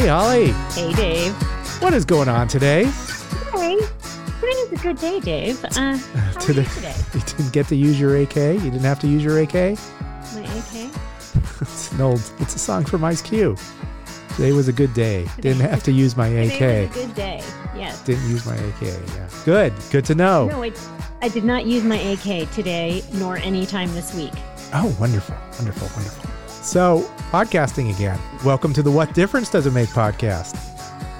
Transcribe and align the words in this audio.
Hey, 0.00 0.06
Holly. 0.06 0.46
Hey, 0.72 0.94
Dave. 0.94 1.32
What 1.82 1.92
is 1.92 2.06
going 2.06 2.30
on 2.30 2.48
today? 2.48 2.84
Hey, 3.52 3.76
today's 4.40 4.72
a 4.72 4.76
good 4.82 4.96
day, 4.96 5.20
Dave. 5.20 5.62
Uh, 5.62 5.98
Today- 6.40 6.62
you 6.62 6.68
today? 6.68 6.94
You 7.14 7.20
didn't 7.20 7.52
get 7.52 7.66
to 7.68 7.76
use 7.76 8.00
your 8.00 8.16
AK? 8.16 8.34
You 8.34 8.58
didn't 8.60 8.80
have 8.80 8.98
to 9.00 9.06
use 9.06 9.22
your 9.22 9.38
AK? 9.40 9.52
My 9.52 10.40
AK? 10.40 10.90
It's 11.60 11.92
an 11.92 12.00
old, 12.00 12.22
it's 12.38 12.54
a 12.54 12.58
song 12.58 12.86
from 12.86 13.04
Ice 13.04 13.20
Cube. 13.20 13.58
Today 14.36 14.52
was 14.52 14.68
a 14.68 14.72
good 14.72 14.94
day. 14.94 15.26
Didn't 15.38 15.60
have 15.68 15.82
to 15.82 15.92
use 15.92 16.16
my 16.16 16.30
Today 16.30 16.46
AK. 16.86 16.88
was 16.88 16.96
a 16.96 17.06
good 17.06 17.14
day. 17.14 17.42
Yes. 17.76 18.02
Didn't 18.02 18.26
use 18.30 18.46
my 18.46 18.54
AK. 18.56 18.80
Yeah. 18.80 19.28
Good. 19.44 19.74
Good 19.90 20.06
to 20.06 20.14
know. 20.14 20.46
No, 20.46 20.62
I, 20.62 20.72
I 21.20 21.28
did 21.28 21.44
not 21.44 21.66
use 21.66 21.84
my 21.84 21.96
AK 21.96 22.50
today 22.52 23.02
nor 23.12 23.36
any 23.36 23.66
time 23.66 23.92
this 23.92 24.14
week. 24.14 24.32
Oh, 24.72 24.96
wonderful. 24.98 25.36
Wonderful. 25.58 25.88
Wonderful. 25.94 26.30
So, 26.62 27.10
podcasting 27.30 27.94
again. 27.94 28.18
Welcome 28.44 28.74
to 28.74 28.82
the 28.82 28.90
What 28.90 29.14
Difference 29.14 29.48
Does 29.48 29.64
It 29.64 29.72
Make 29.72 29.88
podcast. 29.88 30.54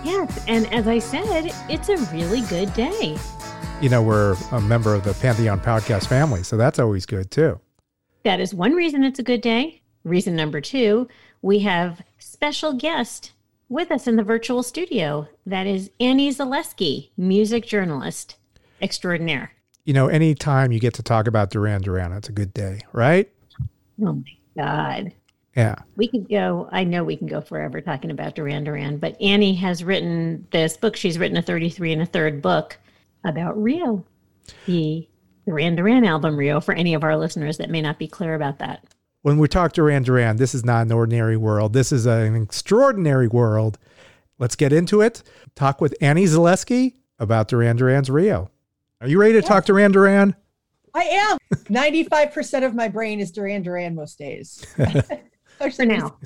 Yes, 0.05 0.45
and 0.47 0.71
as 0.73 0.87
I 0.87 0.99
said, 0.99 1.51
it's 1.71 1.89
a 1.89 1.97
really 2.15 2.43
good 2.43 2.73
day. 2.75 3.17
You 3.81 3.89
know, 3.89 4.03
we're 4.03 4.37
a 4.53 4.61
member 4.61 4.95
of 4.95 5.03
the 5.03 5.15
Pantheon 5.15 5.59
podcast 5.61 6.09
family, 6.09 6.43
so 6.43 6.59
that's 6.59 6.79
always 6.79 7.07
good 7.07 7.31
too. 7.31 7.59
That 8.25 8.39
is 8.39 8.53
one 8.53 8.75
reason 8.75 9.03
it's 9.03 9.19
a 9.19 9.23
good 9.23 9.41
day. 9.41 9.81
Reason 10.05 10.37
number 10.37 10.61
two, 10.61 11.09
we 11.41 11.61
have 11.61 12.03
special 12.19 12.75
guest 12.75 13.33
with 13.71 13.91
us 13.91 14.07
in 14.07 14.17
the 14.17 14.23
virtual 14.23 14.63
studio. 14.63 15.27
That 15.47 15.67
is 15.67 15.91
Annie 16.01 16.31
Zaleski, 16.31 17.09
music 17.17 17.65
journalist 17.67 18.37
extraordinaire. 18.83 19.53
You 19.87 19.95
know, 19.95 20.09
anytime 20.09 20.71
you 20.71 20.81
get 20.81 20.93
to 20.95 21.03
talk 21.03 21.27
about 21.27 21.49
Duran 21.51 21.81
Duran, 21.81 22.13
it's 22.13 22.29
a 22.29 22.33
good 22.33 22.53
day, 22.53 22.81
right? 22.93 23.31
Oh 24.03 24.13
my 24.13 24.23
God. 24.57 25.13
Yeah. 25.57 25.77
We 25.97 26.09
could 26.09 26.29
go, 26.29 26.69
I 26.71 26.85
know 26.85 27.03
we 27.03 27.17
can 27.17 27.27
go 27.27 27.41
forever 27.41 27.81
talking 27.81 28.11
about 28.11 28.35
Duran 28.35 28.65
Duran, 28.65 28.99
but 28.99 29.21
Annie 29.21 29.55
has 29.55 29.83
written 29.83 30.47
this 30.53 30.77
book. 30.77 30.97
She's 30.97 31.19
written 31.19 31.37
a 31.37 31.43
33 31.43 31.93
and 31.93 32.03
a 32.03 32.07
third 32.07 32.41
book 32.41 32.79
about 33.25 33.61
Rio, 33.61 34.05
the 34.67 35.09
Duran 35.47 35.75
Duran 35.75 36.05
album 36.05 36.37
Rio, 36.37 36.61
for 36.61 36.73
any 36.73 36.95
of 36.95 37.03
our 37.03 37.17
listeners 37.17 37.59
that 37.59 37.71
may 37.71 37.83
not 37.83 37.99
be 37.99 38.07
clear 38.07 38.35
about 38.35 38.59
that. 38.59 38.85
When 39.23 39.39
we 39.39 39.49
talk 39.49 39.73
Duran 39.73 40.05
Duran, 40.05 40.37
this 40.37 40.55
is 40.55 40.65
not 40.65 40.87
an 40.87 40.93
ordinary 40.93 41.37
world. 41.37 41.73
This 41.73 41.93
is 41.93 42.07
an 42.07 42.37
extraordinary 42.37 43.29
world. 43.29 43.79
Let's 44.39 44.57
get 44.57 44.73
into 44.73 45.03
it. 45.03 45.23
Talk 45.55 45.81
with 45.81 45.95
Annie 46.01 46.25
Zaleski 46.25 46.95
about 47.19 47.49
Duran 47.49 47.77
Duran's 47.77 48.09
Rio. 48.09 48.51
Are 49.01 49.09
you 49.09 49.21
ready 49.21 49.35
to 49.35 49.43
talk 49.43 49.67
Duran 49.67 49.93
Duran? 49.93 50.35
I 50.95 51.03
am. 51.03 51.39
95% 51.65 52.65
of 52.65 52.75
my 52.75 52.89
brain 52.89 53.21
is 53.21 53.31
Duran 53.31 53.63
Duran 53.63 53.95
most 53.95 54.19
days. 54.19 54.65
For 55.77 55.85
now. 55.87 56.19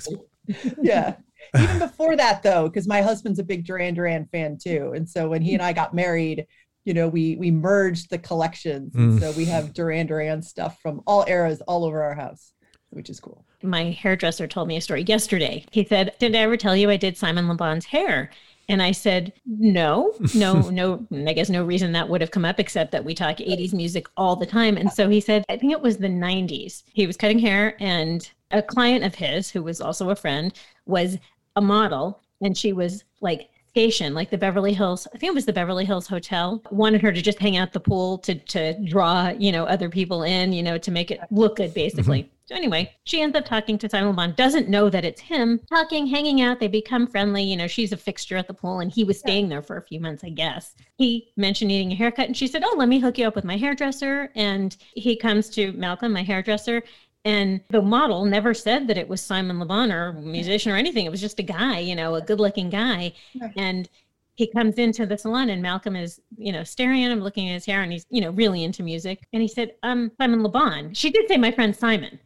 yeah. 0.81 1.15
Even 1.59 1.79
before 1.79 2.15
that, 2.15 2.43
though, 2.43 2.67
because 2.67 2.87
my 2.87 3.01
husband's 3.01 3.39
a 3.39 3.43
big 3.43 3.65
Duran 3.65 3.93
Duran 3.93 4.25
fan 4.31 4.57
too. 4.61 4.93
And 4.95 5.07
so 5.07 5.29
when 5.29 5.41
he 5.41 5.53
and 5.53 5.61
I 5.61 5.73
got 5.73 5.93
married, 5.93 6.45
you 6.85 6.93
know, 6.93 7.07
we 7.07 7.35
we 7.35 7.51
merged 7.51 8.09
the 8.09 8.17
collections. 8.17 8.93
Mm. 8.93 9.19
so 9.19 9.31
we 9.31 9.45
have 9.45 9.73
Duran 9.73 10.07
Duran 10.07 10.41
stuff 10.41 10.79
from 10.81 11.01
all 11.07 11.25
eras 11.27 11.61
all 11.67 11.83
over 11.85 12.03
our 12.03 12.15
house, 12.15 12.53
which 12.89 13.09
is 13.09 13.19
cool. 13.19 13.45
My 13.63 13.91
hairdresser 13.91 14.47
told 14.47 14.67
me 14.67 14.77
a 14.77 14.81
story 14.81 15.03
yesterday. 15.03 15.65
He 15.71 15.85
said, 15.85 16.13
Did 16.19 16.35
I 16.35 16.39
ever 16.39 16.57
tell 16.57 16.75
you 16.75 16.89
I 16.89 16.97
did 16.97 17.17
Simon 17.17 17.47
Le 17.47 17.55
Bon's 17.55 17.85
hair? 17.85 18.29
And 18.67 18.81
I 18.81 18.91
said, 18.91 19.33
No, 19.45 20.13
no, 20.33 20.61
no. 20.69 21.05
I 21.27 21.33
guess 21.33 21.49
no 21.49 21.63
reason 21.63 21.91
that 21.93 22.09
would 22.09 22.21
have 22.21 22.31
come 22.31 22.45
up 22.45 22.59
except 22.59 22.91
that 22.91 23.05
we 23.05 23.13
talk 23.13 23.37
80s 23.37 23.73
music 23.73 24.07
all 24.17 24.35
the 24.35 24.45
time. 24.45 24.77
And 24.77 24.91
so 24.91 25.09
he 25.09 25.21
said, 25.21 25.45
I 25.49 25.57
think 25.57 25.71
it 25.71 25.81
was 25.81 25.97
the 25.97 26.07
90s. 26.07 26.83
He 26.93 27.07
was 27.07 27.17
cutting 27.17 27.39
hair, 27.39 27.75
and 27.79 28.29
a 28.51 28.61
client 28.61 29.03
of 29.03 29.15
his, 29.15 29.49
who 29.49 29.63
was 29.63 29.81
also 29.81 30.09
a 30.09 30.15
friend, 30.15 30.53
was 30.85 31.17
a 31.55 31.61
model, 31.61 32.21
and 32.41 32.57
she 32.57 32.73
was 32.73 33.03
like 33.21 33.49
station, 33.75 34.13
like 34.13 34.29
the 34.29 34.37
Beverly 34.37 34.73
Hills, 34.73 35.05
I 35.13 35.17
think 35.17 35.31
it 35.31 35.35
was 35.35 35.45
the 35.45 35.51
Beverly 35.51 35.83
Hills 35.83 36.07
Hotel, 36.07 36.61
wanted 36.71 37.01
her 37.01 37.11
to 37.11 37.21
just 37.21 37.39
hang 37.39 37.57
out 37.57 37.73
the 37.73 37.79
pool 37.81 38.17
to 38.19 38.35
to 38.35 38.73
draw, 38.85 39.29
you 39.37 39.51
know, 39.51 39.65
other 39.65 39.89
people 39.89 40.23
in, 40.23 40.53
you 40.53 40.63
know, 40.63 40.77
to 40.77 40.91
make 40.91 41.11
it 41.11 41.19
look 41.29 41.57
good, 41.57 41.73
basically. 41.73 42.31
So 42.47 42.55
anyway, 42.55 42.93
she 43.05 43.21
ends 43.21 43.35
up 43.35 43.45
talking 43.45 43.77
to 43.79 43.89
Simon 43.89 44.09
Le 44.09 44.13
Bon, 44.15 44.33
doesn't 44.37 44.69
know 44.69 44.87
that 44.89 45.03
it's 45.03 45.19
him, 45.21 45.59
talking, 45.67 46.05
hanging 46.05 46.41
out. 46.41 46.59
They 46.59 46.67
become 46.67 47.07
friendly. 47.07 47.41
You 47.43 47.57
know, 47.57 47.65
she's 47.65 47.91
a 47.91 47.97
fixture 47.97 48.37
at 48.37 48.47
the 48.47 48.53
pool, 48.53 48.81
and 48.81 48.91
he 48.91 49.03
was 49.03 49.17
staying 49.19 49.49
there 49.49 49.63
for 49.63 49.77
a 49.77 49.81
few 49.81 49.99
months, 49.99 50.23
I 50.23 50.29
guess. 50.29 50.75
He 50.95 51.31
mentioned 51.37 51.69
needing 51.69 51.91
a 51.91 51.95
haircut, 51.95 52.27
and 52.27 52.37
she 52.37 52.47
said, 52.47 52.63
"Oh, 52.63 52.75
let 52.77 52.87
me 52.87 52.99
hook 52.99 53.17
you 53.17 53.25
up 53.27 53.35
with 53.35 53.45
my 53.45 53.57
hairdresser." 53.57 54.31
And 54.35 54.77
he 54.93 55.15
comes 55.15 55.49
to 55.51 55.71
Malcolm, 55.73 56.13
my 56.13 56.21
hairdresser, 56.21 56.83
and 57.23 57.61
the 57.69 57.81
model 57.81 58.25
never 58.25 58.53
said 58.53 58.87
that 58.89 58.97
it 58.99 59.07
was 59.09 59.21
Simon 59.21 59.59
Le 59.59 59.65
Bon 59.65 59.91
or 59.91 60.13
musician 60.13 60.71
or 60.71 60.75
anything. 60.75 61.07
It 61.07 61.11
was 61.11 61.21
just 61.21 61.39
a 61.39 61.43
guy, 61.43 61.79
you 61.79 61.95
know, 61.95 62.13
a 62.13 62.21
good-looking 62.21 62.69
guy, 62.69 63.13
Yeah. 63.33 63.49
and 63.57 63.89
he 64.35 64.45
comes 64.45 64.75
into 64.75 65.05
the 65.07 65.17
salon 65.17 65.49
and 65.49 65.61
Malcolm 65.63 65.95
is, 65.95 66.21
you 66.37 66.51
know, 66.51 66.63
staring 66.63 67.03
at 67.05 67.11
him, 67.11 67.21
looking 67.21 67.49
at 67.49 67.53
his 67.53 67.65
hair, 67.65 67.81
and 67.81 67.91
he's, 67.91 68.05
you 68.11 68.21
know, 68.21 68.31
really 68.31 68.63
into 68.65 68.83
music. 68.83 69.25
And 69.33 69.41
he 69.41 69.47
said, 69.47 69.71
um, 69.81 70.11
Simon 70.19 70.43
Le 70.43 70.49
Bon. 70.49 70.93
She 70.93 71.09
did 71.09 71.27
say 71.27 71.37
my 71.37 71.51
friend 71.51 71.73
Simon. 71.75 72.19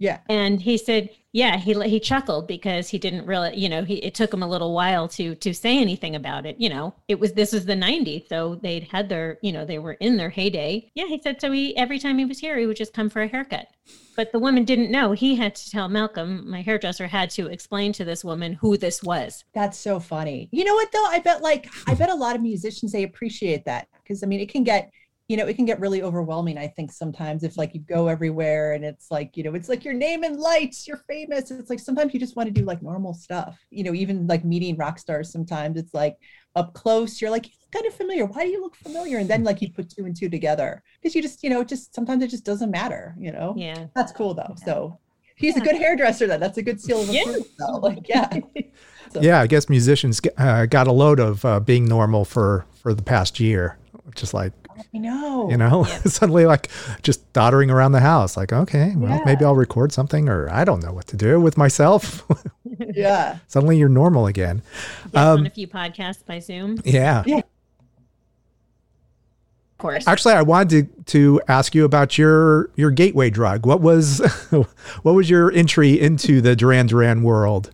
Yeah. 0.00 0.20
And 0.30 0.60
he 0.60 0.78
said, 0.78 1.10
yeah, 1.32 1.58
he 1.58 1.74
he 1.88 2.00
chuckled 2.00 2.48
because 2.48 2.88
he 2.88 2.98
didn't 2.98 3.26
really, 3.26 3.56
you 3.56 3.68
know, 3.68 3.84
he 3.84 3.96
it 3.96 4.14
took 4.14 4.32
him 4.34 4.42
a 4.42 4.48
little 4.48 4.74
while 4.74 5.06
to 5.08 5.36
to 5.36 5.54
say 5.54 5.78
anything 5.78 6.16
about 6.16 6.44
it. 6.44 6.56
You 6.58 6.70
know, 6.70 6.94
it 7.06 7.20
was 7.20 7.34
this 7.34 7.52
was 7.52 7.66
the 7.66 7.74
90s, 7.74 8.26
so 8.28 8.56
they'd 8.56 8.84
had 8.84 9.08
their, 9.08 9.38
you 9.42 9.52
know, 9.52 9.64
they 9.64 9.78
were 9.78 9.92
in 9.92 10.16
their 10.16 10.30
heyday. 10.30 10.90
Yeah, 10.94 11.06
he 11.06 11.20
said 11.22 11.40
so 11.40 11.52
he 11.52 11.76
every 11.76 12.00
time 12.00 12.18
he 12.18 12.24
was 12.24 12.40
here, 12.40 12.58
he 12.58 12.66
would 12.66 12.78
just 12.78 12.94
come 12.94 13.10
for 13.10 13.22
a 13.22 13.28
haircut. 13.28 13.68
But 14.16 14.32
the 14.32 14.40
woman 14.40 14.64
didn't 14.64 14.90
know. 14.90 15.12
He 15.12 15.36
had 15.36 15.54
to 15.54 15.70
tell 15.70 15.88
Malcolm, 15.88 16.50
my 16.50 16.62
hairdresser 16.62 17.06
had 17.06 17.30
to 17.30 17.46
explain 17.46 17.92
to 17.92 18.04
this 18.04 18.24
woman 18.24 18.54
who 18.54 18.76
this 18.76 19.02
was. 19.02 19.44
That's 19.54 19.78
so 19.78 20.00
funny. 20.00 20.48
You 20.50 20.64
know 20.64 20.74
what 20.74 20.90
though? 20.90 21.06
I 21.06 21.20
bet 21.20 21.42
like 21.42 21.68
I 21.86 21.94
bet 21.94 22.10
a 22.10 22.14
lot 22.14 22.34
of 22.34 22.42
musicians 22.42 22.90
they 22.90 23.04
appreciate 23.04 23.66
that 23.66 23.86
because 24.02 24.24
I 24.24 24.26
mean 24.26 24.40
it 24.40 24.50
can 24.50 24.64
get 24.64 24.90
you 25.30 25.36
know 25.36 25.46
it 25.46 25.54
can 25.54 25.64
get 25.64 25.78
really 25.78 26.02
overwhelming. 26.02 26.58
I 26.58 26.66
think 26.66 26.90
sometimes 26.90 27.44
if 27.44 27.56
like 27.56 27.72
you 27.74 27.80
go 27.80 28.08
everywhere 28.08 28.72
and 28.74 28.84
it's 28.84 29.10
like 29.12 29.36
you 29.36 29.44
know 29.44 29.54
it's 29.54 29.68
like 29.68 29.84
your 29.84 29.94
name 29.94 30.24
in 30.24 30.38
lights, 30.38 30.88
you're 30.88 31.02
famous. 31.08 31.50
It's 31.52 31.70
like 31.70 31.78
sometimes 31.78 32.12
you 32.12 32.18
just 32.18 32.34
want 32.36 32.48
to 32.48 32.52
do 32.60 32.64
like 32.66 32.82
normal 32.82 33.14
stuff. 33.14 33.56
You 33.70 33.84
know 33.84 33.94
even 33.94 34.26
like 34.26 34.44
meeting 34.44 34.76
rock 34.76 34.98
stars. 34.98 35.30
Sometimes 35.30 35.76
it's 35.78 35.94
like 35.94 36.16
up 36.56 36.74
close. 36.74 37.20
You're 37.20 37.30
like 37.30 37.46
you 37.46 37.52
look 37.62 37.70
kind 37.72 37.86
of 37.86 37.94
familiar. 37.94 38.24
Why 38.26 38.42
do 38.44 38.50
you 38.50 38.60
look 38.60 38.74
familiar? 38.74 39.18
And 39.18 39.30
then 39.30 39.44
like 39.44 39.62
you 39.62 39.70
put 39.72 39.88
two 39.88 40.04
and 40.04 40.16
two 40.16 40.28
together 40.28 40.82
because 41.00 41.14
you 41.14 41.22
just 41.22 41.44
you 41.44 41.50
know 41.50 41.62
just 41.62 41.94
sometimes 41.94 42.24
it 42.24 42.28
just 42.28 42.44
doesn't 42.44 42.70
matter. 42.72 43.14
You 43.16 43.30
know 43.30 43.54
Yeah. 43.56 43.86
that's 43.94 44.10
cool 44.10 44.34
though. 44.34 44.54
Yeah. 44.58 44.64
So. 44.64 44.98
He's 45.36 45.56
a 45.56 45.60
good 45.60 45.76
hairdresser 45.76 46.26
then. 46.26 46.38
That's 46.38 46.58
a 46.58 46.62
good 46.62 46.78
seal 46.82 47.00
of 47.00 47.08
Yeah. 47.08 47.22
approval. 47.22 47.46
though. 47.58 47.76
Like, 47.78 48.06
yeah. 48.10 48.28
So- 49.12 49.22
Yeah, 49.22 49.40
I 49.40 49.46
guess 49.46 49.70
musicians 49.70 50.20
uh, 50.36 50.66
got 50.66 50.86
a 50.86 50.92
load 50.92 51.18
of 51.18 51.42
uh, 51.46 51.60
being 51.60 51.86
normal 51.86 52.26
for 52.26 52.66
for 52.82 52.92
the 52.92 53.02
past 53.02 53.40
year. 53.40 53.78
Just 54.14 54.34
like 54.34 54.52
I 54.94 54.98
know. 54.98 55.50
you 55.50 55.56
know, 55.56 55.86
Yeah. 55.86 55.98
suddenly 56.06 56.46
like 56.46 56.68
just 57.02 57.32
doddering 57.32 57.70
around 57.70 57.92
the 57.92 58.00
house. 58.00 58.36
Like, 58.36 58.52
okay, 58.52 58.94
well, 58.96 59.10
Yeah. 59.18 59.22
maybe 59.24 59.44
I'll 59.44 59.54
record 59.56 59.92
something, 59.92 60.28
or 60.28 60.48
I 60.50 60.64
don't 60.64 60.82
know 60.82 60.92
what 60.92 61.06
to 61.08 61.16
do 61.16 61.40
with 61.40 61.56
myself. 61.56 62.22
Yeah. 62.94 63.38
suddenly 63.48 63.76
you're 63.76 63.90
normal 63.90 64.26
again. 64.26 64.62
Guest 65.12 65.16
on 65.16 65.38
Um, 65.40 65.46
a 65.46 65.50
few 65.50 65.68
podcasts 65.68 66.24
by 66.24 66.38
Zoom. 66.38 66.78
Of 66.78 66.86
Yeah. 66.86 67.22
Of 67.26 67.42
course. 69.78 70.06
Actually, 70.06 70.34
I 70.34 70.42
wanted 70.42 70.88
to, 70.96 71.02
to 71.12 71.40
ask 71.48 71.74
you 71.74 71.84
about 71.84 72.16
your 72.18 72.70
your 72.76 72.90
gateway 72.90 73.30
drug. 73.30 73.66
What 73.66 73.80
was 73.80 74.18
what 75.02 75.12
was 75.14 75.28
your 75.30 75.50
entry 75.52 75.98
into 76.00 76.40
the 76.40 76.54
Duran 76.56 76.86
Duran 76.86 77.22
world? 77.22 77.70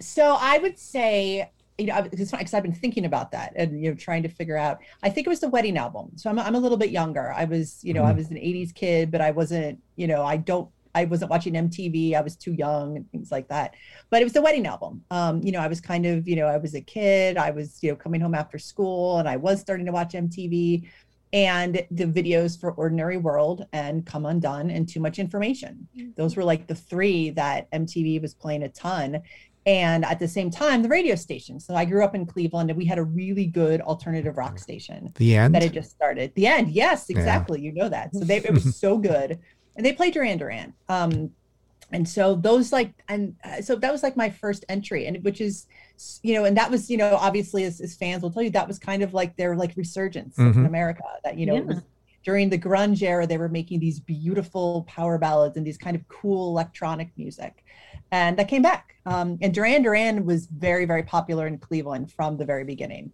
So 0.00 0.36
I 0.40 0.58
would 0.58 0.78
say, 0.78 1.50
you 1.80 1.86
know, 1.86 2.02
because 2.02 2.54
I've 2.54 2.62
been 2.62 2.72
thinking 2.72 3.04
about 3.06 3.32
that 3.32 3.52
and 3.56 3.82
you 3.82 3.90
know 3.90 3.96
trying 3.96 4.22
to 4.22 4.28
figure 4.28 4.56
out. 4.56 4.78
I 5.02 5.10
think 5.10 5.26
it 5.26 5.30
was 5.30 5.40
the 5.40 5.48
wedding 5.48 5.76
album. 5.78 6.10
So 6.16 6.30
I'm 6.30 6.38
I'm 6.38 6.54
a 6.54 6.58
little 6.60 6.78
bit 6.78 6.90
younger. 6.90 7.32
I 7.32 7.44
was, 7.44 7.82
you 7.82 7.94
know, 7.94 8.04
I 8.04 8.12
Mhm. 8.12 8.16
was 8.16 8.30
an 8.30 8.36
'80s 8.36 8.72
kid, 8.72 9.10
but 9.10 9.20
I 9.20 9.30
wasn't, 9.30 9.78
you 9.96 10.06
know, 10.06 10.22
I 10.24 10.36
don't. 10.36 10.68
I 10.92 11.04
wasn't 11.04 11.30
watching 11.30 11.54
MTV. 11.54 12.14
I 12.16 12.20
was 12.20 12.34
too 12.34 12.52
young 12.52 12.96
and 12.96 13.08
things 13.12 13.30
like 13.30 13.46
that. 13.48 13.74
But 14.10 14.22
it 14.22 14.24
was 14.24 14.32
the 14.32 14.42
wedding 14.42 14.66
album. 14.66 15.04
Um, 15.12 15.40
you 15.40 15.52
know, 15.52 15.60
I 15.60 15.68
was 15.68 15.80
kind 15.80 16.04
of, 16.04 16.26
you 16.26 16.34
know, 16.34 16.46
I 16.46 16.56
was 16.56 16.74
a 16.74 16.80
kid. 16.80 17.36
I 17.36 17.50
was, 17.52 17.78
you 17.80 17.90
know, 17.90 17.96
coming 17.96 18.20
home 18.20 18.34
after 18.34 18.58
school 18.58 19.18
and 19.18 19.28
I 19.28 19.36
was 19.36 19.60
starting 19.60 19.86
to 19.86 19.92
watch 19.92 20.14
MTV 20.14 20.88
and 21.32 21.86
the 21.92 22.06
videos 22.06 22.58
for 22.60 22.72
Ordinary 22.72 23.18
World 23.18 23.64
and 23.72 24.04
Come 24.04 24.26
Undone 24.26 24.68
and 24.68 24.88
Too 24.88 24.98
Much 24.98 25.20
Information. 25.20 25.86
Those 26.16 26.34
were 26.34 26.42
like 26.42 26.66
the 26.66 26.74
three 26.74 27.30
that 27.30 27.70
MTV 27.70 28.20
was 28.20 28.34
playing 28.34 28.64
a 28.64 28.68
ton. 28.68 29.22
And 29.66 30.04
at 30.06 30.18
the 30.18 30.26
same 30.26 30.50
time, 30.50 30.82
the 30.82 30.88
radio 30.88 31.14
station. 31.14 31.60
So 31.60 31.74
I 31.74 31.84
grew 31.84 32.02
up 32.02 32.14
in 32.14 32.24
Cleveland 32.24 32.70
and 32.70 32.76
we 32.78 32.86
had 32.86 32.98
a 32.98 33.02
really 33.02 33.46
good 33.46 33.80
alternative 33.82 34.38
rock 34.38 34.58
station 34.58 35.12
The 35.16 35.36
end. 35.36 35.54
that 35.54 35.62
had 35.62 35.74
just 35.74 35.90
started. 35.90 36.32
The 36.34 36.46
end. 36.46 36.70
Yes, 36.70 37.06
Yeah. 37.08 37.18
exactly. 37.18 37.60
You 37.60 37.72
know 37.72 37.88
that. 37.90 38.14
So 38.14 38.20
they, 38.20 38.38
it 38.38 38.52
was 38.52 38.74
so 38.80 38.96
good. 38.96 39.38
And 39.76 39.84
they 39.84 39.92
played 39.92 40.14
Duran 40.14 40.38
Duran. 40.38 40.72
Um, 40.88 41.30
and 41.92 42.08
so 42.08 42.36
those 42.36 42.72
like, 42.72 42.92
and 43.08 43.34
uh, 43.44 43.60
so 43.60 43.74
that 43.76 43.92
was 43.92 44.02
like 44.02 44.16
my 44.16 44.30
first 44.30 44.64
entry 44.68 45.06
and 45.06 45.22
which 45.24 45.40
is, 45.40 45.66
you 46.22 46.34
know, 46.34 46.44
and 46.44 46.56
that 46.56 46.70
was, 46.70 46.88
you 46.88 46.96
know, 46.96 47.14
obviously 47.16 47.64
as, 47.64 47.80
as 47.80 47.94
fans 47.96 48.22
will 48.22 48.30
tell 48.30 48.42
you, 48.42 48.50
that 48.50 48.66
was 48.68 48.78
kind 48.78 49.02
of 49.02 49.12
like 49.12 49.36
their 49.36 49.56
like 49.56 49.76
resurgence 49.76 50.38
like, 50.38 50.54
in. 50.54 50.64
America 50.66 51.02
that, 51.24 51.36
you 51.36 51.46
know, 51.46 51.56
it 51.56 51.66
was, 51.66 51.82
during 52.22 52.50
the 52.50 52.58
grunge 52.58 53.02
era, 53.02 53.26
they 53.26 53.38
were 53.38 53.48
making 53.48 53.80
these 53.80 54.00
beautiful 54.00 54.84
power 54.88 55.18
ballads 55.18 55.56
and 55.56 55.66
these 55.66 55.78
kind 55.78 55.96
of 55.96 56.06
cool 56.08 56.48
electronic 56.48 57.10
music. 57.16 57.64
And 58.12 58.38
that 58.38 58.48
came 58.48 58.62
back. 58.62 58.96
Um, 59.06 59.38
and 59.40 59.54
Duran 59.54 59.82
Duran 59.82 60.26
was 60.26 60.46
very, 60.46 60.84
very 60.84 61.02
popular 61.02 61.46
in 61.46 61.58
Cleveland 61.58 62.12
from 62.12 62.36
the 62.36 62.44
very 62.44 62.64
beginning. 62.64 63.12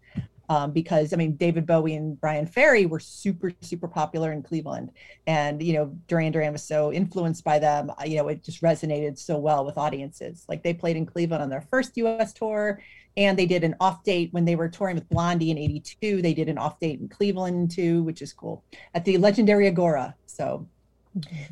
Um, 0.49 0.71
because 0.71 1.13
I 1.13 1.17
mean, 1.17 1.35
David 1.35 1.67
Bowie 1.67 1.95
and 1.95 2.21
Bryan 2.21 2.47
Ferry 2.47 2.87
were 2.87 3.01
super, 3.01 3.53
super 3.63 3.89
popular 3.89 4.31
in 4.31 4.45
Cleveland, 4.45 4.93
and 5.27 5.61
you 5.61 5.73
know, 5.73 5.87
Duran 6.07 6.31
Duran 6.31 6.53
was 6.53 6.63
so 6.63 6.93
influenced 6.93 7.43
by 7.43 7.59
them. 7.59 7.91
You 8.05 8.19
know, 8.19 8.29
it 8.29 8.45
just 8.45 8.63
resonated 8.63 9.19
so 9.19 9.39
well 9.39 9.65
with 9.65 9.77
audiences. 9.77 10.45
Like 10.49 10.63
they 10.63 10.73
played 10.73 10.97
in 10.97 11.05
Cleveland 11.05 11.43
on 11.43 11.51
their 11.51 11.63
first 11.63 11.97
U.S. 11.97 12.33
tour, 12.33 12.81
and 13.17 13.39
they 13.39 13.47
did 13.47 13.65
an 13.65 13.75
off 13.81 14.03
date 14.05 14.29
when 14.33 14.45
they 14.45 14.57
were 14.57 14.69
touring 14.69 14.95
with 14.97 15.09
Blondie 15.09 15.51
in 15.51 15.59
'82. 15.59 16.23
They 16.23 16.35
did 16.35 16.49
an 16.49 16.59
off 16.59 16.79
date 16.81 17.01
in 17.01 17.09
Cleveland 17.09 17.71
too, 17.71 18.03
which 18.03 18.23
is 18.23 18.33
cool 18.33 18.65
at 18.95 19.05
the 19.05 19.19
legendary 19.19 19.67
Agora. 19.69 20.15
So, 20.27 20.69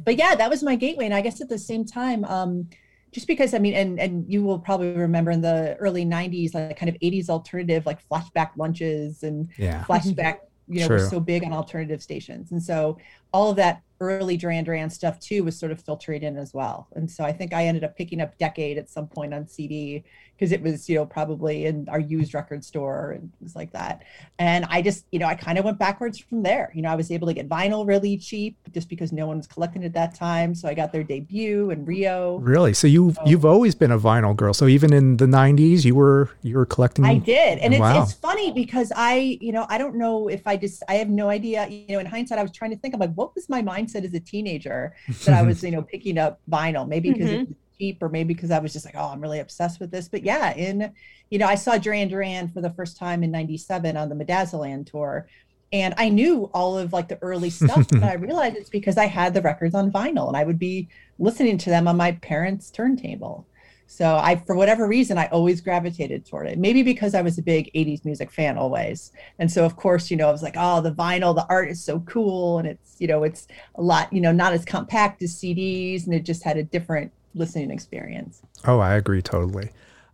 but 0.04 0.16
yeah, 0.18 0.34
that 0.34 0.50
was 0.50 0.62
my 0.62 0.76
gateway, 0.76 1.06
and 1.06 1.14
I 1.14 1.20
guess 1.20 1.40
at 1.40 1.48
the 1.48 1.58
same 1.58 1.84
time. 1.84 2.24
Um, 2.24 2.68
just 3.12 3.26
because 3.28 3.54
I 3.54 3.58
mean, 3.58 3.74
and 3.74 4.00
and 4.00 4.24
you 4.30 4.42
will 4.42 4.58
probably 4.58 4.88
remember 4.90 5.30
in 5.30 5.40
the 5.40 5.76
early 5.78 6.04
'90s, 6.04 6.54
like 6.54 6.76
kind 6.76 6.88
of 6.90 6.96
'80s 7.00 7.28
alternative, 7.28 7.86
like 7.86 8.00
flashback 8.08 8.50
lunches 8.56 9.22
and 9.22 9.48
Yeah. 9.56 9.84
flashback, 9.84 10.38
you 10.68 10.80
know, 10.80 10.86
True. 10.88 10.96
was 10.96 11.10
so 11.10 11.20
big 11.20 11.44
on 11.44 11.52
alternative 11.52 12.02
stations, 12.02 12.50
and 12.52 12.62
so 12.62 12.98
all 13.34 13.50
of 13.50 13.56
that 13.56 13.82
early 14.00 14.36
Duran 14.36 14.64
Duran 14.64 14.90
stuff 14.90 15.18
too 15.18 15.44
was 15.44 15.58
sort 15.58 15.72
of 15.72 15.80
filtered 15.80 16.22
in 16.22 16.36
as 16.36 16.52
well. 16.52 16.88
And 16.94 17.10
so 17.10 17.24
I 17.24 17.32
think 17.32 17.52
I 17.54 17.66
ended 17.66 17.84
up 17.84 17.96
picking 17.96 18.20
up 18.20 18.36
Decade 18.38 18.76
at 18.76 18.88
some 18.90 19.06
point 19.06 19.32
on 19.32 19.46
CD 19.46 20.04
because 20.36 20.50
it 20.50 20.60
was, 20.60 20.88
you 20.88 20.96
know, 20.96 21.06
probably 21.06 21.66
in 21.66 21.88
our 21.88 22.00
used 22.00 22.34
record 22.34 22.64
store 22.64 23.12
and 23.12 23.32
things 23.38 23.54
like 23.54 23.72
that. 23.72 24.02
And 24.40 24.64
I 24.68 24.82
just, 24.82 25.06
you 25.12 25.20
know, 25.20 25.26
I 25.26 25.36
kind 25.36 25.58
of 25.58 25.64
went 25.64 25.78
backwards 25.78 26.18
from 26.18 26.42
there. 26.42 26.72
You 26.74 26.82
know, 26.82 26.90
I 26.90 26.96
was 26.96 27.12
able 27.12 27.28
to 27.28 27.32
get 27.34 27.48
vinyl 27.48 27.86
really 27.86 28.18
cheap 28.18 28.56
just 28.72 28.88
because 28.88 29.12
no 29.12 29.28
one 29.28 29.36
was 29.36 29.46
collecting 29.46 29.84
at 29.84 29.92
that 29.94 30.12
time. 30.16 30.54
So 30.56 30.68
I 30.68 30.74
got 30.74 30.92
their 30.92 31.04
debut 31.04 31.70
and 31.70 31.86
Rio. 31.86 32.38
Really? 32.38 32.74
So 32.74 32.88
you've 32.88 33.16
Oh. 33.20 33.22
you've 33.26 33.44
always 33.44 33.76
been 33.76 33.92
a 33.92 33.98
vinyl 33.98 34.34
girl. 34.36 34.52
So 34.52 34.66
even 34.66 34.92
in 34.92 35.18
the 35.18 35.26
'90s, 35.26 35.84
you 35.84 35.94
were 35.94 36.30
you 36.42 36.56
were 36.56 36.66
collecting. 36.66 37.04
I 37.04 37.18
did. 37.18 37.58
And 37.60 37.72
oh, 37.72 37.76
it's, 37.76 37.80
Wow. 37.80 38.02
it's 38.02 38.12
funny 38.14 38.50
because 38.52 38.90
I, 38.96 39.38
you 39.40 39.52
know, 39.52 39.66
I 39.68 39.78
don't 39.78 39.94
know 39.94 40.26
if 40.28 40.46
I 40.48 40.56
just, 40.56 40.82
I 40.88 40.94
have 40.94 41.08
no 41.08 41.28
idea. 41.28 41.68
You 41.68 41.94
know, 41.94 42.00
in 42.00 42.06
hindsight, 42.06 42.38
I 42.40 42.42
was 42.42 42.50
trying 42.52 42.72
to 42.72 42.76
think, 42.76 42.92
I'm 42.92 43.00
like, 43.00 43.14
what 43.14 43.23
was 43.34 43.48
my 43.48 43.62
mindset 43.62 44.04
as 44.04 44.14
a 44.14 44.20
teenager 44.20 44.94
that 45.24 45.34
I 45.34 45.42
was, 45.42 45.62
you 45.62 45.70
know, 45.70 45.82
picking 45.92 46.18
up 46.18 46.40
vinyl? 46.50 46.88
Maybe 46.88 47.12
because 47.12 47.30
it 47.30 47.40
mm-hmm. 47.40 47.50
was 47.50 47.56
cheap 47.78 48.02
or 48.02 48.08
maybe 48.08 48.34
because 48.34 48.50
I 48.50 48.58
was 48.58 48.72
just 48.72 48.84
like, 48.84 48.94
oh, 48.96 49.10
I'm 49.12 49.20
really 49.20 49.40
obsessed 49.40 49.80
with 49.80 49.90
this. 49.90 50.08
But 50.08 50.24
yeah, 50.24 50.54
in, 50.54 50.92
you 51.30 51.38
know, 51.38 51.46
I 51.46 51.54
saw 51.54 51.78
Duran 51.78 52.08
Duran 52.08 52.48
for 52.48 52.60
the 52.60 52.70
first 52.70 52.96
time 52.96 53.22
in 53.22 53.30
97 53.30 53.96
on 53.96 54.08
the 54.08 54.14
Medazzaland 54.14 54.90
tour. 54.90 55.28
And 55.72 55.94
I 55.96 56.08
knew 56.08 56.50
all 56.54 56.78
of 56.78 56.92
like 56.92 57.08
the 57.08 57.18
early 57.22 57.50
stuff, 57.50 57.86
but 57.90 58.02
I 58.04 58.14
realized 58.14 58.56
it's 58.56 58.70
because 58.70 58.96
I 58.96 59.06
had 59.06 59.34
the 59.34 59.42
records 59.42 59.74
on 59.74 59.90
vinyl 59.90 60.28
and 60.28 60.36
I 60.36 60.44
would 60.44 60.58
be 60.58 60.88
listening 61.18 61.58
to 61.58 61.70
them 61.70 61.88
on 61.88 61.96
my 61.96 62.12
parents' 62.12 62.70
turntable. 62.70 63.46
So 63.86 64.16
I, 64.16 64.36
for 64.36 64.56
whatever 64.56 64.88
reason, 64.88 65.18
I 65.18 65.26
always 65.28 65.60
gravitated 65.60 66.26
toward 66.26 66.46
it. 66.48 66.58
Maybe 66.58 66.82
because 66.82 67.14
I 67.14 67.22
was 67.22 67.38
a 67.38 67.42
big 67.42 67.70
80s 67.74 68.04
music 68.04 68.30
fan 68.32 68.58
always. 68.58 69.12
And 69.38 69.50
so 69.50 69.64
of 69.64 69.76
course, 69.76 70.10
you 70.10 70.16
know, 70.16 70.28
I 70.28 70.32
was 70.32 70.42
like, 70.42 70.54
oh, 70.56 70.80
the 70.80 70.90
vinyl, 70.92 71.34
the 71.34 71.46
art 71.48 71.68
is 71.68 71.82
so 71.82 72.00
cool. 72.00 72.58
And 72.58 72.66
it's, 72.66 72.96
you 72.98 73.06
know, 73.06 73.22
it's 73.22 73.46
a 73.76 73.82
lot, 73.82 74.12
you 74.12 74.20
know, 74.20 74.32
not 74.32 74.52
as 74.52 74.64
compact 74.64 75.22
as 75.22 75.34
CDs. 75.34 76.06
And 76.06 76.14
it 76.14 76.24
just 76.24 76.42
had 76.42 76.56
a 76.56 76.62
different 76.64 77.12
listening 77.34 77.70
experience. 77.70 78.42
oh, 78.66 78.78
I 78.80 78.94
agree 78.94 79.22
totally. 79.22 79.70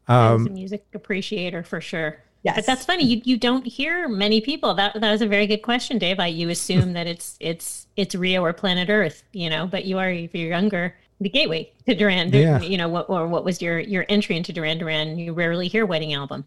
I 0.08 0.32
was 0.32 0.40
Um, 0.40 0.46
a 0.48 0.50
music 0.50 0.84
appreciator 0.94 1.62
for 1.62 1.80
sure. 1.80 2.18
Yes. 2.42 2.56
But 2.56 2.66
that's 2.66 2.86
funny. 2.86 3.04
You 3.04 3.20
you 3.24 3.36
don't 3.36 3.66
hear 3.66 4.08
many 4.08 4.40
people. 4.40 4.72
That 4.72 4.98
that 4.98 5.12
was 5.12 5.20
a 5.20 5.26
very 5.26 5.46
good 5.46 5.60
question, 5.62 5.98
Dave. 5.98 6.18
I 6.18 6.26
you 6.28 6.48
assume 6.48 6.92
that 6.94 7.06
it's 7.06 7.36
it's 7.38 7.86
it's 7.96 8.14
Rio 8.14 8.42
or 8.42 8.54
Planet 8.54 8.88
Earth, 8.88 9.22
you 9.32 9.50
know, 9.50 9.66
but 9.66 9.84
you 9.84 9.98
are 9.98 10.10
if 10.10 10.34
you're 10.34 10.48
younger, 10.48 10.96
the 11.20 11.28
gateway 11.28 11.70
to 11.86 11.94
Duran. 11.94 12.32
Yeah. 12.32 12.60
You 12.60 12.78
know, 12.78 12.88
what 12.88 13.08
or 13.10 13.26
what 13.26 13.44
was 13.44 13.60
your 13.60 13.78
your 13.78 14.06
entry 14.08 14.36
into 14.36 14.52
Duran 14.52 14.78
Duran? 14.78 15.18
You 15.18 15.32
rarely 15.32 15.68
hear 15.68 15.86
wedding 15.86 16.14
album. 16.14 16.46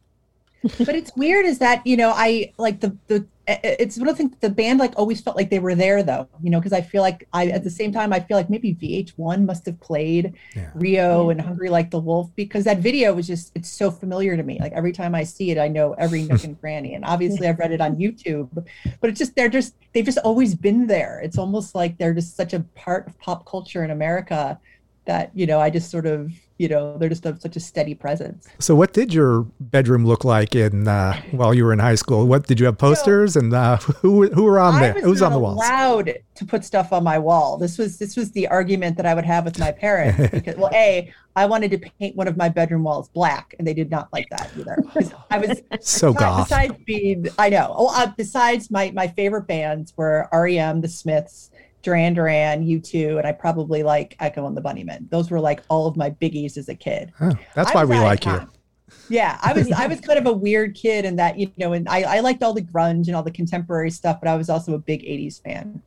But 0.79 0.95
it's 0.95 1.11
weird 1.15 1.45
is 1.45 1.59
that 1.59 1.85
you 1.85 1.97
know 1.97 2.11
i 2.15 2.51
like 2.57 2.79
the 2.79 2.95
the 3.07 3.25
it's 3.45 3.97
one 3.97 4.07
of 4.07 4.15
the 4.17 4.23
things 4.23 4.37
the 4.39 4.49
band 4.49 4.79
like 4.79 4.93
always 4.95 5.19
felt 5.19 5.35
like 5.35 5.49
they 5.49 5.59
were 5.59 5.75
there 5.75 6.01
though 6.01 6.25
you 6.41 6.49
know 6.49 6.59
because 6.59 6.71
i 6.71 6.79
feel 6.79 7.01
like 7.01 7.27
i 7.33 7.47
at 7.47 7.61
the 7.63 7.69
same 7.69 7.91
time 7.91 8.13
i 8.13 8.19
feel 8.19 8.37
like 8.37 8.49
maybe 8.49 8.73
vh1 8.73 9.45
must 9.45 9.65
have 9.65 9.77
played 9.81 10.33
Yeah. 10.55 10.69
rio 10.75 11.25
Yeah. 11.25 11.31
and 11.31 11.41
hungry 11.41 11.69
like 11.69 11.91
the 11.91 11.99
wolf 11.99 12.29
because 12.37 12.63
that 12.63 12.77
video 12.79 13.13
was 13.13 13.27
just 13.27 13.51
it's 13.53 13.69
so 13.69 13.91
familiar 13.91 14.37
to 14.37 14.43
me 14.43 14.57
like 14.61 14.71
every 14.71 14.93
time 14.93 15.13
i 15.13 15.25
see 15.25 15.51
it 15.51 15.57
i 15.57 15.67
know 15.67 15.91
every 15.93 16.23
nook 16.29 16.45
and 16.45 16.57
cranny 16.57 16.93
and 16.93 17.03
obviously 17.03 17.45
i've 17.47 17.59
read 17.59 17.73
it 17.73 17.81
on 17.81 17.95
youtube 18.03 18.47
but 19.01 19.09
it's 19.09 19.19
just 19.19 19.35
they're 19.35 19.49
just 19.49 19.75
they've 19.93 20.05
just 20.05 20.19
always 20.19 20.55
been 20.55 20.87
there 20.87 21.19
it's 21.21 21.37
almost 21.37 21.75
like 21.75 21.97
they're 21.97 22.13
just 22.13 22.37
such 22.37 22.53
a 22.53 22.61
part 22.75 23.07
of 23.07 23.19
pop 23.19 23.45
culture 23.45 23.83
in 23.83 23.91
america 23.91 24.57
that 25.05 25.31
you 25.35 25.45
know 25.45 25.59
i 25.59 25.69
just 25.69 25.91
sort 25.91 26.05
of 26.05 26.31
you 26.63 26.69
know 26.73 26.97
they're 26.97 27.13
just 27.15 27.25
a, 27.25 27.31
such 27.45 27.55
a 27.55 27.59
steady 27.69 27.95
presence 28.05 28.47
so 28.59 28.71
what 28.81 28.93
did 28.99 29.09
your 29.19 29.33
bedroom 29.75 30.03
look 30.11 30.23
like 30.35 30.51
in 30.55 30.87
uh, 30.87 31.13
while 31.39 31.53
you 31.57 31.63
were 31.65 31.73
in 31.73 31.79
high 31.79 31.99
school? 32.03 32.21
What 32.31 32.41
did 32.49 32.57
you 32.59 32.65
have 32.69 32.77
posters 32.77 33.35
and 33.39 33.49
uh, 33.53 33.77
who 34.01 34.11
who 34.35 34.43
were 34.49 34.59
on 34.67 34.75
I 34.75 34.79
there? 34.83 34.93
was 34.95 35.03
Who 35.03 35.09
was 35.09 35.21
on 35.21 35.31
the 35.33 35.39
walls? 35.39 35.57
allowed 35.57 36.07
to 36.39 36.45
put 36.45 36.61
stuff 36.71 36.93
on 36.97 37.03
my 37.03 37.17
wall. 37.19 37.57
This 37.57 37.77
was 37.77 37.97
this 37.97 38.15
was 38.15 38.31
the 38.31 38.45
argument 38.47 38.93
that 38.97 39.05
I 39.05 39.13
would 39.17 39.25
have 39.33 39.43
with 39.45 39.57
my 39.59 39.71
parents 39.71 40.31
because 40.37 40.55
well, 40.55 40.71
a 40.73 41.11
I 41.35 41.45
wanted 41.53 41.71
to 41.71 41.79
paint 41.99 42.15
one 42.15 42.27
of 42.27 42.37
my 42.37 42.49
bedroom 42.49 42.83
walls 42.83 43.09
black, 43.09 43.55
and 43.57 43.67
they 43.67 43.73
did 43.81 43.89
not 43.89 44.05
like 44.15 44.27
that 44.29 44.51
either 44.57 44.77
I 45.31 45.37
was 45.39 45.61
So 45.81 46.13
besides, 46.13 46.19
goth. 46.19 46.47
besides 46.49 46.73
being 46.85 47.27
I 47.37 47.49
know. 47.49 47.67
Oh, 47.75 47.89
uh, 47.99 48.11
besides 48.15 48.69
my 48.71 48.91
my 48.91 49.07
favorite 49.07 49.47
bands 49.47 49.93
were 49.97 50.29
REM, 50.31 50.81
The 50.81 50.87
Smiths. 50.87 51.49
Duran 51.83 52.13
Duran, 52.13 52.65
U2, 52.65 53.17
and 53.17 53.27
I 53.27 53.31
probably 53.33 53.83
like 53.83 54.15
Echo 54.19 54.47
and 54.47 54.57
the 54.57 54.61
Bunnymen. 54.61 55.09
Those 55.09 55.29
were 55.29 55.39
like 55.39 55.61
all 55.69 55.85
of 55.85 55.95
my 55.95 56.09
biggies 56.09 56.57
as 56.57 56.69
a 56.69 56.75
kid. 56.75 57.11
Oh, 57.21 57.31
that's 57.53 57.73
why 57.73 57.85
we 57.85 57.99
like 57.99 58.25
you. 58.25 58.47
Yeah, 59.09 59.37
I 59.41 59.53
was 59.53 59.71
I 59.71 59.87
was 59.87 59.99
kind 60.01 60.19
of 60.19 60.25
a 60.25 60.33
weird 60.33 60.75
kid 60.75 61.05
in 61.05 61.17
that 61.17 61.37
you 61.37 61.51
know, 61.57 61.73
and 61.73 61.87
I, 61.89 62.17
I 62.17 62.19
liked 62.21 62.41
all 62.41 62.53
the 62.53 62.61
grunge 62.61 63.07
and 63.07 63.15
all 63.15 63.23
the 63.23 63.31
contemporary 63.31 63.91
stuff, 63.91 64.19
but 64.21 64.29
I 64.29 64.35
was 64.35 64.49
also 64.49 64.73
a 64.73 64.79
big 64.79 65.01
'80s 65.03 65.41
fan. 65.43 65.81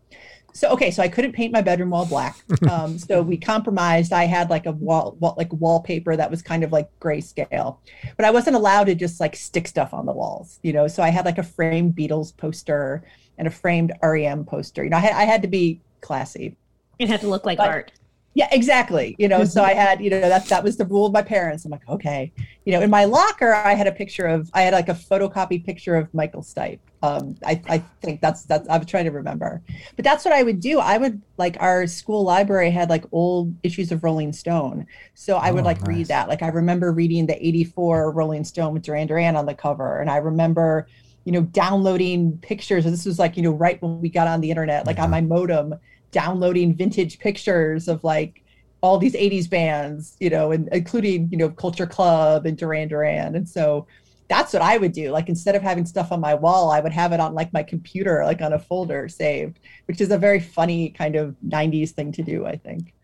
So 0.53 0.71
okay, 0.71 0.91
so 0.91 1.03
I 1.03 1.09
couldn't 1.09 1.33
paint 1.33 1.53
my 1.53 1.61
bedroom 1.61 1.91
wall 1.91 2.07
black. 2.07 2.37
Um, 2.71 2.99
so 2.99 3.23
we 3.23 3.37
compromised. 3.37 4.13
I 4.13 4.25
had 4.25 4.51
like 4.51 4.67
a 4.67 4.73
wall, 4.73 5.17
wall 5.21 5.35
like 5.39 5.53
wallpaper 5.53 6.17
that 6.17 6.31
was 6.31 6.43
kind 6.43 6.65
of 6.65 6.73
like 6.73 6.89
grayscale, 7.01 7.79
but 8.17 8.25
I 8.25 8.31
wasn't 8.31 8.57
allowed 8.57 8.85
to 8.85 8.95
just 8.95 9.21
like 9.21 9.37
stick 9.37 9.69
stuff 9.69 9.95
on 9.95 10.05
the 10.05 10.13
walls, 10.13 10.59
you 10.63 10.73
know. 10.73 10.89
So 10.89 11.03
I 11.03 11.11
had 11.11 11.25
like 11.25 11.39
a 11.39 11.43
framed 11.43 11.95
Beatles 11.95 12.37
poster 12.37 13.05
and 13.39 13.47
a 13.49 13.51
framed 13.51 13.93
REM 14.03 14.45
poster. 14.45 14.85
You 14.85 14.91
know, 14.91 14.97
I 14.99 15.01
had 15.01 15.13
I 15.13 15.25
had 15.25 15.43
to 15.43 15.49
be 15.49 15.81
classy. 16.01 16.57
It 16.99 17.09
had 17.09 17.21
to 17.21 17.29
look 17.29 17.45
like 17.45 17.59
But- 17.59 17.69
art. 17.69 17.93
Yeah, 18.35 18.49
exactly. 18.53 19.17
You 19.19 19.29
know, 19.29 19.47
so 19.47 19.63
I 19.65 19.73
had, 19.73 19.99
you 20.03 20.11
know, 20.11 20.21
that 20.21 20.45
that 20.49 20.63
was 20.63 20.77
the 20.77 20.85
rule 20.85 21.07
of 21.07 21.13
my 21.15 21.23
parents. 21.23 21.65
I'm 21.65 21.71
like, 21.71 21.89
okay. 21.89 22.31
You 22.67 22.73
know, 22.73 22.83
in 22.83 22.91
my 22.91 23.07
locker, 23.07 23.55
I 23.55 23.73
had 23.73 23.87
a 23.87 23.93
picture 23.93 24.27
of, 24.27 24.51
I 24.53 24.61
had 24.61 24.75
like 24.75 24.91
a 24.91 24.93
photocopied 24.93 25.65
picture 25.65 25.97
of 25.97 26.13
Michael 26.13 26.43
Stipe. 26.43 26.81
Um, 27.03 27.35
I, 27.47 27.63
I 27.67 27.79
think 28.03 28.21
that's 28.21 28.43
that's 28.43 28.69
I'm 28.69 28.85
trying 28.85 29.07
to 29.07 29.11
remember, 29.11 29.63
but 29.97 30.05
that's 30.05 30.23
what 30.23 30.35
I 30.35 30.43
would 30.43 30.61
do. 30.61 30.81
I 30.81 30.99
would 30.99 31.23
like 31.39 31.57
our 31.61 31.87
school 31.87 32.25
library 32.25 32.71
had 32.71 32.91
like 32.91 33.05
old 33.11 33.55
issues 33.63 33.91
of 33.91 34.05
Rolling 34.05 34.35
Stone, 34.35 34.87
so 35.15 35.37
I 35.39 35.51
would 35.51 35.63
Oh, 35.63 35.67
like 35.67 35.81
nice. 35.81 35.89
read 35.89 36.07
that. 36.09 36.29
Like 36.29 36.43
I 36.43 36.49
remember 36.49 36.93
reading 36.93 37.25
the 37.27 37.37
'84 37.47 38.11
Rolling 38.11 38.45
Stone 38.45 38.75
with 38.75 38.83
Duran 38.83 39.07
Duran 39.07 39.35
on 39.37 39.47
the 39.47 39.55
cover, 39.55 40.01
and 40.01 40.11
I 40.11 40.17
remember, 40.19 40.89
you 41.27 41.33
know, 41.33 41.43
downloading 41.43 42.39
pictures. 42.39 42.87
And 42.87 42.95
This 42.95 43.05
was 43.05 43.19
like 43.19 43.37
you 43.37 43.43
know 43.43 43.53
right 43.53 43.81
when 43.83 44.01
we 44.01 44.09
got 44.09 44.29
on 44.29 44.41
the 44.41 44.51
internet, 44.51 44.87
like 44.87 44.99
on 44.99 45.11
mm-hmm. 45.11 45.29
my 45.29 45.37
modem 45.37 45.75
downloading 46.13 46.75
vintage 46.75 47.19
pictures 47.19 47.89
of 47.89 48.03
like 48.03 48.43
all 48.81 48.99
these 48.99 49.15
80s 49.15 49.51
bands, 49.51 50.17
you 50.21 50.31
know, 50.31 50.53
and 50.53 50.69
including, 50.73 51.29
you 51.31 51.37
know, 51.37 51.51
Culture 51.51 51.87
Club 51.87 52.47
and 52.47 52.57
Duran 52.57 52.89
Duran. 52.89 53.35
And 53.35 53.49
so 53.49 53.87
that's 54.29 54.53
what 54.53 54.63
I 54.63 54.79
would 54.79 54.93
do. 54.93 55.11
Like 55.11 55.29
instead 55.29 55.55
of 55.55 55.63
having 55.63 55.87
stuff 55.87 56.13
on 56.13 56.21
my 56.21 56.35
wall, 56.35 56.71
I 56.71 56.81
would 56.81 56.93
have 56.93 57.13
it 57.13 57.21
on 57.21 57.35
like 57.35 57.53
my 57.53 57.63
computer, 57.63 58.25
like 58.25 58.41
on 58.43 58.53
a 58.53 58.59
folder 58.59 59.09
saved, 59.09 59.59
which 59.87 60.01
is 60.01 60.11
a 60.11 60.19
very 60.19 60.41
funny 60.41 60.91
kind 60.91 61.17
of 61.17 61.37
90s 61.47 61.91
thing 61.91 62.13
to 62.13 62.23
do, 62.23 62.47
I 62.47 62.57
think. 62.57 62.95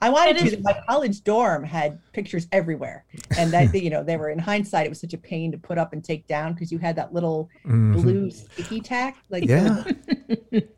I 0.00 0.10
wanted 0.10 0.36
It 0.36 0.50
to. 0.50 0.56
is- 0.58 0.62
My 0.62 0.80
college 0.88 1.24
dorm 1.24 1.64
had 1.64 1.98
pictures 2.12 2.46
everywhere, 2.52 3.04
and 3.36 3.50
that 3.52 3.74
you 3.74 3.90
know 3.90 4.02
they 4.04 4.16
were 4.16 4.30
in 4.30 4.38
hindsight. 4.38 4.86
It 4.86 4.90
was 4.90 5.00
such 5.00 5.14
a 5.14 5.18
pain 5.18 5.50
to 5.52 5.58
put 5.58 5.78
up 5.78 5.92
and 5.92 6.04
take 6.04 6.26
down 6.26 6.52
because 6.54 6.70
you 6.70 6.78
had 6.78 6.96
that 6.96 7.12
little 7.12 7.48
Mhm. 7.66 7.94
blue 8.00 8.30
sticky 8.30 8.80
tack. 8.80 9.16
Like 9.30 9.44
Yeah. 9.44 9.82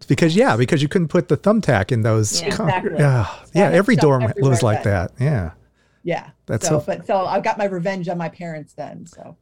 Because 0.08 0.34
yeah, 0.36 0.56
because 0.56 0.82
you 0.82 0.88
couldn't 0.88 1.08
put 1.08 1.28
the 1.28 1.36
thumbtack 1.36 1.92
in 1.92 2.02
those. 2.02 2.40
Yeah. 2.42 2.50
com- 2.50 2.68
Exactly. 2.68 2.98
yeah, 2.98 3.26
yeah. 3.54 3.68
Every 3.70 3.96
dorm 3.96 4.32
was 4.38 4.62
like 4.62 4.82
then. 4.84 4.92
that. 4.92 5.12
Yeah. 5.20 5.50
yeah. 6.02 6.30
That's 6.46 6.66
so, 6.68 6.78
so- 6.80 6.84
but 6.86 7.06
so 7.06 7.26
I 7.26 7.40
got 7.40 7.58
my 7.58 7.64
revenge 7.66 8.08
on 8.08 8.18
my 8.18 8.28
parents 8.28 8.72
then. 8.74 9.06
So 9.06 9.36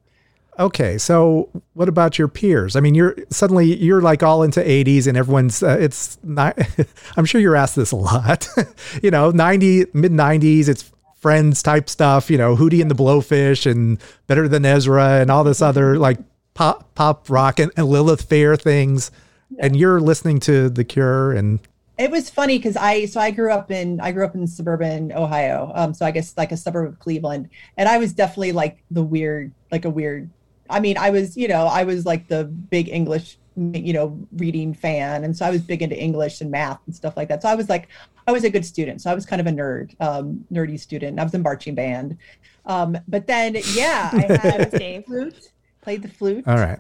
Okay, 0.59 0.99
so 0.99 1.49
what 1.75 1.89
about 1.89 2.19
your 2.19 2.27
peers? 2.27 2.75
I 2.75 2.81
mean, 2.81 2.95
you're 2.95 3.17
suddenly 3.31 3.77
you're 3.77 4.01
like 4.01 4.25
all 4.25 4.43
into 4.43 4.61
80s 4.61 5.07
and 5.07 5.17
everyone's 5.17 5.63
uh, 5.63 5.79
it's 5.81 6.19
not 6.25 6.59
I'm 7.17 7.25
sure 7.25 7.41
you're 7.41 7.55
asked 7.55 7.77
this 7.77 7.93
a 7.93 7.97
lot. 7.97 8.49
you 9.03 9.11
know, 9.11 9.31
90 9.31 9.87
mid 9.93 10.11
90s, 10.11 10.69
it's 10.69 10.91
friends 11.21 11.63
type 11.63 11.89
stuff, 11.89 12.29
you 12.29 12.39
know, 12.39 12.57
Hootie 12.57 12.81
and 12.81 12.91
the 12.91 12.97
Blowfish 12.97 13.71
and 13.71 13.99
Better 14.27 14.49
Than 14.49 14.65
Ezra 14.65 15.21
and 15.21 15.31
all 15.31 15.45
this 15.45 15.63
other 15.63 15.97
like 15.97 16.19
pop 16.55 16.93
pop 16.97 17.31
rock 17.31 17.61
and, 17.61 17.71
and 17.77 17.87
Lilith 17.87 18.23
Fair 18.23 18.57
things. 18.57 19.13
and 19.61 19.77
you're 19.77 20.01
listening 20.01 20.41
to 20.41 20.69
The 20.69 20.85
Cure 20.85 21.33
and 21.33 21.61
it 21.99 22.13
was 22.13 22.31
funny 22.31 22.59
because 22.59 22.77
I 22.77 23.07
so 23.07 23.21
I 23.21 23.33
grew 23.33 23.53
up 23.53 23.71
in 23.71 24.01
I 24.01 24.13
grew 24.13 24.25
up 24.25 24.35
in 24.35 24.47
suburban 24.47 25.13
Ohio. 25.13 25.73
Um, 25.75 25.93
so 25.95 26.07
I 26.07 26.13
guess 26.13 26.37
like 26.37 26.53
a 26.53 26.57
suburb 26.57 26.89
of 26.89 26.99
Cleveland, 27.01 27.51
and 27.77 27.89
I 27.89 27.99
was 27.99 28.13
definitely 28.13 28.53
like 28.53 28.79
the 28.91 29.03
weird, 29.03 29.53
like 29.73 29.85
a 29.85 29.91
weird. 29.91 30.31
I 30.71 30.81
mean, 30.81 30.99
I 30.99 31.11
was 31.11 31.37
you 31.37 31.49
know 31.49 31.67
I 31.67 31.85
was 31.85 32.07
like 32.07 32.29
the 32.29 32.45
big 32.45 32.89
English 32.89 33.39
you 33.57 33.93
know 33.93 34.19
reading 34.37 34.75
fan, 34.75 35.25
and 35.25 35.37
so 35.37 35.45
I 35.47 35.51
was 35.51 35.63
big 35.63 35.83
into 35.83 35.99
English 35.99 36.41
and 36.41 36.51
math 36.51 36.81
and 36.87 36.95
stuff 36.95 37.17
like 37.17 37.29
that. 37.29 37.43
So 37.43 37.49
I 37.49 37.55
was 37.55 37.69
like 37.69 37.89
I 38.27 38.33
was 38.33 38.45
a 38.45 38.51
good 38.51 38.65
student. 38.65 39.01
So 39.01 39.11
I 39.11 39.15
was 39.15 39.27
kind 39.27 39.41
of 39.41 39.47
a 39.47 39.51
nerd, 39.51 39.95
um, 40.01 40.45
nerdy 40.53 40.79
student. 40.79 41.19
I 41.19 41.25
was 41.25 41.35
in 41.35 41.43
marching 41.43 41.75
band, 41.75 42.19
um, 42.67 42.97
but 43.09 43.27
then 43.27 43.57
yeah, 43.73 44.11
I 44.13 44.21
had 44.21 44.75
a 44.75 45.03
flute, 45.03 45.51
played 45.81 46.03
the 46.03 46.09
flute. 46.09 46.45
All 46.47 46.57
right, 46.57 46.79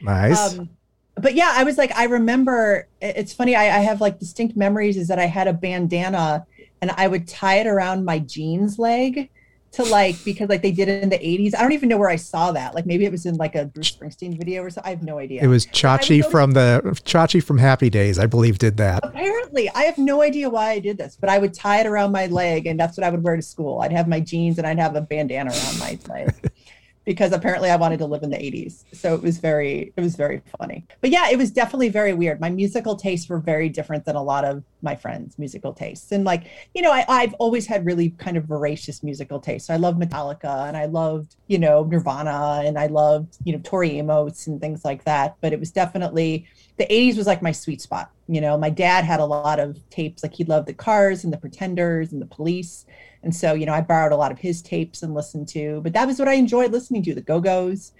nice. 0.00 0.58
Um, 0.58 0.70
but 1.20 1.34
yeah, 1.34 1.52
I 1.54 1.64
was 1.64 1.78
like, 1.78 1.92
I 1.96 2.04
remember 2.04 2.88
it's 3.00 3.32
funny. 3.32 3.54
I, 3.54 3.78
I, 3.78 3.80
have 3.80 4.00
like 4.00 4.18
distinct 4.18 4.56
memories 4.56 4.96
is 4.96 5.08
that 5.08 5.18
I 5.18 5.26
had 5.26 5.48
a 5.48 5.52
bandana 5.52 6.46
and 6.80 6.92
I 6.92 7.08
would 7.08 7.26
tie 7.26 7.56
it 7.56 7.66
around 7.66 8.04
my 8.04 8.20
jeans 8.20 8.78
leg 8.78 9.28
to 9.78 9.84
like, 9.84 10.22
because 10.24 10.48
like 10.48 10.62
they 10.62 10.72
did 10.72 10.88
it 10.88 11.02
in 11.02 11.08
the 11.08 11.18
80s. 11.18 11.54
I 11.56 11.62
don't 11.62 11.72
even 11.72 11.88
know 11.88 11.98
where 11.98 12.10
I 12.10 12.16
saw 12.16 12.50
that. 12.52 12.74
Like 12.74 12.84
maybe 12.84 13.04
it 13.04 13.12
was 13.12 13.26
in 13.26 13.36
like 13.36 13.54
a 13.54 13.66
Bruce 13.66 13.92
Springsteen 13.92 14.36
video 14.36 14.62
or 14.62 14.70
something. 14.70 14.88
I 14.88 14.90
have 14.90 15.02
no 15.02 15.18
idea. 15.18 15.42
It 15.42 15.46
was 15.46 15.66
Chachi 15.66 16.28
from 16.28 16.52
the 16.52 16.82
Chachi 17.04 17.42
from 17.42 17.58
Happy 17.58 17.88
Days, 17.88 18.18
I 18.18 18.26
believe, 18.26 18.58
did 18.58 18.76
that. 18.78 19.00
Apparently. 19.04 19.70
I 19.70 19.84
have 19.84 19.96
no 19.96 20.22
idea 20.22 20.50
why 20.50 20.70
I 20.70 20.78
did 20.80 20.98
this, 20.98 21.16
but 21.18 21.30
I 21.30 21.38
would 21.38 21.54
tie 21.54 21.80
it 21.80 21.86
around 21.86 22.12
my 22.12 22.26
leg 22.26 22.66
and 22.66 22.78
that's 22.78 22.96
what 22.96 23.04
I 23.04 23.10
would 23.10 23.22
wear 23.22 23.36
to 23.36 23.42
school. 23.42 23.80
I'd 23.80 23.92
have 23.92 24.08
my 24.08 24.20
jeans 24.20 24.58
and 24.58 24.66
I'd 24.66 24.78
have 24.78 24.96
a 24.96 25.00
bandana 25.00 25.50
around 25.50 25.78
my 25.78 25.98
leg. 26.08 26.34
because 27.08 27.32
apparently 27.32 27.70
I 27.70 27.76
wanted 27.76 28.00
to 28.00 28.04
live 28.04 28.22
in 28.22 28.28
the 28.28 28.36
80s. 28.36 28.84
So 28.92 29.14
it 29.14 29.22
was 29.22 29.38
very, 29.38 29.94
it 29.96 30.00
was 30.02 30.14
very 30.14 30.42
funny. 30.58 30.84
But 31.00 31.08
yeah, 31.08 31.30
it 31.30 31.38
was 31.38 31.50
definitely 31.50 31.88
very 31.88 32.12
weird. 32.12 32.38
My 32.38 32.50
musical 32.50 32.96
tastes 32.96 33.30
were 33.30 33.38
very 33.38 33.70
different 33.70 34.04
than 34.04 34.14
a 34.14 34.22
lot 34.22 34.44
of 34.44 34.62
my 34.82 34.94
friends' 34.94 35.38
musical 35.38 35.72
tastes. 35.72 36.12
And 36.12 36.26
like, 36.26 36.48
you 36.74 36.82
know, 36.82 36.92
I, 36.92 37.22
have 37.22 37.32
always 37.38 37.66
had 37.66 37.86
really 37.86 38.10
kind 38.10 38.36
of 38.36 38.44
voracious 38.44 39.02
musical 39.02 39.40
tastes. 39.40 39.68
So 39.68 39.72
I 39.72 39.78
love 39.78 39.94
Metallica 39.94 40.68
and 40.68 40.76
I 40.76 40.84
loved, 40.84 41.36
you 41.46 41.58
know, 41.58 41.82
Nirvana 41.82 42.62
and 42.66 42.78
I 42.78 42.88
loved, 42.88 43.38
you 43.42 43.54
know, 43.54 43.60
Tori 43.64 43.98
Amos 43.98 44.46
and 44.46 44.60
things 44.60 44.84
like 44.84 45.04
that. 45.04 45.36
But 45.40 45.54
it 45.54 45.60
was 45.60 45.70
definitely 45.70 46.46
the 46.76 46.86
80s 46.88 47.16
was 47.16 47.26
like 47.26 47.40
my 47.40 47.52
sweet 47.52 47.80
spot. 47.80 48.10
You 48.26 48.42
know, 48.42 48.58
my 48.58 48.68
dad 48.68 49.06
had 49.06 49.20
a 49.20 49.24
lot 49.24 49.60
of 49.60 49.78
tapes, 49.88 50.22
like 50.22 50.34
he 50.34 50.44
loved 50.44 50.68
the 50.68 50.74
cars 50.74 51.24
and 51.24 51.32
the 51.32 51.38
pretenders 51.38 52.12
and 52.12 52.20
the 52.20 52.26
police 52.26 52.84
and 53.22 53.34
so, 53.34 53.52
you 53.52 53.66
know, 53.66 53.72
I 53.72 53.80
borrowed 53.80 54.12
a 54.12 54.16
lot 54.16 54.32
of 54.32 54.38
his 54.38 54.62
tapes 54.62 55.02
and 55.02 55.14
listened 55.14 55.48
to, 55.48 55.80
but 55.82 55.92
that 55.92 56.06
was 56.06 56.18
what 56.18 56.28
I 56.28 56.34
enjoyed 56.34 56.72
listening 56.72 57.02
to 57.04 57.14
the 57.14 57.20
Go 57.20 57.40
Go's. 57.40 57.92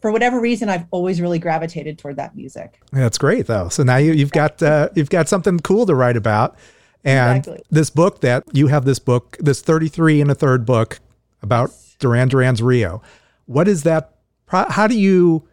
For 0.00 0.12
whatever 0.12 0.40
reason, 0.40 0.68
I've 0.68 0.86
always 0.90 1.20
really 1.20 1.38
gravitated 1.38 1.98
toward 1.98 2.16
that 2.16 2.34
music. 2.34 2.80
That's 2.92 3.18
great, 3.18 3.46
though. 3.46 3.68
So 3.68 3.82
now 3.82 3.96
you, 3.96 4.16
have 4.18 4.32
got 4.32 4.62
uh, 4.62 4.88
you've 4.94 5.10
got 5.10 5.28
something 5.28 5.58
cool 5.60 5.84
to 5.86 5.94
write 5.94 6.16
about, 6.16 6.56
and 7.04 7.38
exactly. 7.38 7.62
this 7.70 7.90
book 7.90 8.20
that 8.20 8.44
you 8.52 8.68
have 8.68 8.84
this 8.84 8.98
book, 8.98 9.36
this 9.40 9.60
thirty 9.60 9.88
three 9.88 10.20
and 10.20 10.30
a 10.30 10.34
third 10.34 10.64
book 10.64 11.00
about 11.42 11.72
Duran 11.98 12.28
Duran's 12.28 12.62
Rio. 12.62 13.02
What 13.46 13.68
is 13.68 13.82
that? 13.82 14.14
How 14.46 14.86
do 14.86 14.98
you? 14.98 15.46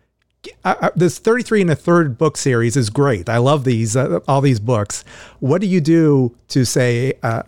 Uh, 0.63 0.75
uh 0.79 0.89
this 0.95 1.19
33 1.19 1.61
and 1.61 1.71
a 1.71 1.75
third 1.75 2.17
book 2.17 2.37
series 2.37 2.77
is 2.77 2.89
great. 2.89 3.27
I 3.27 3.37
love 3.37 3.65
these, 3.65 3.97
uh, 3.97 4.19
all 4.27 4.39
these 4.39 4.61
books. 4.61 5.03
What 5.39 5.59
do 5.59 5.67
you 5.67 5.81
do 5.81 6.37
to 6.49 6.63
say, 6.63 7.13
uh, 7.21 7.43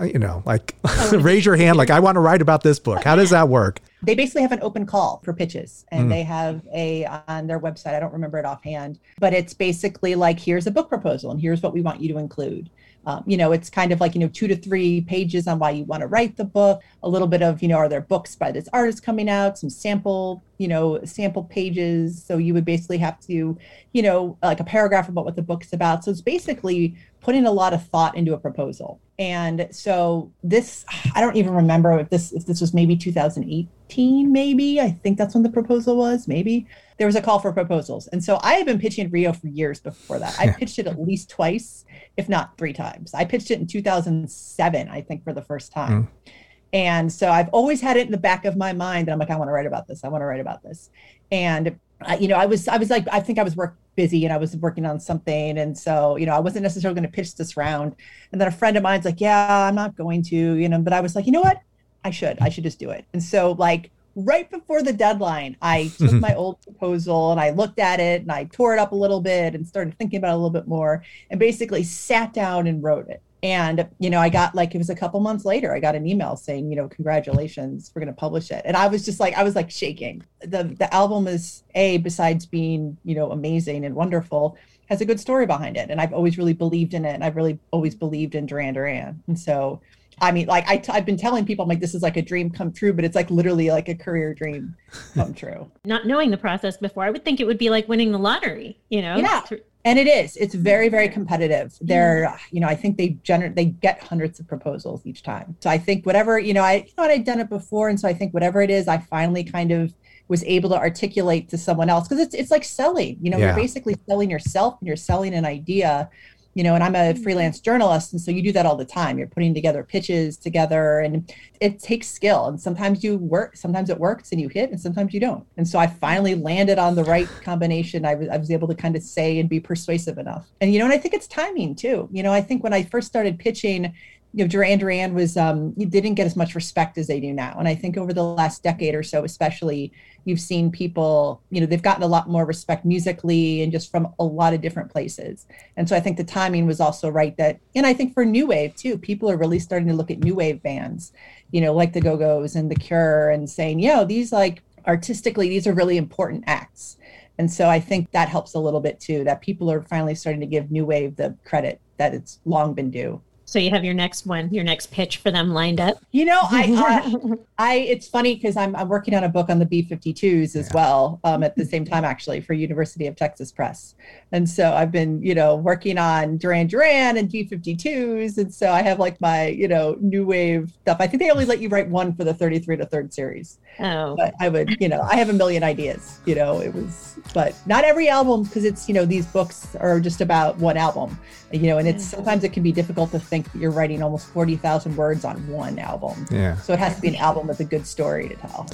you 0.00 0.18
know, 0.18 0.42
like 0.44 0.74
raise 1.12 1.44
your 1.44 1.56
hand, 1.56 1.76
like 1.76 1.90
I 1.90 2.00
want 2.00 2.16
to 2.16 2.20
write 2.20 2.42
about 2.42 2.62
this 2.62 2.78
book. 2.78 3.04
How 3.04 3.16
does 3.16 3.30
that 3.30 3.48
work? 3.48 3.80
They 4.02 4.14
basically 4.14 4.42
have 4.42 4.52
an 4.52 4.60
open 4.62 4.86
call 4.86 5.22
for 5.24 5.32
pitches 5.32 5.86
and 5.90 6.06
mm. 6.06 6.08
they 6.10 6.22
have 6.22 6.62
a 6.74 7.06
on 7.28 7.46
their 7.46 7.60
website, 7.60 7.94
I 7.94 8.00
don't 8.00 8.12
remember 8.12 8.38
it 8.38 8.44
offhand, 8.44 8.98
but 9.18 9.32
it's 9.32 9.54
basically 9.54 10.14
like 10.14 10.38
here's 10.38 10.66
a 10.66 10.70
book 10.70 10.88
proposal 10.88 11.30
and 11.30 11.40
here's 11.40 11.62
what 11.62 11.72
we 11.72 11.80
want 11.80 12.00
you 12.00 12.08
to 12.12 12.18
include. 12.18 12.70
Um, 13.06 13.22
you 13.26 13.36
know, 13.36 13.52
it's 13.52 13.68
kind 13.68 13.92
of 13.92 14.00
like, 14.00 14.14
you 14.14 14.20
know, 14.20 14.28
two 14.28 14.48
to 14.48 14.56
three 14.56 15.02
pages 15.02 15.46
on 15.46 15.58
why 15.58 15.70
you 15.70 15.84
want 15.84 16.00
to 16.00 16.06
write 16.06 16.36
the 16.36 16.44
book, 16.44 16.82
a 17.02 17.08
little 17.08 17.28
bit 17.28 17.42
of, 17.42 17.62
you 17.62 17.68
know, 17.68 17.76
are 17.76 17.88
there 17.88 18.00
books 18.00 18.34
by 18.34 18.50
this 18.50 18.68
artist 18.72 19.02
coming 19.02 19.28
out, 19.28 19.58
some 19.58 19.70
sample, 19.70 20.42
you 20.58 20.68
know, 20.68 21.00
sample 21.04 21.44
pages. 21.44 22.22
So 22.24 22.38
you 22.38 22.54
would 22.54 22.64
basically 22.64 22.98
have 22.98 23.20
to, 23.20 23.58
you 23.92 24.02
know, 24.02 24.38
like 24.42 24.60
a 24.60 24.64
paragraph 24.64 25.08
about 25.08 25.24
what 25.24 25.36
the 25.36 25.42
book's 25.42 25.72
about. 25.72 26.04
So 26.04 26.10
it's 26.10 26.20
basically 26.20 26.96
putting 27.20 27.46
a 27.46 27.52
lot 27.52 27.72
of 27.72 27.86
thought 27.88 28.16
into 28.16 28.34
a 28.34 28.38
proposal. 28.38 29.00
And 29.18 29.68
so 29.70 30.32
this, 30.42 30.84
I 31.14 31.20
don't 31.20 31.36
even 31.36 31.54
remember 31.54 31.98
if 31.98 32.10
this 32.10 32.32
if 32.32 32.46
this 32.46 32.60
was 32.60 32.74
maybe 32.74 32.96
2018, 32.96 34.32
maybe. 34.32 34.80
I 34.80 34.90
think 34.90 35.18
that's 35.18 35.34
when 35.34 35.42
the 35.42 35.50
proposal 35.50 35.96
was, 35.96 36.26
maybe. 36.26 36.66
There 36.96 37.06
was 37.06 37.16
a 37.16 37.22
call 37.22 37.40
for 37.40 37.52
proposals. 37.52 38.06
And 38.08 38.22
so 38.22 38.38
I 38.42 38.54
had 38.54 38.66
been 38.66 38.78
pitching 38.78 39.10
Rio 39.10 39.32
for 39.32 39.48
years 39.48 39.80
before 39.80 40.18
that. 40.18 40.36
I 40.38 40.52
pitched 40.58 40.78
it 40.78 40.86
at 40.86 41.00
least 41.00 41.28
twice, 41.28 41.84
if 42.16 42.28
not 42.28 42.56
three 42.56 42.72
times. 42.72 43.14
I 43.14 43.24
pitched 43.24 43.50
it 43.50 43.58
in 43.58 43.66
2007, 43.66 44.88
I 44.88 45.00
think, 45.00 45.24
for 45.24 45.32
the 45.32 45.42
first 45.42 45.72
time. 45.72 46.04
Mm. 46.04 46.32
And 46.72 47.12
so 47.12 47.30
I've 47.30 47.48
always 47.50 47.80
had 47.80 47.96
it 47.96 48.06
in 48.06 48.12
the 48.12 48.18
back 48.18 48.44
of 48.44 48.56
my 48.56 48.72
mind 48.72 49.06
that 49.06 49.12
I'm 49.12 49.18
like, 49.18 49.30
I 49.30 49.36
want 49.36 49.48
to 49.48 49.52
write 49.52 49.66
about 49.66 49.86
this. 49.86 50.04
I 50.04 50.08
want 50.08 50.22
to 50.22 50.26
write 50.26 50.40
about 50.40 50.62
this. 50.62 50.90
And 51.30 51.78
uh, 52.04 52.16
you 52.18 52.28
know, 52.28 52.36
I 52.36 52.46
was, 52.46 52.68
I 52.68 52.76
was 52.76 52.90
like, 52.90 53.06
I 53.10 53.20
think 53.20 53.38
I 53.38 53.42
was 53.42 53.56
work 53.56 53.76
busy 53.94 54.24
and 54.24 54.32
I 54.32 54.36
was 54.36 54.56
working 54.56 54.84
on 54.84 55.00
something. 55.00 55.58
And 55.58 55.76
so, 55.78 56.16
you 56.16 56.26
know, 56.26 56.34
I 56.34 56.40
wasn't 56.40 56.64
necessarily 56.64 56.94
going 56.94 57.08
to 57.08 57.14
pitch 57.14 57.36
this 57.36 57.56
round. 57.56 57.94
And 58.32 58.40
then 58.40 58.48
a 58.48 58.52
friend 58.52 58.76
of 58.76 58.82
mine's 58.82 59.04
like, 59.04 59.20
yeah, 59.20 59.68
I'm 59.68 59.74
not 59.74 59.96
going 59.96 60.22
to, 60.24 60.36
you 60.36 60.68
know, 60.68 60.80
but 60.80 60.92
I 60.92 61.00
was 61.00 61.14
like, 61.14 61.26
you 61.26 61.32
know 61.32 61.40
what? 61.40 61.60
I 62.04 62.10
should, 62.10 62.38
I 62.40 62.48
should 62.48 62.64
just 62.64 62.78
do 62.78 62.90
it. 62.90 63.06
And 63.12 63.22
so 63.22 63.52
like 63.52 63.90
right 64.16 64.50
before 64.50 64.82
the 64.82 64.92
deadline, 64.92 65.56
I 65.60 65.90
took 65.98 66.12
my 66.12 66.34
old 66.36 66.60
proposal 66.62 67.32
and 67.32 67.40
I 67.40 67.50
looked 67.50 67.78
at 67.78 68.00
it 68.00 68.22
and 68.22 68.30
I 68.30 68.44
tore 68.44 68.74
it 68.74 68.78
up 68.78 68.92
a 68.92 68.96
little 68.96 69.20
bit 69.20 69.54
and 69.54 69.66
started 69.66 69.96
thinking 69.98 70.18
about 70.18 70.30
it 70.30 70.34
a 70.34 70.36
little 70.36 70.50
bit 70.50 70.68
more 70.68 71.02
and 71.30 71.40
basically 71.40 71.82
sat 71.82 72.32
down 72.32 72.66
and 72.66 72.82
wrote 72.82 73.08
it. 73.08 73.22
And, 73.42 73.86
you 73.98 74.08
know, 74.08 74.20
I 74.20 74.30
got 74.30 74.54
like, 74.54 74.74
it 74.74 74.78
was 74.78 74.88
a 74.88 74.94
couple 74.94 75.20
months 75.20 75.44
later, 75.44 75.74
I 75.74 75.78
got 75.78 75.94
an 75.94 76.06
email 76.06 76.34
saying, 76.34 76.70
you 76.70 76.76
know, 76.76 76.88
congratulations, 76.88 77.92
we're 77.94 78.00
going 78.00 78.14
to 78.14 78.18
publish 78.18 78.50
it. 78.50 78.62
And 78.64 78.74
I 78.74 78.86
was 78.86 79.04
just 79.04 79.20
like, 79.20 79.34
I 79.34 79.42
was 79.42 79.54
like 79.54 79.70
shaking. 79.70 80.24
The, 80.40 80.64
the 80.64 80.92
album 80.94 81.26
is 81.26 81.62
A, 81.74 81.98
besides 81.98 82.46
being, 82.46 82.96
you 83.04 83.14
know, 83.14 83.32
amazing 83.32 83.84
and 83.84 83.94
wonderful, 83.94 84.56
has 84.88 85.02
a 85.02 85.04
good 85.04 85.20
story 85.20 85.44
behind 85.44 85.76
it. 85.76 85.90
And 85.90 86.00
I've 86.00 86.14
always 86.14 86.38
really 86.38 86.54
believed 86.54 86.94
in 86.94 87.04
it. 87.04 87.12
And 87.12 87.22
I've 87.22 87.36
really 87.36 87.58
always 87.70 87.94
believed 87.94 88.34
in 88.34 88.46
Duran 88.46 88.74
Duran. 88.74 89.22
And 89.26 89.38
so, 89.38 89.82
I 90.20 90.32
mean, 90.32 90.46
like 90.46 90.68
I 90.68 90.76
t- 90.76 90.92
I've 90.92 91.06
been 91.06 91.16
telling 91.16 91.44
people, 91.44 91.64
I'm 91.64 91.68
like, 91.68 91.80
this 91.80 91.94
is 91.94 92.02
like 92.02 92.16
a 92.16 92.22
dream 92.22 92.50
come 92.50 92.72
true, 92.72 92.92
but 92.92 93.04
it's 93.04 93.16
like 93.16 93.30
literally 93.30 93.70
like 93.70 93.88
a 93.88 93.94
career 93.94 94.34
dream 94.34 94.74
come 95.14 95.34
true. 95.34 95.70
Not 95.84 96.06
knowing 96.06 96.30
the 96.30 96.36
process 96.36 96.76
before, 96.76 97.04
I 97.04 97.10
would 97.10 97.24
think 97.24 97.40
it 97.40 97.46
would 97.46 97.58
be 97.58 97.70
like 97.70 97.88
winning 97.88 98.12
the 98.12 98.18
lottery, 98.18 98.78
you 98.88 99.02
know? 99.02 99.16
Yeah 99.16 99.42
and 99.84 99.98
it 99.98 100.06
is 100.06 100.36
it's 100.36 100.54
very 100.54 100.88
very 100.88 101.08
competitive 101.08 101.76
they're 101.80 102.38
you 102.50 102.60
know 102.60 102.66
i 102.66 102.74
think 102.74 102.96
they 102.96 103.10
generate 103.22 103.54
they 103.54 103.66
get 103.66 104.02
hundreds 104.02 104.40
of 104.40 104.48
proposals 104.48 105.02
each 105.04 105.22
time 105.22 105.56
so 105.60 105.70
i 105.70 105.78
think 105.78 106.04
whatever 106.06 106.38
you 106.38 106.54
know 106.54 106.62
i 106.62 106.74
you 106.74 106.92
know 106.96 107.04
i'd 107.04 107.24
done 107.24 107.40
it 107.40 107.48
before 107.48 107.88
and 107.88 108.00
so 108.00 108.08
i 108.08 108.14
think 108.14 108.32
whatever 108.32 108.60
it 108.60 108.70
is 108.70 108.88
i 108.88 108.98
finally 108.98 109.44
kind 109.44 109.70
of 109.70 109.94
was 110.28 110.42
able 110.44 110.70
to 110.70 110.76
articulate 110.76 111.50
to 111.50 111.58
someone 111.58 111.90
else 111.90 112.08
because 112.08 112.22
it's 112.24 112.34
it's 112.34 112.50
like 112.50 112.64
selling 112.64 113.18
you 113.20 113.30
know 113.30 113.36
yeah. 113.36 113.46
you're 113.46 113.56
basically 113.56 113.94
selling 114.08 114.30
yourself 114.30 114.76
and 114.80 114.86
you're 114.86 114.96
selling 114.96 115.34
an 115.34 115.44
idea 115.44 116.08
you 116.54 116.62
know, 116.62 116.74
and 116.74 116.82
I'm 116.82 116.94
a 116.94 117.12
mm-hmm. 117.12 117.22
freelance 117.22 117.60
journalist. 117.60 118.12
And 118.12 118.20
so 118.20 118.30
you 118.30 118.42
do 118.42 118.52
that 118.52 118.64
all 118.64 118.76
the 118.76 118.84
time. 118.84 119.18
You're 119.18 119.26
putting 119.26 119.54
together 119.54 119.82
pitches 119.82 120.36
together 120.36 121.00
and 121.00 121.32
it 121.60 121.80
takes 121.80 122.08
skill. 122.08 122.46
And 122.46 122.60
sometimes 122.60 123.02
you 123.02 123.18
work, 123.18 123.56
sometimes 123.56 123.90
it 123.90 123.98
works 123.98 124.32
and 124.32 124.40
you 124.40 124.48
hit, 124.48 124.70
and 124.70 124.80
sometimes 124.80 125.12
you 125.12 125.20
don't. 125.20 125.44
And 125.56 125.66
so 125.66 125.78
I 125.78 125.86
finally 125.86 126.34
landed 126.34 126.78
on 126.78 126.94
the 126.94 127.04
right 127.04 127.28
combination. 127.42 128.04
I 128.04 128.14
was, 128.14 128.28
I 128.28 128.36
was 128.36 128.50
able 128.50 128.68
to 128.68 128.74
kind 128.74 128.96
of 128.96 129.02
say 129.02 129.38
and 129.38 129.48
be 129.48 129.60
persuasive 129.60 130.18
enough. 130.18 130.46
And, 130.60 130.72
you 130.72 130.78
know, 130.78 130.84
and 130.84 130.94
I 130.94 130.98
think 130.98 131.14
it's 131.14 131.26
timing 131.26 131.74
too. 131.74 132.08
You 132.12 132.22
know, 132.22 132.32
I 132.32 132.40
think 132.40 132.62
when 132.62 132.72
I 132.72 132.84
first 132.84 133.08
started 133.08 133.38
pitching, 133.38 133.92
you 134.34 134.42
know, 134.42 134.48
Duran 134.48 134.78
Duran 134.80 135.14
was 135.14 135.36
um, 135.36 135.70
didn't 135.74 136.14
get 136.14 136.26
as 136.26 136.34
much 136.34 136.56
respect 136.56 136.98
as 136.98 137.06
they 137.06 137.20
do 137.20 137.32
now. 137.32 137.54
And 137.56 137.68
I 137.68 137.76
think 137.76 137.96
over 137.96 138.12
the 138.12 138.24
last 138.24 138.64
decade 138.64 138.96
or 138.96 139.04
so, 139.04 139.22
especially, 139.22 139.92
you've 140.24 140.40
seen 140.40 140.72
people, 140.72 141.40
you 141.50 141.60
know, 141.60 141.66
they've 141.66 141.80
gotten 141.80 142.02
a 142.02 142.08
lot 142.08 142.28
more 142.28 142.44
respect 142.44 142.84
musically 142.84 143.62
and 143.62 143.70
just 143.70 143.92
from 143.92 144.12
a 144.18 144.24
lot 144.24 144.52
of 144.52 144.60
different 144.60 144.90
places. 144.90 145.46
And 145.76 145.88
so 145.88 145.94
I 145.94 146.00
think 146.00 146.16
the 146.16 146.24
timing 146.24 146.66
was 146.66 146.80
also 146.80 147.10
right 147.10 147.36
that, 147.36 147.60
and 147.76 147.86
I 147.86 147.94
think 147.94 148.12
for 148.12 148.24
new 148.24 148.48
wave 148.48 148.74
too, 148.74 148.98
people 148.98 149.30
are 149.30 149.36
really 149.36 149.60
starting 149.60 149.86
to 149.86 149.94
look 149.94 150.10
at 150.10 150.18
new 150.18 150.34
wave 150.34 150.60
bands, 150.64 151.12
you 151.52 151.60
know, 151.60 151.72
like 151.72 151.92
the 151.92 152.00
Go 152.00 152.16
Go's 152.16 152.56
and 152.56 152.68
the 152.68 152.74
Cure, 152.74 153.30
and 153.30 153.48
saying, 153.48 153.78
yo, 153.78 154.04
these 154.04 154.32
like 154.32 154.62
artistically, 154.84 155.48
these 155.48 155.68
are 155.68 155.74
really 155.74 155.96
important 155.96 156.42
acts. 156.48 156.96
And 157.38 157.52
so 157.52 157.68
I 157.68 157.78
think 157.78 158.10
that 158.10 158.28
helps 158.28 158.54
a 158.54 158.60
little 158.60 158.80
bit 158.80 158.98
too, 158.98 159.22
that 159.24 159.42
people 159.42 159.70
are 159.70 159.82
finally 159.82 160.16
starting 160.16 160.40
to 160.40 160.46
give 160.46 160.72
new 160.72 160.84
wave 160.84 161.14
the 161.14 161.36
credit 161.44 161.80
that 161.98 162.14
it's 162.14 162.40
long 162.44 162.74
been 162.74 162.90
due. 162.90 163.22
So 163.54 163.60
you 163.60 163.70
have 163.70 163.84
your 163.84 163.94
next 163.94 164.26
one, 164.26 164.52
your 164.52 164.64
next 164.64 164.90
pitch 164.90 165.18
for 165.18 165.30
them 165.30 165.50
lined 165.50 165.78
up. 165.78 165.98
You 166.10 166.24
know, 166.24 166.40
I, 166.42 167.12
uh, 167.14 167.36
I, 167.56 167.74
it's 167.76 168.08
funny 168.08 168.34
because 168.34 168.56
I'm, 168.56 168.74
I'm 168.74 168.88
working 168.88 169.14
on 169.14 169.22
a 169.22 169.28
book 169.28 169.48
on 169.48 169.60
the 169.60 169.64
B-52s 169.64 170.56
as 170.56 170.66
yeah. 170.66 170.74
well 170.74 171.20
um, 171.22 171.44
at 171.44 171.54
the 171.54 171.64
same 171.64 171.84
time, 171.84 172.04
actually, 172.04 172.40
for 172.40 172.52
University 172.52 173.06
of 173.06 173.14
Texas 173.14 173.52
Press. 173.52 173.94
And 174.32 174.50
so 174.50 174.72
I've 174.72 174.90
been, 174.90 175.22
you 175.22 175.36
know, 175.36 175.54
working 175.54 175.98
on 175.98 176.36
Duran 176.36 176.66
Duran 176.66 177.16
and 177.16 177.30
B-52s, 177.30 178.38
and 178.38 178.52
so 178.52 178.72
I 178.72 178.82
have 178.82 178.98
like 178.98 179.20
my, 179.20 179.46
you 179.46 179.68
know, 179.68 179.96
new 180.00 180.26
wave 180.26 180.72
stuff. 180.82 180.96
I 180.98 181.06
think 181.06 181.22
they 181.22 181.30
only 181.30 181.44
let 181.44 181.60
you 181.60 181.68
write 181.68 181.88
one 181.88 182.12
for 182.12 182.24
the 182.24 182.34
33 182.34 182.78
to 182.78 182.86
third 182.86 183.14
series. 183.14 183.58
Oh, 183.78 184.16
but 184.16 184.34
I 184.40 184.48
would, 184.48 184.80
you 184.80 184.88
know, 184.88 185.00
I 185.02 185.14
have 185.14 185.28
a 185.28 185.32
million 185.32 185.62
ideas. 185.62 186.18
You 186.26 186.34
know, 186.34 186.60
it 186.60 186.74
was, 186.74 187.20
but 187.32 187.54
not 187.66 187.84
every 187.84 188.08
album 188.08 188.42
because 188.42 188.64
it's, 188.64 188.88
you 188.88 188.94
know, 188.94 189.04
these 189.04 189.26
books 189.26 189.76
are 189.76 190.00
just 190.00 190.20
about 190.20 190.58
one 190.58 190.76
album. 190.76 191.16
You 191.52 191.68
know, 191.68 191.78
and 191.78 191.86
it's 191.86 192.04
sometimes 192.04 192.42
it 192.42 192.52
can 192.52 192.64
be 192.64 192.72
difficult 192.72 193.12
to 193.12 193.20
think 193.20 193.43
you're 193.54 193.70
writing 193.70 194.02
almost 194.02 194.26
40,000 194.28 194.96
words 194.96 195.24
on 195.24 195.46
one 195.48 195.78
album. 195.78 196.26
Yeah. 196.30 196.56
So 196.56 196.72
it 196.72 196.78
has 196.78 196.96
to 196.96 197.02
be 197.02 197.08
an 197.08 197.16
album 197.16 197.46
with 197.46 197.60
a 197.60 197.64
good 197.64 197.86
story 197.86 198.28
to 198.28 198.36
tell. 198.36 198.68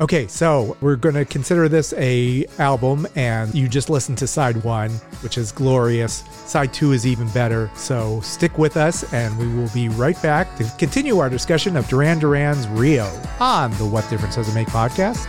Okay, 0.00 0.26
so 0.26 0.76
we're 0.80 0.96
going 0.96 1.14
to 1.14 1.24
consider 1.24 1.68
this 1.68 1.92
a 1.96 2.46
album 2.58 3.06
and 3.14 3.54
you 3.54 3.68
just 3.68 3.88
listened 3.88 4.18
to 4.18 4.26
side 4.26 4.64
1, 4.64 4.90
which 5.22 5.38
is 5.38 5.52
glorious. 5.52 6.24
Side 6.46 6.72
2 6.72 6.92
is 6.92 7.06
even 7.06 7.28
better. 7.28 7.70
So 7.76 8.20
stick 8.20 8.58
with 8.58 8.76
us 8.76 9.12
and 9.12 9.38
we 9.38 9.46
will 9.54 9.70
be 9.72 9.88
right 9.90 10.20
back 10.20 10.56
to 10.56 10.64
continue 10.78 11.18
our 11.18 11.30
discussion 11.30 11.76
of 11.76 11.86
Duran 11.88 12.18
Duran's 12.18 12.66
Rio 12.68 13.06
on 13.38 13.70
the 13.72 13.86
What 13.86 14.08
Difference 14.10 14.34
Does 14.34 14.48
It 14.48 14.54
Make 14.54 14.68
podcast. 14.68 15.28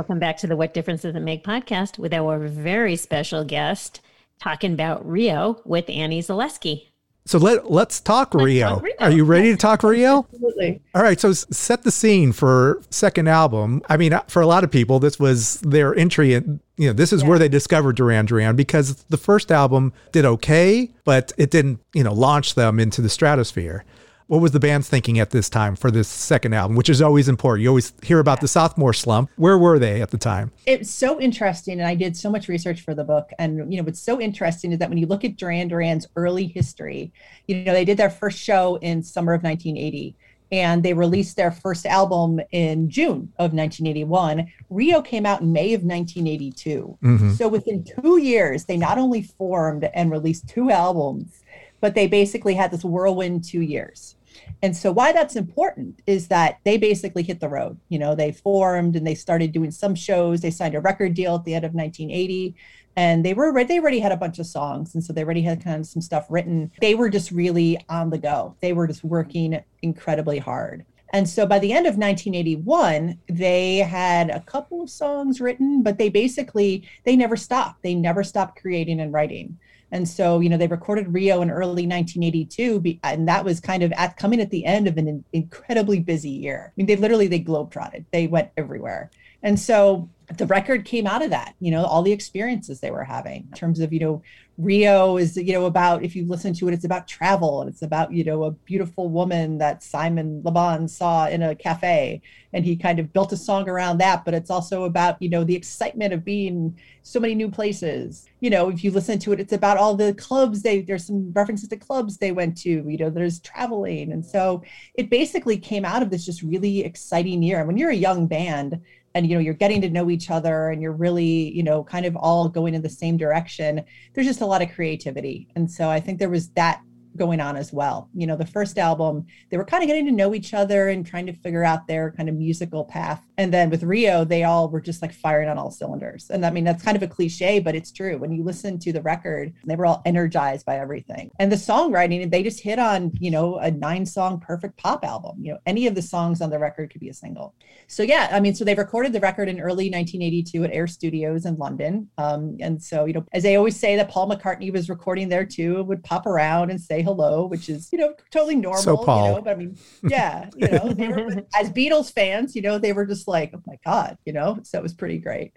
Welcome 0.00 0.18
back 0.18 0.38
to 0.38 0.46
the 0.46 0.56
What 0.56 0.72
Difference 0.72 1.02
Does 1.02 1.14
It 1.14 1.20
Make 1.20 1.44
podcast 1.44 1.98
with 1.98 2.14
our 2.14 2.38
very 2.38 2.96
special 2.96 3.44
guest 3.44 4.00
talking 4.40 4.72
about 4.72 5.06
Rio 5.06 5.60
with 5.66 5.90
Annie 5.90 6.22
Zaleski. 6.22 6.86
So 7.26 7.36
let 7.36 7.70
let's 7.70 8.00
talk, 8.00 8.32
let's 8.32 8.46
Rio. 8.46 8.68
talk 8.76 8.82
Rio. 8.82 8.94
Are 8.98 9.10
you 9.10 9.26
ready 9.26 9.50
to 9.50 9.58
talk 9.58 9.82
Rio? 9.82 10.20
Absolutely. 10.32 10.80
All 10.94 11.02
right. 11.02 11.20
So 11.20 11.34
set 11.34 11.82
the 11.82 11.90
scene 11.90 12.32
for 12.32 12.80
second 12.88 13.28
album. 13.28 13.82
I 13.90 13.98
mean, 13.98 14.14
uh, 14.14 14.22
for 14.22 14.40
a 14.40 14.46
lot 14.46 14.64
of 14.64 14.70
people, 14.70 15.00
this 15.00 15.20
was 15.20 15.60
their 15.60 15.94
entry. 15.94 16.32
You 16.32 16.60
know, 16.78 16.92
this 16.94 17.12
is 17.12 17.20
yeah. 17.20 17.28
where 17.28 17.38
they 17.38 17.50
discovered 17.50 17.96
Duran 17.96 18.24
Duran 18.24 18.56
because 18.56 19.04
the 19.10 19.18
first 19.18 19.52
album 19.52 19.92
did 20.12 20.24
okay, 20.24 20.90
but 21.04 21.30
it 21.36 21.50
didn't 21.50 21.78
you 21.92 22.04
know 22.04 22.14
launch 22.14 22.54
them 22.54 22.80
into 22.80 23.02
the 23.02 23.10
stratosphere 23.10 23.84
what 24.30 24.40
was 24.40 24.52
the 24.52 24.60
band's 24.60 24.88
thinking 24.88 25.18
at 25.18 25.30
this 25.30 25.50
time 25.50 25.74
for 25.74 25.90
this 25.90 26.06
second 26.06 26.54
album, 26.54 26.76
which 26.76 26.88
is 26.88 27.02
always 27.02 27.28
important? 27.28 27.64
You 27.64 27.68
always 27.70 27.92
hear 28.00 28.20
about 28.20 28.40
the 28.40 28.46
sophomore 28.46 28.92
slump. 28.92 29.28
Where 29.34 29.58
were 29.58 29.80
they 29.80 30.00
at 30.00 30.12
the 30.12 30.18
time? 30.18 30.52
It's 30.66 30.88
so 30.88 31.20
interesting. 31.20 31.80
And 31.80 31.88
I 31.88 31.96
did 31.96 32.16
so 32.16 32.30
much 32.30 32.46
research 32.46 32.82
for 32.82 32.94
the 32.94 33.02
book. 33.02 33.30
And, 33.40 33.72
you 33.72 33.76
know, 33.76 33.82
what's 33.82 33.98
so 33.98 34.20
interesting 34.20 34.70
is 34.70 34.78
that 34.78 34.88
when 34.88 34.98
you 34.98 35.08
look 35.08 35.24
at 35.24 35.36
Duran 35.36 35.66
Duran's 35.66 36.06
early 36.14 36.46
history, 36.46 37.12
you 37.48 37.64
know, 37.64 37.72
they 37.72 37.84
did 37.84 37.96
their 37.96 38.08
first 38.08 38.38
show 38.38 38.76
in 38.76 39.02
summer 39.02 39.34
of 39.34 39.42
1980 39.42 40.14
and 40.52 40.84
they 40.84 40.94
released 40.94 41.36
their 41.36 41.50
first 41.50 41.84
album 41.84 42.40
in 42.52 42.88
June 42.88 43.32
of 43.38 43.52
1981. 43.52 44.46
Rio 44.70 45.02
came 45.02 45.26
out 45.26 45.40
in 45.40 45.52
May 45.52 45.74
of 45.74 45.82
1982. 45.82 46.98
Mm-hmm. 47.02 47.32
So 47.32 47.48
within 47.48 47.82
two 47.82 48.18
years, 48.18 48.66
they 48.66 48.76
not 48.76 48.96
only 48.96 49.22
formed 49.22 49.90
and 49.92 50.12
released 50.12 50.48
two 50.48 50.70
albums, 50.70 51.42
but 51.80 51.96
they 51.96 52.06
basically 52.06 52.54
had 52.54 52.70
this 52.70 52.84
whirlwind 52.84 53.42
two 53.42 53.62
years. 53.62 54.14
And 54.62 54.76
so 54.76 54.92
why 54.92 55.12
that's 55.12 55.36
important 55.36 56.02
is 56.06 56.28
that 56.28 56.58
they 56.64 56.76
basically 56.76 57.22
hit 57.22 57.40
the 57.40 57.48
road. 57.48 57.78
You 57.88 57.98
know, 57.98 58.14
they 58.14 58.32
formed 58.32 58.94
and 58.94 59.06
they 59.06 59.14
started 59.14 59.52
doing 59.52 59.70
some 59.70 59.94
shows. 59.94 60.40
They 60.40 60.50
signed 60.50 60.74
a 60.74 60.80
record 60.80 61.14
deal 61.14 61.34
at 61.36 61.44
the 61.44 61.54
end 61.54 61.64
of 61.64 61.72
1980 61.72 62.54
and 62.96 63.24
they 63.24 63.34
were 63.34 63.64
they 63.64 63.78
already 63.78 64.00
had 64.00 64.12
a 64.12 64.16
bunch 64.16 64.38
of 64.38 64.46
songs 64.46 64.94
and 64.94 65.02
so 65.02 65.12
they 65.12 65.24
already 65.24 65.42
had 65.42 65.62
kind 65.62 65.80
of 65.80 65.86
some 65.86 66.02
stuff 66.02 66.26
written. 66.28 66.70
They 66.80 66.94
were 66.94 67.08
just 67.08 67.30
really 67.30 67.78
on 67.88 68.10
the 68.10 68.18
go. 68.18 68.56
They 68.60 68.72
were 68.72 68.86
just 68.86 69.04
working 69.04 69.62
incredibly 69.82 70.38
hard. 70.38 70.84
And 71.12 71.28
so 71.28 71.44
by 71.44 71.58
the 71.58 71.72
end 71.72 71.86
of 71.86 71.96
1981, 71.96 73.18
they 73.28 73.78
had 73.78 74.30
a 74.30 74.40
couple 74.40 74.82
of 74.82 74.90
songs 74.90 75.40
written, 75.40 75.82
but 75.82 75.98
they 75.98 76.08
basically 76.08 76.88
they 77.04 77.16
never 77.16 77.36
stopped. 77.36 77.82
They 77.82 77.94
never 77.94 78.22
stopped 78.22 78.60
creating 78.60 79.00
and 79.00 79.12
writing. 79.12 79.58
And 79.92 80.08
so, 80.08 80.40
you 80.40 80.48
know, 80.48 80.56
they 80.56 80.66
recorded 80.66 81.12
Rio 81.12 81.42
in 81.42 81.50
early 81.50 81.86
1982, 81.86 82.98
and 83.02 83.28
that 83.28 83.44
was 83.44 83.60
kind 83.60 83.82
of 83.82 83.92
at 83.92 84.16
coming 84.16 84.40
at 84.40 84.50
the 84.50 84.64
end 84.64 84.86
of 84.86 84.96
an 84.96 85.24
incredibly 85.32 86.00
busy 86.00 86.30
year. 86.30 86.68
I 86.68 86.72
mean, 86.76 86.86
they 86.86 86.96
literally 86.96 87.26
they 87.26 87.40
globetrotted, 87.40 88.04
they 88.12 88.26
went 88.26 88.50
everywhere, 88.56 89.10
and 89.42 89.58
so 89.58 90.08
the 90.36 90.46
record 90.46 90.84
came 90.84 91.06
out 91.06 91.22
of 91.22 91.30
that. 91.30 91.54
You 91.60 91.72
know, 91.72 91.84
all 91.84 92.02
the 92.02 92.12
experiences 92.12 92.80
they 92.80 92.90
were 92.90 93.04
having 93.04 93.48
in 93.50 93.56
terms 93.56 93.80
of 93.80 93.92
you 93.92 94.00
know 94.00 94.22
Rio 94.60 95.16
is, 95.16 95.36
you 95.36 95.52
know, 95.52 95.66
about 95.66 96.02
if 96.02 96.14
you 96.14 96.26
listen 96.26 96.52
to 96.54 96.68
it, 96.68 96.74
it's 96.74 96.84
about 96.84 97.08
travel 97.08 97.62
and 97.62 97.70
it's 97.70 97.82
about, 97.82 98.12
you 98.12 98.24
know, 98.24 98.44
a 98.44 98.50
beautiful 98.50 99.08
woman 99.08 99.58
that 99.58 99.82
Simon 99.82 100.42
Le 100.44 100.50
Bon 100.50 100.86
saw 100.86 101.26
in 101.28 101.42
a 101.42 101.54
cafe. 101.54 102.20
And 102.52 102.64
he 102.64 102.76
kind 102.76 102.98
of 102.98 103.12
built 103.12 103.32
a 103.32 103.36
song 103.36 103.68
around 103.68 103.98
that. 103.98 104.24
But 104.24 104.34
it's 104.34 104.50
also 104.50 104.84
about, 104.84 105.22
you 105.22 105.28
know, 105.28 105.44
the 105.44 105.54
excitement 105.54 106.12
of 106.12 106.24
being 106.24 106.78
so 107.02 107.20
many 107.20 107.34
new 107.34 107.50
places. 107.50 108.26
You 108.40 108.50
know, 108.50 108.68
if 108.68 108.84
you 108.84 108.90
listen 108.90 109.18
to 109.20 109.32
it, 109.32 109.40
it's 109.40 109.52
about 109.52 109.78
all 109.78 109.94
the 109.94 110.14
clubs 110.14 110.62
they 110.62 110.82
there's 110.82 111.06
some 111.06 111.32
references 111.32 111.68
to 111.68 111.76
clubs 111.76 112.18
they 112.18 112.32
went 112.32 112.56
to, 112.58 112.70
you 112.70 112.98
know, 112.98 113.08
there's 113.08 113.40
traveling. 113.40 114.12
And 114.12 114.24
so 114.24 114.62
it 114.94 115.10
basically 115.10 115.56
came 115.56 115.84
out 115.84 116.02
of 116.02 116.10
this 116.10 116.26
just 116.26 116.42
really 116.42 116.84
exciting 116.84 117.42
year. 117.42 117.58
And 117.58 117.66
when 117.66 117.76
you're 117.76 117.90
a 117.90 117.94
young 117.94 118.26
band, 118.26 118.80
and 119.14 119.26
you 119.28 119.34
know 119.34 119.40
you're 119.40 119.54
getting 119.54 119.80
to 119.80 119.90
know 119.90 120.10
each 120.10 120.30
other 120.30 120.70
and 120.70 120.80
you're 120.82 120.92
really 120.92 121.52
you 121.52 121.62
know 121.62 121.82
kind 121.82 122.06
of 122.06 122.16
all 122.16 122.48
going 122.48 122.74
in 122.74 122.82
the 122.82 122.88
same 122.88 123.16
direction 123.16 123.82
there's 124.14 124.26
just 124.26 124.40
a 124.40 124.46
lot 124.46 124.62
of 124.62 124.72
creativity. 124.72 125.48
And 125.56 125.70
so 125.70 125.88
i 125.88 126.00
think 126.00 126.18
there 126.18 126.30
was 126.30 126.50
that 126.50 126.82
going 127.16 127.40
on 127.40 127.56
as 127.56 127.72
well. 127.72 128.08
You 128.14 128.26
know, 128.26 128.36
the 128.36 128.46
first 128.46 128.78
album, 128.78 129.26
they 129.50 129.56
were 129.56 129.64
kind 129.64 129.82
of 129.82 129.88
getting 129.88 130.06
to 130.06 130.12
know 130.12 130.34
each 130.34 130.54
other 130.54 130.88
and 130.88 131.06
trying 131.06 131.26
to 131.26 131.32
figure 131.32 131.64
out 131.64 131.86
their 131.86 132.12
kind 132.12 132.28
of 132.28 132.34
musical 132.34 132.84
path. 132.84 133.22
And 133.38 133.52
then 133.52 133.70
with 133.70 133.82
Rio, 133.82 134.24
they 134.24 134.44
all 134.44 134.68
were 134.68 134.80
just 134.80 135.02
like 135.02 135.12
firing 135.12 135.48
on 135.48 135.58
all 135.58 135.70
cylinders. 135.70 136.30
And 136.30 136.44
I 136.44 136.50
mean, 136.50 136.64
that's 136.64 136.82
kind 136.82 136.96
of 136.96 137.02
a 137.02 137.08
cliche, 137.08 137.58
but 137.58 137.74
it's 137.74 137.92
true. 137.92 138.18
When 138.18 138.32
you 138.32 138.44
listen 138.44 138.78
to 138.80 138.92
the 138.92 139.02
record, 139.02 139.52
they 139.64 139.76
were 139.76 139.86
all 139.86 140.02
energized 140.04 140.66
by 140.66 140.78
everything. 140.78 141.30
And 141.38 141.50
the 141.50 141.56
songwriting, 141.56 142.30
they 142.30 142.42
just 142.42 142.60
hit 142.60 142.78
on, 142.78 143.12
you 143.18 143.30
know, 143.30 143.56
a 143.58 143.70
nine 143.70 144.06
song 144.06 144.40
perfect 144.40 144.76
pop 144.76 145.04
album. 145.04 145.36
You 145.40 145.54
know, 145.54 145.58
any 145.66 145.86
of 145.86 145.94
the 145.94 146.02
songs 146.02 146.40
on 146.40 146.50
the 146.50 146.58
record 146.58 146.90
could 146.90 147.00
be 147.00 147.08
a 147.08 147.14
single. 147.14 147.54
So, 147.86 148.02
yeah, 148.02 148.28
I 148.30 148.40
mean, 148.40 148.54
so 148.54 148.64
they 148.64 148.74
recorded 148.74 149.12
the 149.12 149.20
record 149.20 149.48
in 149.48 149.60
early 149.60 149.90
1982 149.90 150.64
at 150.64 150.72
Air 150.72 150.86
Studios 150.86 151.46
in 151.46 151.56
London. 151.56 152.08
Um, 152.18 152.56
and 152.60 152.82
so, 152.82 153.04
you 153.04 153.12
know, 153.12 153.24
as 153.32 153.42
they 153.42 153.56
always 153.56 153.78
say 153.78 153.96
that 153.96 154.10
Paul 154.10 154.30
McCartney 154.30 154.72
was 154.72 154.88
recording 154.88 155.28
there 155.28 155.44
too, 155.44 155.82
would 155.84 156.04
pop 156.04 156.26
around 156.26 156.70
and 156.70 156.80
say 156.80 157.02
hello, 157.14 157.46
which 157.46 157.68
is, 157.68 157.88
you 157.92 157.98
know, 157.98 158.14
totally 158.30 158.56
normal. 158.56 158.82
So 158.82 158.96
Paul. 158.96 159.28
You 159.28 159.34
know, 159.34 159.42
but 159.42 159.50
I 159.50 159.54
mean, 159.56 159.76
yeah, 160.02 160.48
you 160.56 160.68
know, 160.68 160.94
were, 160.96 161.46
as 161.58 161.70
Beatles 161.70 162.12
fans, 162.12 162.54
you 162.54 162.62
know, 162.62 162.78
they 162.78 162.92
were 162.92 163.06
just 163.06 163.28
like, 163.28 163.52
oh 163.54 163.62
my 163.66 163.78
God, 163.84 164.16
you 164.24 164.32
know, 164.32 164.60
so 164.62 164.78
it 164.78 164.82
was 164.82 164.94
pretty 164.94 165.18
great. 165.18 165.52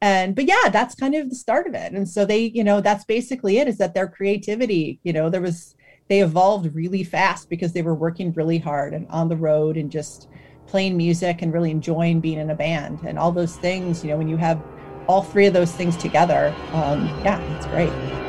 And, 0.00 0.34
but 0.34 0.46
yeah, 0.46 0.68
that's 0.70 0.94
kind 0.94 1.14
of 1.14 1.28
the 1.28 1.36
start 1.36 1.66
of 1.66 1.74
it. 1.74 1.92
And 1.92 2.08
so 2.08 2.24
they, 2.24 2.46
you 2.46 2.64
know, 2.64 2.80
that's 2.80 3.04
basically 3.04 3.58
it 3.58 3.68
is 3.68 3.78
that 3.78 3.94
their 3.94 4.08
creativity, 4.08 4.98
you 5.04 5.12
know, 5.12 5.30
there 5.30 5.40
was, 5.40 5.76
they 6.08 6.22
evolved 6.22 6.74
really 6.74 7.04
fast 7.04 7.48
because 7.48 7.72
they 7.72 7.82
were 7.82 7.94
working 7.94 8.32
really 8.32 8.58
hard 8.58 8.94
and 8.94 9.06
on 9.08 9.28
the 9.28 9.36
road 9.36 9.76
and 9.76 9.90
just 9.90 10.28
playing 10.66 10.96
music 10.96 11.42
and 11.42 11.52
really 11.52 11.70
enjoying 11.70 12.20
being 12.20 12.38
in 12.38 12.50
a 12.50 12.54
band 12.54 13.00
and 13.06 13.18
all 13.18 13.30
those 13.30 13.56
things, 13.56 14.02
you 14.02 14.10
know, 14.10 14.16
when 14.16 14.28
you 14.28 14.36
have 14.36 14.62
all 15.06 15.22
three 15.22 15.46
of 15.46 15.52
those 15.52 15.72
things 15.72 15.96
together, 15.96 16.54
um, 16.72 17.06
yeah, 17.24 17.40
it's 17.56 17.66
great. 17.66 18.21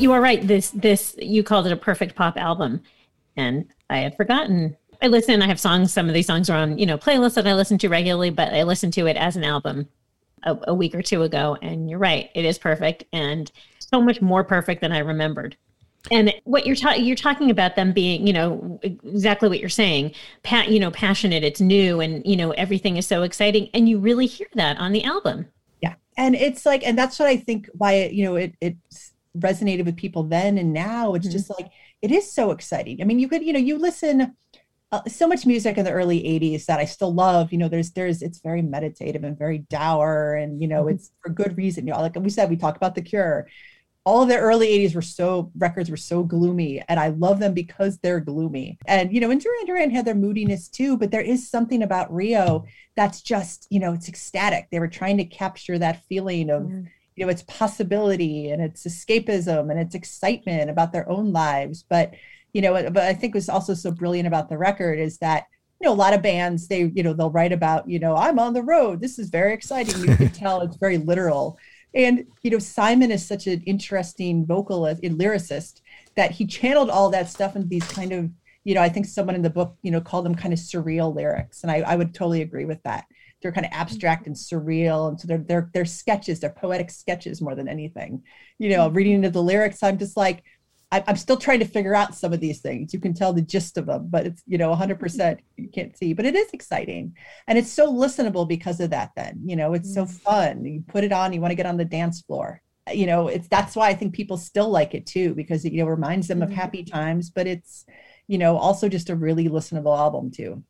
You 0.00 0.12
are 0.12 0.20
right. 0.20 0.46
This 0.46 0.70
this 0.70 1.14
you 1.18 1.42
called 1.42 1.66
it 1.66 1.72
a 1.72 1.76
perfect 1.76 2.14
pop 2.14 2.36
album, 2.36 2.82
and 3.36 3.66
I 3.90 3.98
had 3.98 4.16
forgotten. 4.16 4.76
I 5.00 5.08
listen. 5.08 5.42
I 5.42 5.46
have 5.46 5.60
songs. 5.60 5.92
Some 5.92 6.08
of 6.08 6.14
these 6.14 6.26
songs 6.26 6.48
are 6.48 6.56
on 6.56 6.78
you 6.78 6.86
know 6.86 6.98
playlists 6.98 7.34
that 7.34 7.46
I 7.46 7.54
listen 7.54 7.78
to 7.78 7.88
regularly, 7.88 8.30
but 8.30 8.52
I 8.52 8.62
listened 8.62 8.92
to 8.94 9.06
it 9.06 9.16
as 9.16 9.36
an 9.36 9.44
album 9.44 9.88
a, 10.44 10.58
a 10.68 10.74
week 10.74 10.94
or 10.94 11.02
two 11.02 11.22
ago. 11.22 11.56
And 11.62 11.88
you're 11.88 11.98
right. 11.98 12.30
It 12.34 12.44
is 12.44 12.58
perfect 12.58 13.04
and 13.12 13.50
so 13.78 14.00
much 14.00 14.20
more 14.20 14.44
perfect 14.44 14.80
than 14.80 14.92
I 14.92 14.98
remembered. 14.98 15.56
And 16.10 16.34
what 16.44 16.66
you're 16.66 16.76
talking 16.76 17.04
you're 17.04 17.14
talking 17.14 17.50
about 17.50 17.76
them 17.76 17.92
being, 17.92 18.26
you 18.26 18.32
know, 18.32 18.80
exactly 18.82 19.48
what 19.48 19.60
you're 19.60 19.68
saying. 19.68 20.14
Pat, 20.42 20.68
you 20.68 20.80
know, 20.80 20.90
passionate. 20.90 21.44
It's 21.44 21.60
new, 21.60 22.00
and 22.00 22.26
you 22.26 22.36
know, 22.36 22.50
everything 22.52 22.96
is 22.96 23.06
so 23.06 23.22
exciting, 23.22 23.68
and 23.72 23.88
you 23.88 23.98
really 23.98 24.26
hear 24.26 24.48
that 24.54 24.78
on 24.78 24.90
the 24.90 25.04
album. 25.04 25.46
Yeah, 25.80 25.94
and 26.16 26.34
it's 26.34 26.66
like, 26.66 26.84
and 26.84 26.98
that's 26.98 27.20
what 27.20 27.28
I 27.28 27.36
think 27.36 27.68
why 27.74 27.92
it, 27.92 28.12
you 28.14 28.24
know 28.24 28.34
it 28.34 28.54
it's 28.60 29.11
resonated 29.36 29.84
with 29.84 29.96
people 29.96 30.22
then 30.24 30.58
and 30.58 30.72
now 30.72 31.14
it's 31.14 31.26
mm-hmm. 31.26 31.32
just 31.32 31.50
like 31.50 31.70
it 32.02 32.10
is 32.10 32.30
so 32.30 32.50
exciting. 32.50 33.00
I 33.00 33.04
mean 33.04 33.18
you 33.18 33.28
could 33.28 33.42
you 33.42 33.52
know 33.52 33.58
you 33.58 33.78
listen 33.78 34.36
uh, 34.92 35.00
so 35.08 35.26
much 35.26 35.46
music 35.46 35.78
in 35.78 35.86
the 35.86 35.90
early 35.90 36.20
80s 36.20 36.66
that 36.66 36.78
i 36.78 36.84
still 36.84 37.14
love 37.14 37.50
you 37.50 37.56
know 37.56 37.66
there's 37.68 37.92
there's 37.92 38.20
it's 38.20 38.40
very 38.40 38.60
meditative 38.60 39.24
and 39.24 39.38
very 39.38 39.58
dour 39.70 40.34
and 40.34 40.60
you 40.60 40.68
know 40.68 40.82
mm-hmm. 40.82 40.96
it's 40.96 41.12
for 41.22 41.30
good 41.30 41.56
reason. 41.56 41.86
You 41.86 41.94
know 41.94 42.00
like 42.00 42.14
we 42.16 42.28
said 42.30 42.50
we 42.50 42.56
talk 42.56 42.76
about 42.76 42.94
the 42.94 43.02
cure. 43.02 43.48
All 44.04 44.22
of 44.22 44.28
the 44.28 44.36
early 44.36 44.66
80s 44.66 44.96
were 44.96 45.00
so 45.00 45.52
records 45.56 45.88
were 45.88 45.96
so 45.96 46.24
gloomy 46.24 46.82
and 46.88 46.98
i 47.00 47.08
love 47.08 47.38
them 47.38 47.54
because 47.54 47.98
they're 47.98 48.20
gloomy. 48.20 48.78
And 48.86 49.14
you 49.14 49.20
know 49.20 49.30
and 49.30 49.40
duran 49.40 49.64
duran 49.64 49.90
had 49.90 50.04
their 50.04 50.14
moodiness 50.14 50.68
too 50.68 50.98
but 50.98 51.10
there 51.10 51.20
is 51.22 51.48
something 51.48 51.82
about 51.82 52.12
rio 52.12 52.64
that's 52.96 53.22
just 53.22 53.66
you 53.70 53.80
know 53.80 53.94
it's 53.94 54.08
ecstatic. 54.08 54.68
They 54.70 54.80
were 54.80 54.88
trying 54.88 55.16
to 55.18 55.24
capture 55.24 55.78
that 55.78 56.04
feeling 56.04 56.50
of 56.50 56.64
mm 56.64 56.88
you 57.16 57.24
know 57.24 57.30
it's 57.30 57.42
possibility 57.42 58.50
and 58.50 58.62
it's 58.62 58.84
escapism 58.84 59.70
and 59.70 59.78
it's 59.78 59.94
excitement 59.94 60.70
about 60.70 60.92
their 60.92 61.08
own 61.08 61.32
lives. 61.32 61.84
But 61.88 62.14
you 62.52 62.60
know 62.60 62.90
but 62.90 63.04
i 63.04 63.14
think 63.14 63.34
was 63.34 63.48
also 63.48 63.74
so 63.74 63.90
brilliant 63.90 64.26
about 64.26 64.48
the 64.48 64.58
record 64.58 64.98
is 64.98 65.18
that 65.18 65.46
you 65.80 65.86
know 65.86 65.92
a 65.92 65.94
lot 65.94 66.14
of 66.14 66.22
bands 66.22 66.68
they 66.68 66.90
you 66.94 67.02
know 67.02 67.12
they'll 67.12 67.30
write 67.30 67.52
about 67.52 67.88
you 67.88 67.98
know 67.98 68.16
i'm 68.16 68.38
on 68.38 68.52
the 68.52 68.62
road. 68.62 69.00
This 69.00 69.18
is 69.18 69.30
very 69.30 69.52
exciting. 69.52 70.00
You 70.00 70.16
can 70.16 70.30
tell 70.30 70.60
it's 70.60 70.76
very 70.76 70.98
literal. 70.98 71.58
And 71.94 72.26
you 72.42 72.50
know 72.50 72.58
simon 72.58 73.10
is 73.10 73.26
such 73.26 73.46
an 73.46 73.62
interesting 73.66 74.46
vocalist 74.46 75.02
and 75.02 75.18
lyricist 75.18 75.80
that 76.14 76.30
he 76.30 76.46
channeled 76.46 76.90
all 76.90 77.10
that 77.10 77.28
stuff 77.28 77.56
into 77.56 77.68
these 77.68 77.86
kind 77.88 78.12
of 78.12 78.30
you 78.64 78.74
know 78.74 78.82
i 78.82 78.88
think 78.88 79.06
someone 79.06 79.34
in 79.34 79.42
the 79.42 79.50
book 79.50 79.76
you 79.82 79.90
know 79.90 80.00
called 80.00 80.24
them 80.24 80.34
kind 80.34 80.52
of 80.52 80.60
surreal 80.60 81.14
lyrics. 81.14 81.62
And 81.62 81.70
i, 81.70 81.78
I 81.80 81.96
would 81.96 82.14
totally 82.14 82.42
agree 82.42 82.64
with 82.64 82.82
that 82.84 83.04
they're 83.42 83.52
kind 83.52 83.66
of 83.66 83.72
abstract 83.72 84.26
and 84.26 84.36
surreal 84.36 85.08
and 85.08 85.20
so 85.20 85.26
they're 85.26 85.38
they're 85.38 85.70
they're 85.74 85.84
sketches 85.84 86.40
they're 86.40 86.50
poetic 86.50 86.90
sketches 86.90 87.40
more 87.40 87.54
than 87.54 87.68
anything. 87.68 88.22
You 88.58 88.70
know 88.70 88.86
mm-hmm. 88.86 88.96
reading 88.96 89.14
into 89.14 89.30
the 89.30 89.42
lyrics 89.42 89.82
i'm 89.82 89.98
just 89.98 90.16
like 90.16 90.42
i'm 90.92 91.16
still 91.16 91.38
trying 91.38 91.58
to 91.58 91.64
figure 91.64 91.94
out 91.94 92.14
some 92.14 92.32
of 92.32 92.40
these 92.40 92.60
things. 92.60 92.92
You 92.92 93.00
can 93.00 93.14
tell 93.14 93.32
the 93.32 93.42
gist 93.42 93.78
of 93.78 93.86
them 93.86 94.08
but 94.10 94.26
it's 94.26 94.42
you 94.46 94.58
know 94.58 94.74
100% 94.74 95.38
you 95.56 95.68
can't 95.68 95.96
see 95.96 96.12
but 96.12 96.26
it 96.26 96.34
is 96.34 96.50
exciting. 96.52 97.16
And 97.46 97.58
it's 97.58 97.72
so 97.72 97.92
listenable 97.92 98.46
because 98.46 98.80
of 98.80 98.90
that 98.90 99.10
then 99.16 99.40
you 99.44 99.56
know 99.56 99.72
it's 99.74 99.94
so 99.94 100.04
mm-hmm. 100.04 100.16
fun. 100.16 100.64
You 100.64 100.84
put 100.86 101.04
it 101.04 101.12
on 101.12 101.32
you 101.32 101.40
want 101.40 101.50
to 101.50 101.56
get 101.56 101.66
on 101.66 101.76
the 101.76 101.84
dance 101.84 102.20
floor. 102.20 102.60
You 102.92 103.06
know 103.06 103.28
it's 103.28 103.48
that's 103.48 103.76
why 103.76 103.88
i 103.88 103.94
think 103.94 104.12
people 104.12 104.36
still 104.36 104.68
like 104.68 104.92
it 104.92 105.06
too 105.06 105.34
because 105.34 105.64
it 105.64 105.72
you 105.72 105.84
know 105.84 105.88
reminds 105.88 106.26
them 106.26 106.42
of 106.42 106.48
mm-hmm. 106.48 106.58
happy 106.58 106.82
times 106.82 107.30
but 107.30 107.46
it's 107.46 107.86
you 108.26 108.38
know 108.38 108.56
also 108.56 108.88
just 108.88 109.08
a 109.08 109.14
really 109.14 109.48
listenable 109.48 109.96
album 109.96 110.30
too 110.30 110.64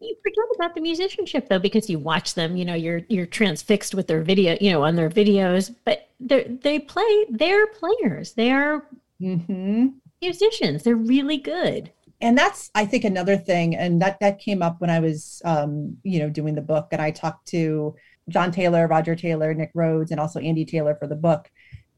you 0.00 0.16
forget 0.22 0.44
about 0.56 0.74
the 0.74 0.80
musicianship 0.80 1.48
though 1.48 1.58
because 1.58 1.88
you 1.88 1.98
watch 1.98 2.34
them 2.34 2.56
you 2.56 2.64
know 2.64 2.74
you're 2.74 3.02
you're 3.08 3.26
transfixed 3.26 3.94
with 3.94 4.06
their 4.06 4.22
video 4.22 4.56
you 4.60 4.70
know 4.70 4.82
on 4.82 4.96
their 4.96 5.10
videos 5.10 5.74
but 5.84 6.08
they 6.24 6.44
they 6.62 6.78
play 6.78 7.26
they're 7.30 7.66
players. 7.68 8.32
They 8.32 8.50
are 8.50 8.86
mm-hmm. 9.20 9.88
musicians. 10.20 10.82
They're 10.82 10.96
really 10.96 11.36
good. 11.36 11.92
And 12.20 12.38
that's 12.38 12.70
i 12.74 12.86
think 12.86 13.04
another 13.04 13.36
thing 13.36 13.76
and 13.76 14.00
that 14.00 14.18
that 14.20 14.38
came 14.38 14.62
up 14.62 14.80
when 14.80 14.88
i 14.88 14.98
was 14.98 15.42
um 15.44 15.98
you 16.04 16.20
know 16.20 16.30
doing 16.30 16.54
the 16.54 16.62
book 16.62 16.88
and 16.92 17.02
i 17.02 17.10
talked 17.10 17.46
to 17.48 17.94
john 18.30 18.50
taylor 18.50 18.86
roger 18.86 19.14
taylor 19.14 19.52
nick 19.52 19.72
rhodes 19.74 20.10
and 20.10 20.18
also 20.18 20.40
andy 20.40 20.64
taylor 20.64 20.94
for 20.94 21.06
the 21.06 21.16
book 21.16 21.50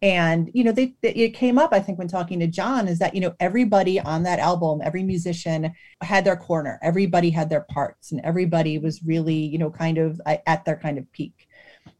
and 0.03 0.51
you 0.53 0.63
know 0.63 0.73
they, 0.73 0.95
they, 1.01 1.13
it 1.15 1.31
came 1.31 1.59
up 1.59 1.73
i 1.73 1.81
think 1.81 1.99
when 1.99 2.07
talking 2.07 2.39
to 2.39 2.47
john 2.47 2.87
is 2.87 2.99
that 2.99 3.15
you 3.15 3.21
know 3.21 3.35
everybody 3.41 3.99
on 3.99 4.25
that 4.25 4.39
album 4.39 4.81
every 4.85 5.03
musician 5.03 5.73
had 6.03 6.25
their 6.25 6.37
corner 6.37 6.79
everybody 6.83 7.31
had 7.31 7.49
their 7.49 7.63
parts 7.71 8.13
and 8.13 8.21
everybody 8.23 8.79
was 8.79 9.03
really 9.03 9.35
you 9.35 9.59
know 9.59 9.71
kind 9.71 9.99
of 9.99 10.21
at 10.27 10.65
their 10.65 10.77
kind 10.77 10.99
of 10.99 11.11
peak. 11.13 11.49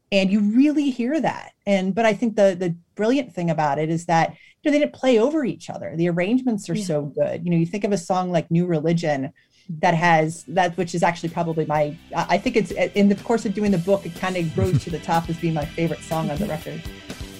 And 0.09 0.31
you 0.31 0.39
really 0.39 0.89
hear 0.89 1.19
that. 1.19 1.51
And 1.65 1.93
but 1.93 2.05
i 2.05 2.13
think 2.13 2.35
the 2.35 2.55
the 2.57 2.75
brilliant 2.95 3.33
thing 3.33 3.49
about 3.49 3.79
it 3.79 3.89
is 3.89 4.05
that 4.05 4.29
you 4.31 4.35
know 4.65 4.71
they 4.71 4.79
didn't 4.79 4.93
play 4.93 5.19
over 5.19 5.43
each 5.43 5.69
other. 5.69 5.93
The 5.95 6.09
arrangements 6.09 6.69
are 6.69 6.75
yeah. 6.75 6.85
so 6.85 7.01
good. 7.03 7.43
You 7.43 7.51
know 7.51 7.57
you 7.57 7.65
think 7.65 7.83
of 7.83 7.91
a 7.91 7.97
song 7.97 8.31
like 8.31 8.49
new 8.49 8.65
religion 8.65 9.33
that 9.81 9.93
has 9.93 10.45
that 10.45 10.77
which 10.77 10.95
is 10.95 11.03
actually 11.03 11.27
probably 11.27 11.65
my 11.65 11.93
i 12.15 12.37
think 12.37 12.55
it's 12.55 12.71
in 12.71 13.09
the 13.09 13.15
course 13.15 13.45
of 13.45 13.53
doing 13.53 13.69
the 13.69 13.77
book 13.77 14.05
it 14.05 14.15
kind 14.15 14.37
of 14.37 14.57
rose 14.57 14.81
to 14.81 14.89
the 14.89 14.99
top 14.99 15.29
as 15.29 15.35
being 15.35 15.53
my 15.53 15.65
favorite 15.65 15.99
song 15.99 16.31
on 16.31 16.37
the 16.37 16.45
record 16.55 16.81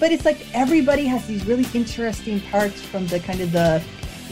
but 0.00 0.12
it's 0.12 0.24
like 0.24 0.46
everybody 0.54 1.06
has 1.06 1.26
these 1.26 1.44
really 1.46 1.66
interesting 1.74 2.40
parts 2.40 2.80
from 2.80 3.06
the 3.08 3.20
kind 3.20 3.40
of 3.40 3.52
the 3.52 3.82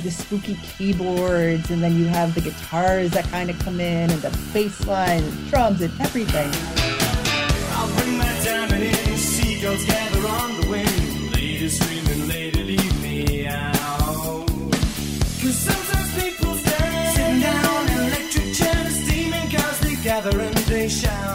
the 0.03 0.11
spooky 0.11 0.57
keyboards 0.63 1.71
and 1.71 1.83
then 1.83 1.97
you 1.97 2.05
have 2.05 2.35
the 2.35 2.41
guitars 2.41 3.11
that 3.13 3.25
kind 3.25 3.49
of 3.49 3.59
come 3.61 3.81
in 3.81 4.11
and 4.11 4.21
the 4.21 4.51
bass 4.53 4.87
line 4.87 5.23
and 5.23 5.51
drums 5.51 5.81
and 5.81 5.93
everything. 6.01 6.51
Gather 20.07 20.41
on 20.41 20.55
the 20.55 20.65
wing. 20.71 21.26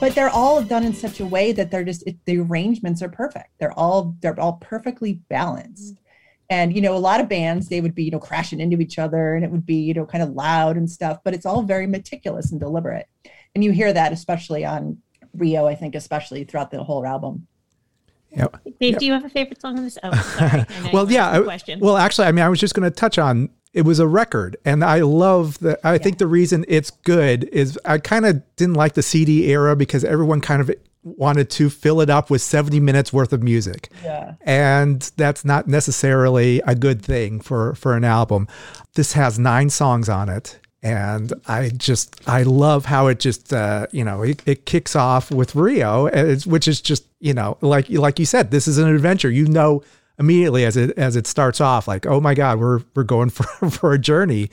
But 0.00 0.14
they're 0.14 0.30
all 0.30 0.62
done 0.62 0.82
in 0.82 0.94
such 0.94 1.20
a 1.20 1.26
way 1.26 1.52
that 1.52 1.70
they're 1.70 1.84
just 1.84 2.06
it, 2.06 2.16
the 2.24 2.38
arrangements 2.38 3.02
are 3.02 3.08
perfect 3.08 3.50
they're 3.58 3.78
all 3.78 4.16
they're 4.20 4.38
all 4.40 4.54
perfectly 4.54 5.14
balanced 5.28 5.94
mm-hmm. 5.94 6.04
and 6.50 6.74
you 6.74 6.80
know 6.80 6.96
a 6.96 6.98
lot 6.98 7.20
of 7.20 7.28
bands 7.28 7.68
they 7.68 7.80
would 7.80 7.94
be 7.94 8.04
you 8.04 8.10
know 8.10 8.18
crashing 8.18 8.60
into 8.60 8.80
each 8.80 8.98
other 8.98 9.34
and 9.34 9.44
it 9.44 9.50
would 9.50 9.66
be 9.66 9.76
you 9.76 9.94
know 9.94 10.06
kind 10.06 10.22
of 10.22 10.30
loud 10.30 10.76
and 10.76 10.90
stuff 10.90 11.18
but 11.24 11.34
it's 11.34 11.46
all 11.46 11.62
very 11.62 11.86
meticulous 11.86 12.50
and 12.50 12.60
deliberate 12.60 13.06
and 13.54 13.62
you 13.62 13.70
hear 13.70 13.92
that 13.92 14.12
especially 14.12 14.64
on 14.64 14.98
rio 15.34 15.66
i 15.66 15.74
think 15.74 15.94
especially 15.94 16.44
throughout 16.44 16.70
the 16.70 16.82
whole 16.82 17.06
album 17.06 17.46
Yep. 18.32 18.58
Dave, 18.80 18.98
do 18.98 19.06
you 19.06 19.12
have 19.12 19.24
a 19.24 19.28
favorite 19.28 19.60
song 19.60 19.76
on 19.76 19.82
this? 19.82 19.98
Oh, 20.04 20.12
sorry. 20.38 20.64
Well 20.92 21.10
yeah 21.10 21.32
I- 21.32 21.40
question. 21.40 21.80
well 21.80 21.96
actually 21.96 22.28
i 22.28 22.32
mean 22.32 22.44
i 22.44 22.48
was 22.48 22.60
just 22.60 22.74
going 22.74 22.88
to 22.88 22.94
touch 22.94 23.18
on 23.18 23.48
it 23.72 23.82
was 23.82 23.98
a 23.98 24.06
record 24.06 24.56
and 24.64 24.84
i 24.84 25.00
love 25.00 25.58
that 25.60 25.78
i 25.84 25.96
think 25.96 26.18
the 26.18 26.26
reason 26.26 26.64
it's 26.68 26.90
good 26.90 27.44
is 27.52 27.78
i 27.84 27.98
kind 27.98 28.26
of 28.26 28.42
didn't 28.56 28.74
like 28.74 28.94
the 28.94 29.02
cd 29.02 29.50
era 29.52 29.76
because 29.76 30.04
everyone 30.04 30.40
kind 30.40 30.60
of 30.60 30.70
wanted 31.02 31.48
to 31.50 31.70
fill 31.70 32.00
it 32.00 32.10
up 32.10 32.30
with 32.30 32.42
70 32.42 32.78
minutes 32.80 33.12
worth 33.12 33.32
of 33.32 33.42
music. 33.42 33.88
Yeah. 34.04 34.34
And 34.42 35.00
that's 35.16 35.44
not 35.44 35.66
necessarily 35.66 36.60
a 36.66 36.74
good 36.74 37.02
thing 37.02 37.40
for 37.40 37.74
for 37.74 37.96
an 37.96 38.04
album. 38.04 38.48
This 38.94 39.14
has 39.14 39.38
nine 39.38 39.70
songs 39.70 40.08
on 40.08 40.28
it 40.28 40.58
and 40.82 41.34
i 41.46 41.68
just 41.76 42.26
i 42.26 42.42
love 42.42 42.86
how 42.86 43.06
it 43.06 43.20
just 43.20 43.52
uh 43.52 43.86
you 43.92 44.02
know 44.02 44.22
it, 44.22 44.42
it 44.46 44.64
kicks 44.64 44.96
off 44.96 45.30
with 45.30 45.54
rio 45.54 46.08
which 46.46 46.66
is 46.66 46.80
just 46.80 47.04
you 47.18 47.34
know 47.34 47.58
like 47.60 47.90
like 47.90 48.18
you 48.18 48.24
said 48.24 48.50
this 48.50 48.66
is 48.66 48.78
an 48.78 48.88
adventure. 48.88 49.30
You 49.30 49.46
know 49.46 49.82
immediately 50.20 50.64
as 50.64 50.76
it 50.76 50.96
as 50.96 51.16
it 51.16 51.26
starts 51.26 51.60
off 51.60 51.88
like 51.88 52.06
oh 52.06 52.20
my 52.20 52.34
god 52.34 52.60
we're 52.60 52.80
we're 52.94 53.02
going 53.02 53.30
for 53.30 53.70
for 53.70 53.92
a 53.92 53.98
journey 53.98 54.48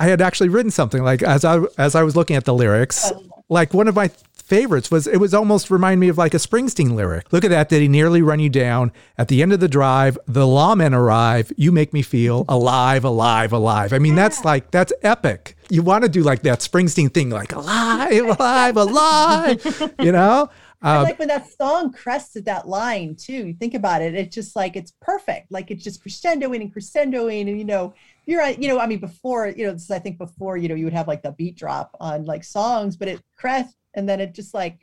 i 0.00 0.06
had 0.06 0.20
actually 0.20 0.48
written 0.48 0.70
something 0.70 1.04
like 1.04 1.22
as 1.22 1.44
i 1.44 1.60
as 1.78 1.94
i 1.94 2.02
was 2.02 2.16
looking 2.16 2.34
at 2.34 2.44
the 2.44 2.54
lyrics 2.54 3.12
like 3.48 3.74
one 3.74 3.86
of 3.86 3.94
my 3.94 4.10
favorites 4.50 4.90
was 4.90 5.06
it 5.06 5.18
was 5.18 5.32
almost 5.32 5.70
remind 5.70 6.00
me 6.00 6.08
of 6.08 6.18
like 6.18 6.34
a 6.34 6.38
Springsteen 6.38 6.94
lyric. 6.94 7.32
Look 7.32 7.44
at 7.44 7.50
that. 7.50 7.68
Did 7.68 7.82
he 7.82 7.88
nearly 7.88 8.20
run 8.20 8.40
you 8.40 8.48
down? 8.48 8.90
At 9.16 9.28
the 9.28 9.42
end 9.42 9.52
of 9.52 9.60
the 9.60 9.68
drive, 9.68 10.18
the 10.26 10.44
lawmen 10.44 10.92
arrive. 10.92 11.52
You 11.56 11.70
make 11.70 11.92
me 11.92 12.02
feel 12.02 12.44
alive, 12.48 13.04
alive, 13.04 13.52
alive. 13.52 13.92
I 13.92 14.00
mean, 14.00 14.16
that's 14.16 14.44
like 14.44 14.72
that's 14.72 14.92
epic. 15.02 15.56
You 15.70 15.82
want 15.82 16.02
to 16.02 16.10
do 16.10 16.24
like 16.24 16.42
that 16.42 16.58
Springsteen 16.58 17.14
thing, 17.14 17.30
like 17.30 17.52
alive, 17.52 18.26
alive, 18.26 18.76
alive. 18.76 19.94
You 20.00 20.12
know? 20.12 20.50
I 20.82 20.96
Um, 20.96 21.02
like 21.02 21.18
when 21.18 21.28
that 21.28 21.50
song 21.50 21.92
crests 21.92 22.36
at 22.36 22.46
that 22.46 22.66
line 22.66 23.14
too. 23.14 23.48
You 23.48 23.54
think 23.54 23.74
about 23.74 24.00
it, 24.02 24.14
it's 24.14 24.34
just 24.34 24.56
like 24.56 24.76
it's 24.76 24.92
perfect. 25.00 25.52
Like 25.52 25.70
it's 25.70 25.84
just 25.84 26.02
crescendoing 26.02 26.62
and 26.62 26.74
crescendoing, 26.74 27.48
and 27.48 27.58
you 27.58 27.64
know, 27.66 27.92
you're 28.26 28.40
right. 28.40 28.60
You 28.60 28.68
know, 28.68 28.78
I 28.80 28.86
mean, 28.86 28.98
before 29.00 29.48
you 29.48 29.66
know, 29.66 29.72
this 29.72 29.84
is, 29.84 29.90
I 29.90 29.98
think 29.98 30.18
before 30.18 30.56
you 30.56 30.68
know, 30.68 30.74
you 30.74 30.84
would 30.84 30.94
have 30.94 31.08
like 31.08 31.22
the 31.22 31.32
beat 31.32 31.56
drop 31.56 31.94
on 32.00 32.24
like 32.24 32.44
songs, 32.44 32.96
but 32.96 33.08
it 33.08 33.22
crests 33.36 33.76
and 33.94 34.08
then 34.08 34.20
it 34.20 34.34
just 34.34 34.54
like 34.54 34.78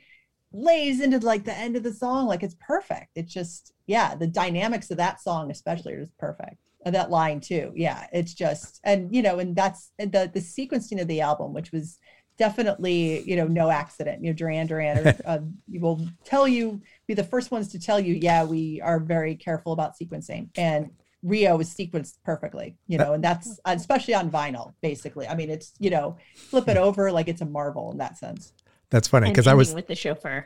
lays 0.54 1.02
into 1.02 1.20
like 1.20 1.44
the 1.46 1.58
end 1.58 1.76
of 1.76 1.84
the 1.84 1.94
song. 1.94 2.28
Like 2.28 2.44
it's 2.44 2.56
perfect. 2.60 3.10
It's 3.16 3.34
just 3.34 3.74
yeah, 3.88 4.16
the 4.16 4.28
dynamics 4.28 4.92
of 4.92 4.98
that 4.98 5.22
song 5.22 5.50
especially 5.52 5.94
are 5.94 6.02
just 6.02 6.18
perfect. 6.18 6.58
And 6.86 6.94
that 6.96 7.10
line 7.10 7.42
too. 7.42 7.74
Yeah, 7.76 8.08
it's 8.14 8.34
just 8.34 8.80
and 8.84 9.14
you 9.14 9.22
know, 9.24 9.40
and 9.40 9.56
that's 9.56 9.92
and 10.00 10.12
the 10.12 10.30
the 10.32 10.40
sequencing 10.40 11.02
of 11.02 11.08
the 11.08 11.22
album, 11.22 11.54
which 11.54 11.72
was 11.72 11.98
definitely 12.38 13.22
you 13.22 13.36
know 13.36 13.48
no 13.48 13.70
accident. 13.70 14.24
You 14.24 14.32
know 14.32 14.36
duran 14.36 14.68
duran 14.68 15.08
uh, 15.26 15.40
will 15.70 16.08
tell 16.24 16.48
you 16.48 16.82
be 17.08 17.14
the 17.14 17.24
first 17.24 17.52
ones 17.52 17.70
to 17.70 17.80
tell 17.80 18.00
you 18.00 18.14
yeah 18.14 18.44
we 18.44 18.82
are 18.82 19.00
very 19.00 19.36
careful 19.36 19.74
about 19.74 19.94
sequencing. 19.98 20.50
And 20.56 20.92
rio 21.24 21.60
is 21.60 21.74
sequenced 21.74 22.14
perfectly 22.24 22.78
you 22.86 22.96
know 22.96 23.14
and 23.14 23.24
that's 23.24 23.60
especially 23.66 24.14
on 24.14 24.30
vinyl 24.30 24.74
basically. 24.82 25.28
I 25.28 25.36
mean 25.36 25.50
it's 25.50 25.74
you 25.80 25.90
know 25.90 26.18
flip 26.36 26.68
it 26.68 26.78
over 26.78 27.12
like 27.12 27.28
it's 27.28 27.42
a 27.42 27.46
marvel 27.46 27.92
in 27.92 27.98
that 27.98 28.18
sense. 28.18 28.54
That's 28.90 29.08
funny 29.08 29.30
because 29.30 29.48
I 29.48 29.54
was 29.54 29.74
with 29.74 29.88
the 29.88 29.96
chauffeur. 29.96 30.46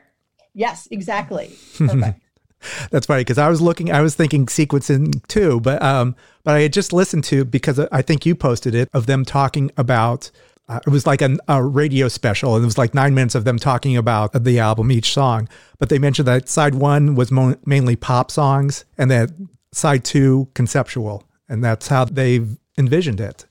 yes 0.53 0.87
exactly. 0.91 1.51
Perfect. 1.77 2.21
That's 2.91 3.07
funny 3.07 3.21
because 3.21 3.37
I 3.37 3.49
was 3.49 3.61
looking, 3.61 3.91
I 3.91 4.01
was 4.01 4.15
thinking 4.15 4.45
sequencing 4.45 5.25
too, 5.27 5.59
but 5.61 5.81
um, 5.81 6.15
but 6.43 6.55
I 6.55 6.61
had 6.61 6.73
just 6.73 6.93
listened 6.93 7.23
to 7.25 7.43
because 7.43 7.79
I 7.91 8.01
think 8.01 8.25
you 8.25 8.35
posted 8.35 8.75
it 8.75 8.89
of 8.93 9.05
them 9.05 9.25
talking 9.25 9.71
about. 9.77 10.31
Uh, 10.71 10.79
it 10.87 10.89
was 10.89 11.05
like 11.05 11.21
an, 11.21 11.37
a 11.49 11.61
radio 11.61 12.07
special, 12.07 12.55
and 12.55 12.63
it 12.63 12.65
was 12.65 12.77
like 12.77 12.93
nine 12.93 13.13
minutes 13.13 13.35
of 13.35 13.43
them 13.43 13.59
talking 13.59 13.97
about 13.97 14.31
the 14.31 14.57
album, 14.57 14.89
each 14.89 15.11
song. 15.11 15.49
But 15.79 15.89
they 15.89 15.99
mentioned 15.99 16.29
that 16.29 16.47
side 16.47 16.75
one 16.75 17.13
was 17.13 17.29
mo- 17.29 17.57
mainly 17.65 17.97
pop 17.97 18.31
songs, 18.31 18.85
and 18.97 19.11
that 19.11 19.31
side 19.73 20.05
two 20.05 20.47
conceptual, 20.53 21.25
and 21.49 21.61
that's 21.61 21.89
how 21.89 22.05
they've 22.05 22.57
envisioned 22.77 23.19
it. 23.19 23.45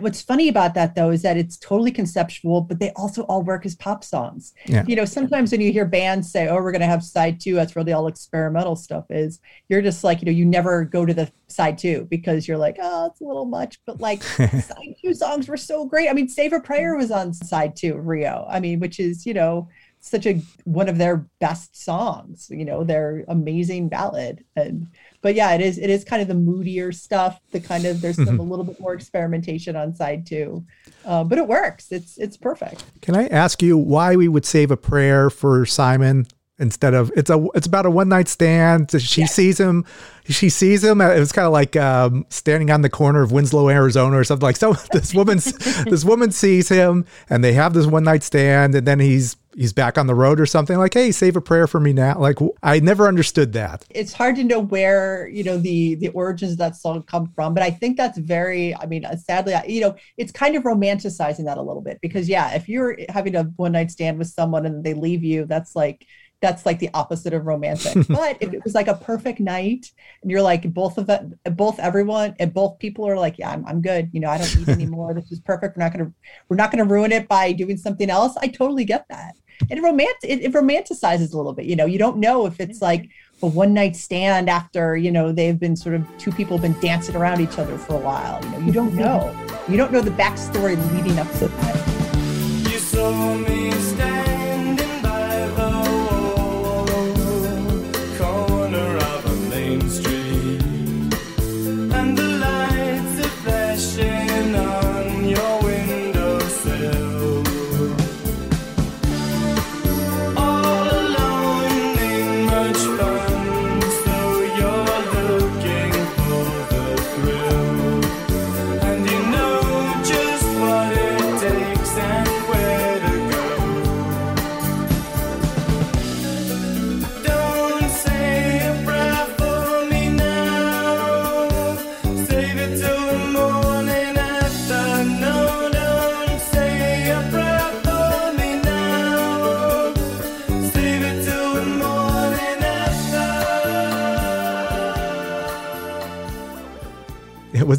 What's 0.00 0.22
funny 0.22 0.48
about 0.48 0.74
that 0.74 0.94
though 0.94 1.10
is 1.10 1.22
that 1.22 1.36
it's 1.36 1.56
totally 1.56 1.92
conceptual 1.92 2.60
but 2.60 2.78
they 2.78 2.90
also 2.96 3.22
all 3.22 3.42
work 3.42 3.64
as 3.64 3.74
pop 3.74 4.02
songs. 4.04 4.52
Yeah. 4.66 4.84
you 4.86 4.96
know 4.96 5.04
sometimes 5.04 5.52
when 5.52 5.60
you 5.60 5.72
hear 5.72 5.84
bands 5.84 6.30
say 6.30 6.48
oh 6.48 6.56
we're 6.56 6.72
going 6.72 6.80
to 6.80 6.86
have 6.86 7.04
side 7.04 7.40
two 7.40 7.54
that's 7.54 7.74
where 7.74 7.84
the 7.84 7.92
all 7.92 8.08
experimental 8.08 8.76
stuff 8.76 9.04
is. 9.10 9.40
You're 9.68 9.82
just 9.82 10.04
like 10.04 10.20
you 10.20 10.26
know 10.26 10.32
you 10.32 10.44
never 10.44 10.84
go 10.84 11.06
to 11.06 11.14
the 11.14 11.30
side 11.48 11.78
two 11.78 12.06
because 12.10 12.48
you're 12.48 12.58
like 12.58 12.76
oh 12.80 13.06
it's 13.06 13.20
a 13.20 13.24
little 13.24 13.44
much 13.44 13.78
but 13.86 14.00
like 14.00 14.22
side 14.24 14.94
two 15.02 15.14
songs 15.14 15.48
were 15.48 15.56
so 15.56 15.84
great. 15.84 16.08
I 16.08 16.12
mean 16.12 16.28
save 16.28 16.52
a 16.52 16.60
prayer 16.60 16.96
was 16.96 17.10
on 17.10 17.32
side 17.32 17.76
two 17.76 17.96
rio. 17.96 18.46
I 18.48 18.60
mean 18.60 18.80
which 18.80 18.98
is 18.98 19.26
you 19.26 19.34
know 19.34 19.68
such 20.00 20.26
a 20.26 20.40
one 20.64 20.88
of 20.88 20.98
their 20.98 21.26
best 21.40 21.82
songs 21.82 22.48
you 22.50 22.64
know 22.64 22.84
their 22.84 23.24
amazing 23.28 23.88
ballad. 23.88 24.44
And 24.56 24.88
but 25.26 25.34
yeah 25.34 25.52
it 25.54 25.60
is 25.60 25.76
it 25.76 25.90
is 25.90 26.04
kind 26.04 26.22
of 26.22 26.28
the 26.28 26.34
moodier 26.34 26.92
stuff 26.92 27.40
the 27.50 27.58
kind 27.58 27.84
of 27.84 28.00
there's 28.00 28.14
some, 28.14 28.38
a 28.38 28.42
little 28.42 28.64
bit 28.64 28.78
more 28.78 28.94
experimentation 28.94 29.74
on 29.74 29.92
side 29.92 30.24
two 30.24 30.64
uh, 31.04 31.24
but 31.24 31.36
it 31.36 31.48
works 31.48 31.90
it's 31.90 32.16
it's 32.16 32.36
perfect 32.36 32.84
Can 33.02 33.16
I 33.16 33.26
ask 33.26 33.60
you 33.60 33.76
why 33.76 34.14
we 34.14 34.28
would 34.28 34.46
save 34.46 34.70
a 34.70 34.76
prayer 34.76 35.28
for 35.28 35.66
Simon 35.66 36.28
instead 36.60 36.94
of 36.94 37.10
it's 37.16 37.28
a 37.28 37.44
it's 37.56 37.66
about 37.66 37.86
a 37.86 37.90
one 37.90 38.08
night 38.08 38.28
stand. 38.28 38.92
She 39.00 39.26
sees 39.26 39.58
him, 39.58 39.84
she 40.28 40.48
sees 40.48 40.84
him. 40.84 41.00
It 41.00 41.18
was 41.18 41.32
kind 41.32 41.46
of 41.46 41.52
like 41.52 41.74
um, 41.74 42.24
standing 42.30 42.70
on 42.70 42.82
the 42.82 42.88
corner 42.88 43.22
of 43.22 43.32
Winslow, 43.32 43.68
Arizona, 43.68 44.16
or 44.16 44.24
something 44.24 44.46
like. 44.46 44.56
So 44.56 44.72
this 44.92 45.12
woman 45.12 45.38
this 45.86 46.04
woman 46.04 46.30
sees 46.30 46.68
him, 46.68 47.04
and 47.28 47.42
they 47.42 47.52
have 47.54 47.74
this 47.74 47.86
one 47.86 48.04
night 48.04 48.22
stand, 48.22 48.74
and 48.74 48.86
then 48.86 49.00
he's 49.00 49.36
he's 49.56 49.72
back 49.72 49.96
on 49.96 50.06
the 50.06 50.14
road 50.14 50.38
or 50.38 50.46
something. 50.46 50.76
Like, 50.76 50.92
hey, 50.94 51.10
save 51.10 51.34
a 51.36 51.40
prayer 51.40 51.66
for 51.66 51.80
me 51.80 51.92
now. 51.92 52.18
Like 52.18 52.38
I 52.62 52.78
never 52.80 53.08
understood 53.08 53.54
that. 53.54 53.84
it's 53.90 54.12
hard 54.12 54.36
to 54.36 54.44
know 54.44 54.60
where 54.60 55.28
you 55.28 55.42
know 55.42 55.56
the 55.58 55.94
the 55.96 56.08
origins 56.08 56.52
of 56.52 56.58
that 56.58 56.76
song 56.76 57.02
come 57.04 57.26
from 57.34 57.54
but 57.54 57.62
i 57.62 57.70
think 57.70 57.96
that's 57.96 58.18
very 58.18 58.74
i 58.76 58.86
mean 58.86 59.04
uh, 59.04 59.16
sadly 59.16 59.54
I- 59.54 59.64
you 59.64 59.80
know 59.80 59.96
it's 60.16 60.30
kind 60.32 60.56
of 60.56 60.62
romanticizing 60.64 61.44
that 61.46 61.58
a 61.58 61.62
little 61.62 61.82
bit 61.82 61.98
because 62.02 62.28
yeah 62.28 62.54
if 62.54 62.68
you're 62.68 62.96
having 63.08 63.34
a 63.36 63.44
one 63.56 63.72
night 63.72 63.90
stand 63.90 64.18
with 64.18 64.28
someone 64.28 64.66
and 64.66 64.84
they 64.84 64.94
leave 64.94 65.24
you 65.24 65.46
that's 65.46 65.74
like 65.74 66.06
that's 66.42 66.66
like 66.66 66.78
the 66.78 66.90
opposite 66.94 67.32
of 67.32 67.46
romantic 67.46 68.06
but 68.08 68.36
if 68.40 68.52
it 68.52 68.62
was 68.64 68.74
like 68.74 68.88
a 68.88 68.94
perfect 68.94 69.40
night 69.40 69.90
and 70.22 70.30
you're 70.30 70.42
like 70.42 70.72
both 70.74 70.98
of 70.98 71.06
them 71.06 71.34
both 71.52 71.78
everyone 71.78 72.34
and 72.38 72.52
both 72.52 72.78
people 72.78 73.06
are 73.08 73.16
like 73.18 73.38
yeah 73.38 73.50
i'm, 73.50 73.64
I'm 73.66 73.80
good 73.80 74.10
you 74.12 74.20
know 74.20 74.28
i 74.30 74.38
don't 74.38 74.56
need 74.58 74.68
any 74.68 74.86
more 74.86 75.14
this 75.14 75.32
is 75.32 75.40
perfect 75.40 75.76
we're 75.76 75.82
not 75.84 75.92
gonna 75.92 76.12
we're 76.48 76.56
not 76.56 76.70
gonna 76.70 76.84
ruin 76.84 77.10
it 77.12 77.26
by 77.28 77.52
doing 77.52 77.76
something 77.78 78.10
else 78.10 78.36
i 78.42 78.48
totally 78.48 78.84
get 78.84 79.06
that 79.08 79.34
it 79.70 79.78
romant 79.82 80.14
it, 80.22 80.42
it 80.42 80.52
romanticizes 80.52 81.32
a 81.32 81.36
little 81.36 81.52
bit 81.52 81.66
you 81.66 81.76
know 81.76 81.86
you 81.86 81.98
don't 81.98 82.16
know 82.16 82.46
if 82.46 82.60
it's 82.60 82.80
like 82.82 83.02
mm-hmm. 83.02 83.46
a 83.46 83.48
one 83.48 83.72
night 83.74 83.96
stand 83.96 84.48
after 84.48 84.96
you 84.96 85.10
know 85.10 85.32
they've 85.32 85.58
been 85.58 85.76
sort 85.76 85.94
of 85.94 86.06
two 86.18 86.32
people 86.32 86.58
have 86.58 86.62
been 86.62 86.80
dancing 86.80 87.16
around 87.16 87.40
each 87.40 87.58
other 87.58 87.76
for 87.78 87.94
a 87.94 88.00
while 88.00 88.42
you 88.44 88.50
know 88.50 88.58
you 88.58 88.72
don't 88.72 88.94
know. 89.06 89.46
You 89.68 89.76
don't 89.76 89.90
know 89.90 90.00
the 90.00 90.12
backstory 90.12 90.76
leading 90.94 91.18
up 91.18 91.30
to 91.38 91.48
that 91.48 91.95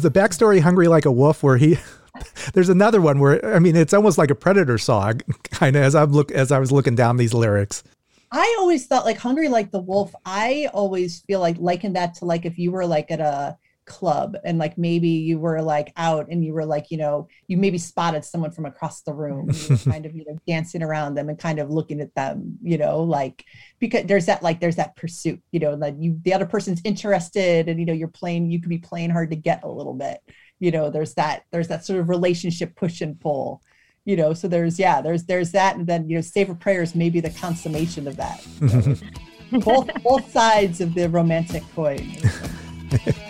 the 0.08 0.20
backstory 0.20 0.60
"Hungry 0.60 0.88
Like 0.88 1.04
a 1.04 1.12
Wolf" 1.12 1.42
where 1.42 1.56
he? 1.56 1.78
There's 2.54 2.68
another 2.68 3.00
one 3.00 3.18
where 3.18 3.54
I 3.54 3.58
mean 3.58 3.76
it's 3.76 3.92
almost 3.94 4.18
like 4.18 4.30
a 4.30 4.34
Predator 4.34 4.78
song, 4.78 5.20
kind 5.50 5.76
of 5.76 5.82
as 5.82 5.94
I'm 5.94 6.12
look 6.12 6.30
as 6.32 6.50
I 6.50 6.58
was 6.58 6.72
looking 6.72 6.94
down 6.94 7.16
these 7.16 7.34
lyrics. 7.34 7.82
I 8.30 8.56
always 8.58 8.86
thought 8.86 9.04
like 9.04 9.18
hungry 9.18 9.48
like 9.48 9.70
the 9.70 9.80
wolf. 9.80 10.12
I 10.24 10.68
always 10.72 11.20
feel 11.20 11.40
like 11.40 11.56
liken 11.58 11.94
that 11.94 12.14
to 12.16 12.24
like 12.24 12.44
if 12.44 12.58
you 12.58 12.72
were 12.72 12.86
like 12.86 13.10
at 13.10 13.20
a 13.20 13.56
club 13.88 14.36
and 14.44 14.58
like 14.58 14.76
maybe 14.76 15.08
you 15.08 15.38
were 15.38 15.60
like 15.62 15.92
out 15.96 16.28
and 16.30 16.44
you 16.44 16.52
were 16.52 16.66
like 16.66 16.90
you 16.90 16.98
know 16.98 17.26
you 17.48 17.56
maybe 17.56 17.78
spotted 17.78 18.24
someone 18.24 18.50
from 18.50 18.66
across 18.66 19.00
the 19.00 19.12
room 19.12 19.48
and 19.48 19.58
you 19.58 19.68
were 19.70 19.76
kind 19.92 20.06
of 20.06 20.14
you 20.14 20.24
know 20.26 20.38
dancing 20.46 20.82
around 20.82 21.14
them 21.14 21.28
and 21.28 21.38
kind 21.38 21.58
of 21.58 21.70
looking 21.70 22.00
at 22.00 22.14
them 22.14 22.58
you 22.62 22.76
know 22.76 23.02
like 23.02 23.44
because 23.78 24.04
there's 24.04 24.26
that 24.26 24.42
like 24.42 24.60
there's 24.60 24.76
that 24.76 24.94
pursuit 24.94 25.40
you 25.50 25.58
know 25.58 25.74
that 25.74 26.00
you 26.00 26.20
the 26.22 26.34
other 26.34 26.46
person's 26.46 26.82
interested 26.84 27.68
and 27.68 27.80
you 27.80 27.86
know 27.86 27.92
you're 27.92 28.06
playing 28.08 28.50
you 28.50 28.60
could 28.60 28.68
be 28.68 28.78
playing 28.78 29.10
hard 29.10 29.30
to 29.30 29.36
get 29.36 29.64
a 29.64 29.68
little 29.68 29.94
bit 29.94 30.20
you 30.60 30.70
know 30.70 30.90
there's 30.90 31.14
that 31.14 31.44
there's 31.50 31.68
that 31.68 31.84
sort 31.84 31.98
of 31.98 32.08
relationship 32.08 32.76
push 32.76 33.00
and 33.00 33.18
pull 33.18 33.62
you 34.04 34.16
know 34.16 34.34
so 34.34 34.46
there's 34.48 34.78
yeah 34.78 35.00
there's 35.00 35.24
there's 35.24 35.52
that 35.52 35.76
and 35.76 35.86
then 35.86 36.08
you 36.08 36.16
know 36.16 36.20
save 36.20 36.50
of 36.50 36.60
prayers 36.60 36.94
may 36.94 37.10
be 37.10 37.20
the 37.20 37.30
consummation 37.30 38.06
of 38.06 38.16
that. 38.16 38.44
Both 39.50 39.88
both 40.02 40.30
sides 40.30 40.82
of 40.82 40.92
the 40.92 41.08
romantic 41.08 41.62
coin 41.74 42.18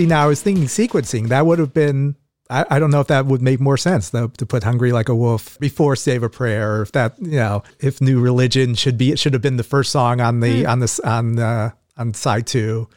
See, 0.00 0.06
now 0.06 0.24
I 0.24 0.26
was 0.28 0.40
thinking 0.40 0.64
sequencing. 0.64 1.28
That 1.28 1.44
would 1.44 1.58
have 1.58 1.74
been. 1.74 2.16
I, 2.48 2.64
I 2.70 2.78
don't 2.78 2.90
know 2.90 3.00
if 3.00 3.08
that 3.08 3.26
would 3.26 3.42
make 3.42 3.60
more 3.60 3.76
sense 3.76 4.08
though, 4.08 4.28
to 4.28 4.46
put 4.46 4.62
"Hungry 4.62 4.92
Like 4.92 5.10
a 5.10 5.14
Wolf" 5.14 5.60
before 5.60 5.94
"Save 5.94 6.22
a 6.22 6.30
Prayer," 6.30 6.76
or 6.78 6.82
if 6.82 6.92
that 6.92 7.16
you 7.20 7.32
know, 7.32 7.62
if 7.80 8.00
"New 8.00 8.18
Religion" 8.18 8.74
should 8.74 8.96
be 8.96 9.12
it 9.12 9.18
should 9.18 9.34
have 9.34 9.42
been 9.42 9.58
the 9.58 9.62
first 9.62 9.92
song 9.92 10.22
on 10.22 10.40
the 10.40 10.64
on 10.64 10.78
this 10.78 11.00
on 11.00 11.38
uh, 11.38 11.72
on 11.98 12.14
side 12.14 12.46
two. 12.46 12.88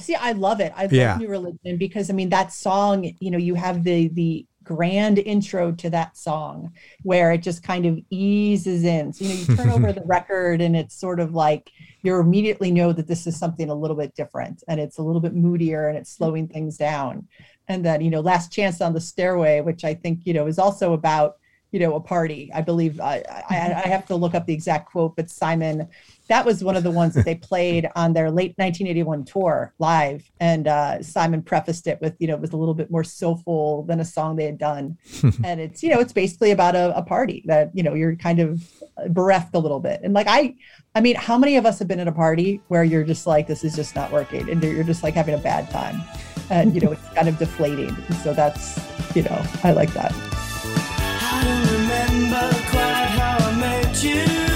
See, 0.00 0.16
I 0.16 0.32
love 0.32 0.58
it. 0.58 0.72
I 0.76 0.82
love 0.82 0.92
Yeah. 0.92 1.16
New 1.18 1.28
Religion 1.28 1.76
because 1.78 2.10
I 2.10 2.14
mean 2.14 2.30
that 2.30 2.52
song, 2.52 3.12
you 3.20 3.30
know, 3.30 3.38
you 3.38 3.54
have 3.54 3.84
the 3.84 4.08
the 4.08 4.44
grand 4.74 5.18
intro 5.18 5.72
to 5.72 5.90
that 5.90 6.16
song 6.16 6.72
where 7.02 7.32
it 7.32 7.42
just 7.42 7.64
kind 7.64 7.86
of 7.86 7.98
eases 8.08 8.84
in. 8.84 9.12
So, 9.12 9.24
you 9.24 9.30
know, 9.30 9.40
you 9.40 9.56
turn 9.56 9.70
over 9.70 9.92
the 10.00 10.04
record 10.04 10.60
and 10.60 10.76
it's 10.76 10.94
sort 10.94 11.18
of 11.18 11.34
like 11.34 11.72
you 12.02 12.16
immediately 12.16 12.70
know 12.70 12.92
that 12.92 13.08
this 13.08 13.26
is 13.26 13.36
something 13.36 13.68
a 13.68 13.74
little 13.74 13.96
bit 13.96 14.14
different 14.14 14.62
and 14.68 14.78
it's 14.78 14.98
a 14.98 15.02
little 15.02 15.20
bit 15.20 15.34
moodier 15.34 15.88
and 15.88 15.98
it's 15.98 16.12
slowing 16.12 16.46
things 16.46 16.76
down. 16.76 17.26
And 17.66 17.84
then, 17.84 18.00
you 18.00 18.10
know, 18.10 18.20
Last 18.20 18.52
Chance 18.52 18.80
on 18.80 18.92
the 18.92 19.00
Stairway, 19.00 19.60
which 19.60 19.84
I 19.84 19.94
think, 19.94 20.20
you 20.24 20.34
know, 20.34 20.46
is 20.46 20.58
also 20.58 20.92
about, 20.92 21.36
you 21.72 21.78
know, 21.80 21.94
a 21.94 22.00
party. 22.00 22.50
I 22.54 22.62
believe 22.62 23.00
I, 23.00 23.22
I, 23.48 23.82
I 23.84 23.88
have 23.88 24.06
to 24.06 24.16
look 24.16 24.34
up 24.34 24.46
the 24.46 24.52
exact 24.52 24.90
quote, 24.90 25.14
but 25.14 25.30
Simon, 25.30 25.88
that 26.28 26.44
was 26.44 26.64
one 26.64 26.76
of 26.76 26.82
the 26.82 26.90
ones 26.90 27.14
that 27.14 27.24
they 27.24 27.36
played 27.36 27.88
on 27.96 28.12
their 28.12 28.30
late 28.30 28.54
1981 28.56 29.24
tour 29.24 29.72
live. 29.78 30.28
And 30.40 30.66
uh, 30.66 31.02
Simon 31.02 31.42
prefaced 31.42 31.86
it 31.86 32.00
with, 32.00 32.16
you 32.18 32.26
know, 32.26 32.34
it 32.34 32.40
was 32.40 32.52
a 32.52 32.56
little 32.56 32.74
bit 32.74 32.90
more 32.90 33.04
soulful 33.04 33.84
than 33.84 34.00
a 34.00 34.04
song 34.04 34.36
they 34.36 34.44
had 34.44 34.58
done. 34.58 34.98
and 35.44 35.60
it's, 35.60 35.82
you 35.82 35.90
know, 35.90 36.00
it's 36.00 36.12
basically 36.12 36.50
about 36.50 36.74
a, 36.74 36.96
a 36.96 37.02
party 37.02 37.42
that, 37.46 37.70
you 37.74 37.82
know, 37.82 37.94
you're 37.94 38.16
kind 38.16 38.40
of 38.40 38.62
bereft 39.10 39.54
a 39.54 39.58
little 39.58 39.80
bit. 39.80 40.00
And 40.02 40.12
like, 40.12 40.26
I, 40.28 40.56
I 40.94 41.00
mean, 41.00 41.14
how 41.16 41.38
many 41.38 41.56
of 41.56 41.66
us 41.66 41.78
have 41.78 41.86
been 41.86 42.00
at 42.00 42.08
a 42.08 42.12
party 42.12 42.60
where 42.68 42.82
you're 42.82 43.04
just 43.04 43.26
like, 43.26 43.46
this 43.46 43.62
is 43.62 43.76
just 43.76 43.94
not 43.94 44.10
working 44.10 44.50
and 44.50 44.62
you're 44.62 44.82
just 44.82 45.04
like 45.04 45.14
having 45.14 45.34
a 45.34 45.38
bad 45.38 45.70
time 45.70 46.02
and, 46.50 46.74
you 46.74 46.80
know, 46.80 46.92
it's 46.92 47.08
kind 47.10 47.28
of 47.28 47.38
deflating. 47.38 47.90
And 48.08 48.16
so 48.16 48.34
that's, 48.34 48.78
you 49.14 49.22
know, 49.22 49.42
I 49.62 49.72
like 49.72 49.92
that. 49.94 50.12
You. 54.02 54.49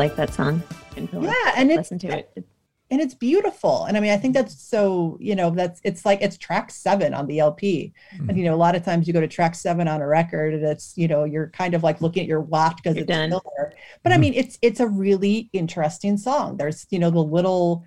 Like 0.00 0.16
that 0.16 0.32
song. 0.32 0.62
Until 0.96 1.22
Yeah, 1.22 1.30
I 1.30 1.54
and 1.58 1.70
it's- 1.70 1.84
listened 1.84 2.00
to 2.00 2.18
it. 2.18 2.46
and 2.92 3.00
it's 3.00 3.14
beautiful. 3.14 3.84
And 3.84 3.96
i 3.96 4.00
mean 4.00 4.10
i 4.10 4.16
think 4.16 4.34
that's 4.34 4.56
so 4.74 5.16
you 5.20 5.34
know 5.36 5.50
that's 5.50 5.78
it's 5.84 6.04
like 6.08 6.20
it's 6.22 6.36
track 6.36 6.72
seven 6.72 7.14
on 7.14 7.24
the 7.28 7.38
lp 7.38 7.92
hmm. 8.16 8.28
and 8.28 8.36
you 8.38 8.44
know 8.46 8.54
a 8.58 8.62
lot 8.66 8.74
of 8.74 8.82
times 8.84 9.06
you 9.06 9.12
go 9.12 9.20
to 9.20 9.28
track 9.28 9.54
seven 9.54 9.86
on 9.86 10.00
a 10.00 10.08
record 10.18 10.54
and 10.54 10.64
it's 10.64 10.94
you 10.96 11.06
know 11.06 11.22
you're 11.32 11.50
kind 11.50 11.74
of 11.74 11.84
like 11.84 12.00
looking 12.00 12.22
at 12.22 12.28
your 12.32 12.40
watch 12.40 12.76
because 12.78 12.96
it's 12.96 13.06
done. 13.06 13.28
still 13.30 13.44
there. 13.56 13.74
But 14.02 14.12
i 14.12 14.16
hmm. 14.16 14.22
mean 14.22 14.34
it's 14.34 14.58
it's 14.62 14.80
a 14.80 14.88
really 14.88 15.50
interesting 15.52 16.16
song. 16.16 16.56
There's 16.56 16.86
you 16.90 16.98
know 16.98 17.10
the 17.10 17.26
little 17.38 17.84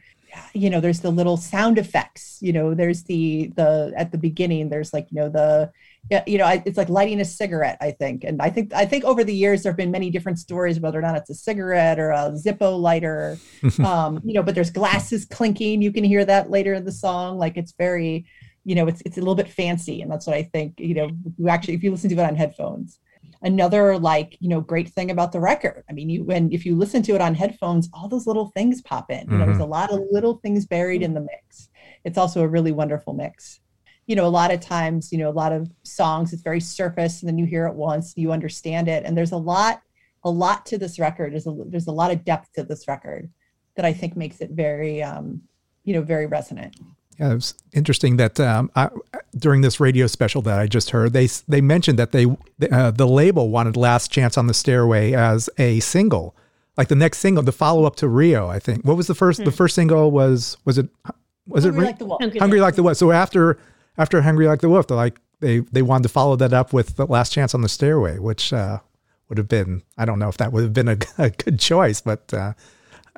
you 0.53 0.69
know 0.69 0.79
there's 0.79 1.01
the 1.01 1.11
little 1.11 1.37
sound 1.37 1.77
effects 1.77 2.39
you 2.41 2.53
know 2.53 2.73
there's 2.73 3.03
the 3.03 3.51
the 3.55 3.93
at 3.95 4.11
the 4.11 4.17
beginning 4.17 4.69
there's 4.69 4.91
like 4.91 5.07
you 5.11 5.17
know 5.19 5.29
the 5.29 5.71
yeah, 6.11 6.23
you 6.27 6.37
know, 6.37 6.45
I, 6.45 6.61
it's 6.65 6.77
like 6.77 6.89
lighting 6.89 7.21
a 7.21 7.25
cigarette, 7.25 7.77
I 7.79 7.91
think. 7.91 8.23
And 8.25 8.41
I 8.41 8.49
think 8.49 8.73
I 8.73 8.85
think 8.85 9.05
over 9.05 9.23
the 9.23 9.33
years 9.33 9.63
there 9.63 9.71
have 9.71 9.77
been 9.77 9.91
many 9.91 10.09
different 10.09 10.37
stories 10.37 10.79
whether 10.79 10.99
or 10.99 11.01
not 11.01 11.15
it's 11.15 11.29
a 11.29 11.35
cigarette 11.35 11.97
or 11.97 12.11
a 12.11 12.31
Zippo 12.31 12.79
lighter. 12.79 13.37
um, 13.85 14.19
you 14.23 14.33
know, 14.33 14.43
but 14.43 14.53
there's 14.53 14.69
glasses 14.69 15.25
clinking. 15.25 15.81
You 15.81 15.93
can 15.93 16.03
hear 16.03 16.25
that 16.25 16.49
later 16.49 16.73
in 16.73 16.83
the 16.83 16.91
song. 16.91 17.37
Like 17.37 17.55
it's 17.55 17.73
very, 17.77 18.25
you 18.65 18.75
know, 18.75 18.87
it's 18.87 19.01
it's 19.05 19.17
a 19.17 19.21
little 19.21 19.35
bit 19.35 19.47
fancy, 19.47 20.01
and 20.01 20.11
that's 20.11 20.27
what 20.27 20.35
I 20.35 20.43
think. 20.43 20.79
You 20.79 20.93
know, 20.93 21.09
you 21.37 21.47
actually 21.47 21.75
if 21.75 21.83
you 21.83 21.91
listen 21.91 22.09
to 22.09 22.15
it 22.15 22.27
on 22.27 22.35
headphones. 22.35 22.99
Another 23.41 23.99
like 23.99 24.37
you 24.39 24.47
know 24.47 24.61
great 24.61 24.89
thing 24.89 25.11
about 25.11 25.33
the 25.33 25.39
record. 25.39 25.83
I 25.89 25.93
mean, 25.93 26.09
you 26.09 26.23
when 26.23 26.51
if 26.51 26.65
you 26.65 26.77
listen 26.77 27.01
to 27.03 27.15
it 27.15 27.21
on 27.21 27.35
headphones, 27.35 27.89
all 27.93 28.07
those 28.07 28.25
little 28.25 28.47
things 28.47 28.81
pop 28.81 29.11
in. 29.11 29.29
You 29.29 29.37
know, 29.37 29.45
there's 29.45 29.59
a 29.59 29.65
lot 29.65 29.91
of 29.91 29.99
little 30.11 30.35
things 30.37 30.65
buried 30.65 31.01
in 31.01 31.13
the 31.13 31.19
mix. 31.19 31.69
It's 32.05 32.17
also 32.17 32.41
a 32.41 32.47
really 32.47 32.71
wonderful 32.71 33.13
mix 33.13 33.59
you 34.05 34.15
know, 34.15 34.25
a 34.25 34.27
lot 34.27 34.53
of 34.53 34.59
times, 34.59 35.11
you 35.11 35.17
know, 35.17 35.29
a 35.29 35.31
lot 35.31 35.53
of 35.53 35.69
songs, 35.83 36.33
it's 36.33 36.41
very 36.41 36.59
surface, 36.59 37.21
and 37.21 37.29
then 37.29 37.37
you 37.37 37.45
hear 37.45 37.67
it 37.67 37.73
once, 37.75 38.13
you 38.15 38.31
understand 38.31 38.87
it, 38.87 39.03
and 39.05 39.17
there's 39.17 39.31
a 39.31 39.37
lot, 39.37 39.81
a 40.23 40.29
lot 40.29 40.65
to 40.67 40.77
this 40.77 40.99
record. 40.99 41.33
There's 41.33 41.47
a 41.47 41.55
there's 41.67 41.87
a 41.87 41.91
lot 41.91 42.11
of 42.11 42.25
depth 42.25 42.51
to 42.53 42.63
this 42.63 42.87
record 42.87 43.29
that 43.75 43.85
I 43.85 43.93
think 43.93 44.15
makes 44.15 44.41
it 44.41 44.51
very, 44.51 45.01
um, 45.01 45.41
you 45.83 45.93
know, 45.93 46.01
very 46.01 46.25
resonant. 46.25 46.75
Yeah, 47.19 47.31
it 47.31 47.35
was 47.35 47.53
interesting 47.73 48.17
that 48.17 48.39
um, 48.39 48.71
I, 48.75 48.89
during 49.37 49.61
this 49.61 49.79
radio 49.79 50.07
special 50.07 50.41
that 50.43 50.59
I 50.59 50.67
just 50.67 50.89
heard, 50.89 51.13
they 51.13 51.27
they 51.47 51.61
mentioned 51.61 51.99
that 51.99 52.11
they 52.11 52.25
uh, 52.71 52.91
the 52.91 53.07
label 53.07 53.49
wanted 53.49 53.77
"Last 53.77 54.11
Chance 54.11 54.37
on 54.37 54.47
the 54.47 54.53
Stairway" 54.53 55.13
as 55.13 55.49
a 55.57 55.79
single, 55.79 56.35
like 56.75 56.87
the 56.87 56.95
next 56.95 57.19
single, 57.19 57.43
the 57.43 57.51
follow 57.51 57.85
up 57.85 57.95
to 57.97 58.07
Rio. 58.07 58.47
I 58.49 58.59
think. 58.59 58.83
What 58.83 58.97
was 58.97 59.07
the 59.07 59.15
first? 59.15 59.45
The 59.45 59.51
first 59.51 59.75
single 59.75 60.09
was 60.11 60.57
was 60.65 60.77
it 60.77 60.89
Was 61.47 61.63
Hungry 61.63 61.77
it 61.77 61.81
Re- 61.81 61.87
like 61.87 61.99
the 61.99 62.05
wolf. 62.05 62.21
Hungry 62.21 62.39
Hungry 62.39 62.59
Like 62.59 62.67
Like 62.67 62.75
the 62.75 62.83
Wolf? 62.83 62.97
So 62.97 63.11
after 63.11 63.59
after 63.97 64.21
Hungry 64.21 64.47
Like 64.47 64.61
the 64.61 64.69
Wolf, 64.69 64.87
they 64.87 64.95
like 64.95 65.19
they 65.39 65.59
they 65.59 65.81
wanted 65.81 66.03
to 66.03 66.09
follow 66.09 66.35
that 66.37 66.53
up 66.53 66.73
with 66.73 66.95
the 66.95 67.05
Last 67.05 67.31
Chance 67.31 67.53
on 67.53 67.61
the 67.61 67.69
Stairway, 67.69 68.19
which 68.19 68.53
uh, 68.53 68.79
would 69.29 69.37
have 69.37 69.47
been 69.47 69.83
I 69.97 70.05
don't 70.05 70.19
know 70.19 70.29
if 70.29 70.37
that 70.37 70.51
would 70.51 70.63
have 70.63 70.73
been 70.73 70.87
a, 70.89 70.97
a 71.17 71.29
good 71.29 71.59
choice, 71.59 72.01
but 72.01 72.33
uh, 72.33 72.53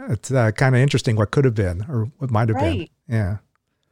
it's 0.10 0.32
uh, 0.32 0.52
kind 0.52 0.76
of 0.76 0.82
interesting 0.82 1.16
what 1.16 1.32
could 1.32 1.46
have 1.46 1.56
been 1.56 1.86
or 1.90 2.06
what 2.18 2.32
might 2.32 2.50
have 2.50 2.58
been. 2.60 2.86
Yeah. 3.08 3.38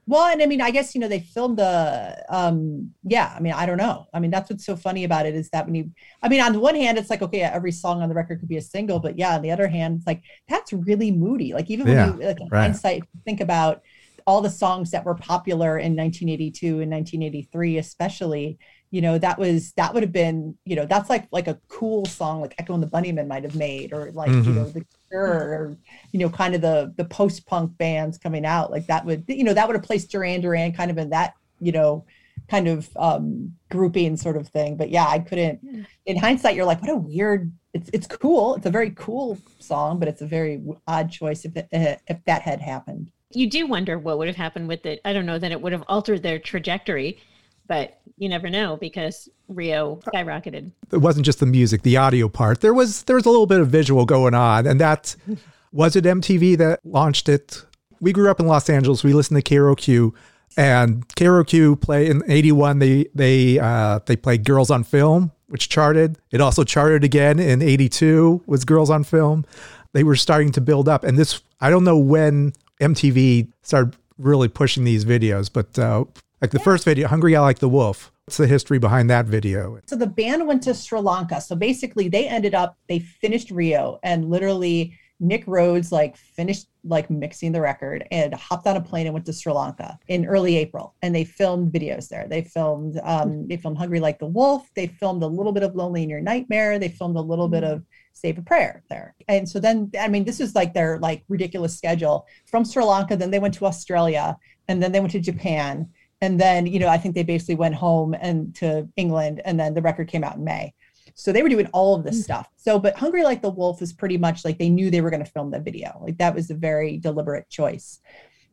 Well, 0.05 0.25
and 0.25 0.41
I 0.41 0.47
mean, 0.47 0.59
I 0.59 0.71
guess 0.71 0.93
you 0.93 0.99
know 0.99 1.07
they 1.07 1.21
filmed 1.21 1.59
the, 1.59 2.25
um, 2.29 2.93
yeah. 3.03 3.33
I 3.33 3.39
mean, 3.39 3.53
I 3.53 3.65
don't 3.65 3.77
know. 3.77 4.05
I 4.13 4.19
mean, 4.19 4.31
that's 4.31 4.49
what's 4.49 4.65
so 4.65 4.75
funny 4.75 5.05
about 5.05 5.25
it 5.25 5.33
is 5.33 5.49
that 5.51 5.65
when 5.65 5.75
you, 5.75 5.91
I 6.21 6.27
mean, 6.27 6.41
on 6.41 6.51
the 6.51 6.59
one 6.59 6.75
hand, 6.75 6.97
it's 6.97 7.09
like 7.09 7.21
okay, 7.21 7.41
every 7.41 7.71
song 7.71 8.01
on 8.01 8.09
the 8.09 8.15
record 8.15 8.39
could 8.41 8.49
be 8.49 8.57
a 8.57 8.61
single, 8.61 8.99
but 8.99 9.17
yeah, 9.17 9.35
on 9.35 9.41
the 9.41 9.51
other 9.51 9.67
hand, 9.67 9.97
it's 9.97 10.07
like 10.07 10.21
that's 10.49 10.73
really 10.73 11.09
moody. 11.11 11.53
Like 11.53 11.69
even 11.71 11.87
when 11.87 11.97
Yeah, 11.97 12.01
you 12.01 12.19
like 12.21 12.41
in 12.41 12.51
right. 12.51 12.53
hindsight, 12.59 13.07
think 13.23 13.39
about 13.39 13.81
all 14.27 14.41
the 14.41 14.49
songs 14.49 14.91
that 14.91 15.05
were 15.05 15.15
popular 15.15 15.77
in 15.77 15.95
1982 15.95 16.81
and 16.81 16.89
1983, 16.89 17.77
especially. 17.77 18.57
You 18.91 19.01
know, 19.01 19.17
that 19.17 19.39
was 19.39 19.73
that 19.73 19.93
would 19.93 20.03
have 20.03 20.11
been, 20.11 20.55
you 20.65 20.75
know, 20.75 20.85
that's 20.85 21.09
like 21.09 21.27
like 21.31 21.47
a 21.47 21.59
cool 21.67 22.07
song 22.07 22.41
like 22.41 22.53
Echo 22.59 22.73
and 22.75 22.83
the 22.83 22.87
Bunnymen 22.87 23.27
might 23.27 23.43
have 23.43 23.55
made, 23.55 23.91
or 23.91 24.11
like 24.13 24.37
you 24.45 24.53
Mhm. 24.53 24.55
know 24.55 24.69
the 24.69 24.85
Cure, 25.09 25.31
or 25.33 25.77
you 26.11 26.19
know, 26.19 26.29
kind 26.29 26.55
of 26.55 26.61
the 26.61 26.93
the 26.97 27.05
post 27.05 27.45
punk 27.47 27.77
bands 27.77 28.17
coming 28.17 28.45
out. 28.45 28.71
Like 28.71 28.87
that 28.87 29.05
would, 29.05 29.25
you 29.27 29.43
know, 29.43 29.53
that 29.53 29.67
would 29.67 29.75
have 29.75 29.83
placed 29.83 30.11
Duran 30.11 30.41
Duran 30.41 30.73
kind 30.73 30.91
of 30.91 30.97
in 30.97 31.09
that, 31.09 31.33
you 31.59 31.71
know, 31.71 32.05
kind 32.49 32.67
of 32.67 32.89
um 32.97 33.53
grouping 33.71 34.15
sort 34.17 34.37
of 34.37 34.47
thing. 34.49 34.77
But 34.77 34.89
yeah, 34.89 35.07
I 35.07 35.19
couldn't. 35.19 35.59
In 36.05 36.17
hindsight, 36.17 36.55
you're 36.55 36.65
like, 36.65 36.81
what 36.81 36.91
a 36.91 36.95
weird. 36.95 37.51
It's 37.73 37.89
it's 37.93 38.07
cool. 38.07 38.55
It's 38.55 38.65
a 38.65 38.71
very 38.71 38.91
cool 38.91 39.37
song, 39.59 39.99
but 39.99 40.07
it's 40.07 40.21
a 40.21 40.27
very 40.27 40.61
odd 40.87 41.09
choice 41.11 41.45
if 41.45 41.55
it, 41.57 41.67
uh, 41.73 41.95
if 42.07 42.23
that 42.25 42.41
had 42.43 42.61
happened. 42.61 43.11
You 43.35 43.49
do 43.49 43.67
wonder 43.67 43.97
what 43.97 44.17
would 44.17 44.27
have 44.27 44.37
happened 44.37 44.67
with 44.67 44.85
it. 44.85 45.01
I 45.05 45.13
don't 45.13 45.25
know 45.25 45.39
that 45.39 45.51
it 45.51 45.61
would 45.61 45.71
have 45.71 45.83
altered 45.87 46.23
their 46.23 46.39
trajectory, 46.39 47.19
but 47.67 47.99
you 48.17 48.29
never 48.29 48.49
know 48.49 48.77
because 48.77 49.29
Rio 49.47 49.99
skyrocketed. 50.13 50.71
it 50.91 50.97
wasn't 50.97 51.25
just 51.25 51.39
the 51.39 51.45
music, 51.45 51.81
the 51.81 51.97
audio 51.97 52.27
part. 52.29 52.61
There 52.61 52.73
was 52.73 53.03
there 53.03 53.15
was 53.15 53.25
a 53.25 53.29
little 53.29 53.45
bit 53.47 53.59
of 53.59 53.69
visual 53.69 54.05
going 54.05 54.33
on, 54.33 54.67
and 54.67 54.79
that 54.79 55.15
was 55.71 55.95
it. 55.95 56.05
MTV 56.05 56.57
that 56.57 56.79
launched 56.83 57.29
it. 57.29 57.65
We 57.99 58.11
grew 58.11 58.29
up 58.29 58.39
in 58.39 58.47
Los 58.47 58.69
Angeles. 58.69 59.03
We 59.03 59.13
listened 59.13 59.43
to 59.43 59.53
KROQ, 59.53 60.13
and 60.57 61.07
KROQ 61.09 61.79
play 61.81 62.09
in 62.09 62.21
'81. 62.27 62.79
They 62.79 63.07
they 63.15 63.59
uh, 63.59 63.99
they 64.05 64.15
played 64.15 64.43
"Girls 64.43 64.69
on 64.69 64.83
Film," 64.83 65.31
which 65.47 65.69
charted. 65.69 66.17
It 66.31 66.41
also 66.41 66.63
charted 66.63 67.03
again 67.03 67.39
in 67.39 67.61
'82. 67.61 68.43
Was 68.45 68.65
"Girls 68.65 68.89
on 68.89 69.03
Film." 69.03 69.45
They 69.93 70.03
were 70.03 70.15
starting 70.15 70.51
to 70.53 70.61
build 70.61 70.89
up, 70.89 71.03
and 71.03 71.17
this 71.17 71.41
I 71.61 71.69
don't 71.69 71.83
know 71.83 71.97
when 71.97 72.53
MTV 72.83 73.51
started 73.61 73.95
really 74.17 74.47
pushing 74.47 74.83
these 74.83 75.05
videos, 75.05 75.51
but 75.51 75.77
uh, 75.79 76.05
like 76.41 76.51
the 76.51 76.59
first 76.59 76.85
video, 76.85 77.07
"Hungry 77.07 77.35
I 77.35 77.41
Like 77.41 77.59
the 77.59 77.69
Wolf." 77.69 78.11
What's 78.25 78.37
the 78.37 78.47
history 78.47 78.79
behind 78.79 79.09
that 79.09 79.25
video? 79.25 79.79
So 79.85 79.97
the 79.97 80.07
band 80.07 80.47
went 80.47 80.63
to 80.63 80.73
Sri 80.73 80.99
Lanka. 80.99 81.41
So 81.41 81.55
basically, 81.55 82.07
they 82.07 82.27
ended 82.27 82.53
up 82.53 82.77
they 82.87 82.99
finished 82.99 83.51
Rio, 83.51 83.99
and 84.03 84.29
literally 84.29 84.97
Nick 85.19 85.43
Rhodes 85.47 85.91
like 85.91 86.17
finished 86.17 86.67
like 86.83 87.09
mixing 87.09 87.51
the 87.51 87.61
record 87.61 88.05
and 88.11 88.33
hopped 88.33 88.67
on 88.67 88.75
a 88.75 88.81
plane 88.81 89.07
and 89.07 89.13
went 89.13 89.25
to 89.25 89.33
Sri 89.33 89.53
Lanka 89.53 89.97
in 90.07 90.25
early 90.25 90.57
April, 90.57 90.95
and 91.01 91.15
they 91.15 91.23
filmed 91.23 91.71
videos 91.71 92.09
there. 92.09 92.27
They 92.27 92.41
filmed 92.41 92.99
um, 93.03 93.47
they 93.47 93.57
filmed 93.57 93.77
Hungry 93.77 93.99
Like 93.99 94.19
the 94.19 94.25
Wolf. 94.25 94.69
They 94.75 94.87
filmed 94.87 95.23
a 95.23 95.27
little 95.27 95.51
bit 95.51 95.63
of 95.63 95.75
Lonely 95.75 96.03
in 96.03 96.09
Your 96.09 96.21
Nightmare. 96.21 96.79
They 96.79 96.89
filmed 96.89 97.15
a 97.15 97.21
little 97.21 97.47
bit 97.47 97.63
of 97.63 97.83
Save 98.13 98.37
a 98.37 98.41
Prayer 98.41 98.83
there. 98.89 99.15
And 99.27 99.47
so 99.47 99.59
then 99.59 99.91
I 99.99 100.07
mean 100.07 100.23
this 100.23 100.39
is 100.39 100.55
like 100.55 100.73
their 100.73 100.99
like 100.99 101.23
ridiculous 101.27 101.77
schedule. 101.77 102.25
From 102.45 102.63
Sri 102.65 102.83
Lanka. 102.83 103.17
Then 103.17 103.31
they 103.31 103.39
went 103.39 103.53
to 103.55 103.65
Australia, 103.65 104.37
and 104.67 104.81
then 104.81 104.91
they 104.91 104.99
went 104.99 105.11
to 105.11 105.19
Japan 105.19 105.89
and 106.23 106.39
then 106.39 106.65
you 106.65 106.79
know 106.79 106.87
i 106.87 106.97
think 106.97 107.13
they 107.15 107.23
basically 107.23 107.55
went 107.55 107.75
home 107.75 108.15
and 108.21 108.55
to 108.55 108.87
england 108.95 109.41
and 109.43 109.59
then 109.59 109.73
the 109.73 109.81
record 109.81 110.07
came 110.07 110.23
out 110.23 110.37
in 110.37 110.43
may. 110.43 110.73
So 111.15 111.31
they 111.31 111.43
were 111.43 111.49
doing 111.49 111.69
all 111.73 111.95
of 111.95 112.03
this 112.03 112.19
mm. 112.19 112.23
stuff. 112.23 112.49
So 112.55 112.79
but 112.79 112.97
hungry 112.97 113.23
like 113.23 113.41
the 113.41 113.49
wolf 113.49 113.81
is 113.81 113.93
pretty 113.93 114.17
much 114.17 114.43
like 114.43 114.57
they 114.57 114.69
knew 114.69 114.89
they 114.89 115.01
were 115.01 115.11
going 115.11 115.23
to 115.23 115.31
film 115.31 115.51
the 115.51 115.59
video. 115.59 115.99
Like 116.01 116.17
that 116.17 116.33
was 116.33 116.49
a 116.49 116.55
very 116.55 116.97
deliberate 116.97 117.49
choice. 117.49 117.99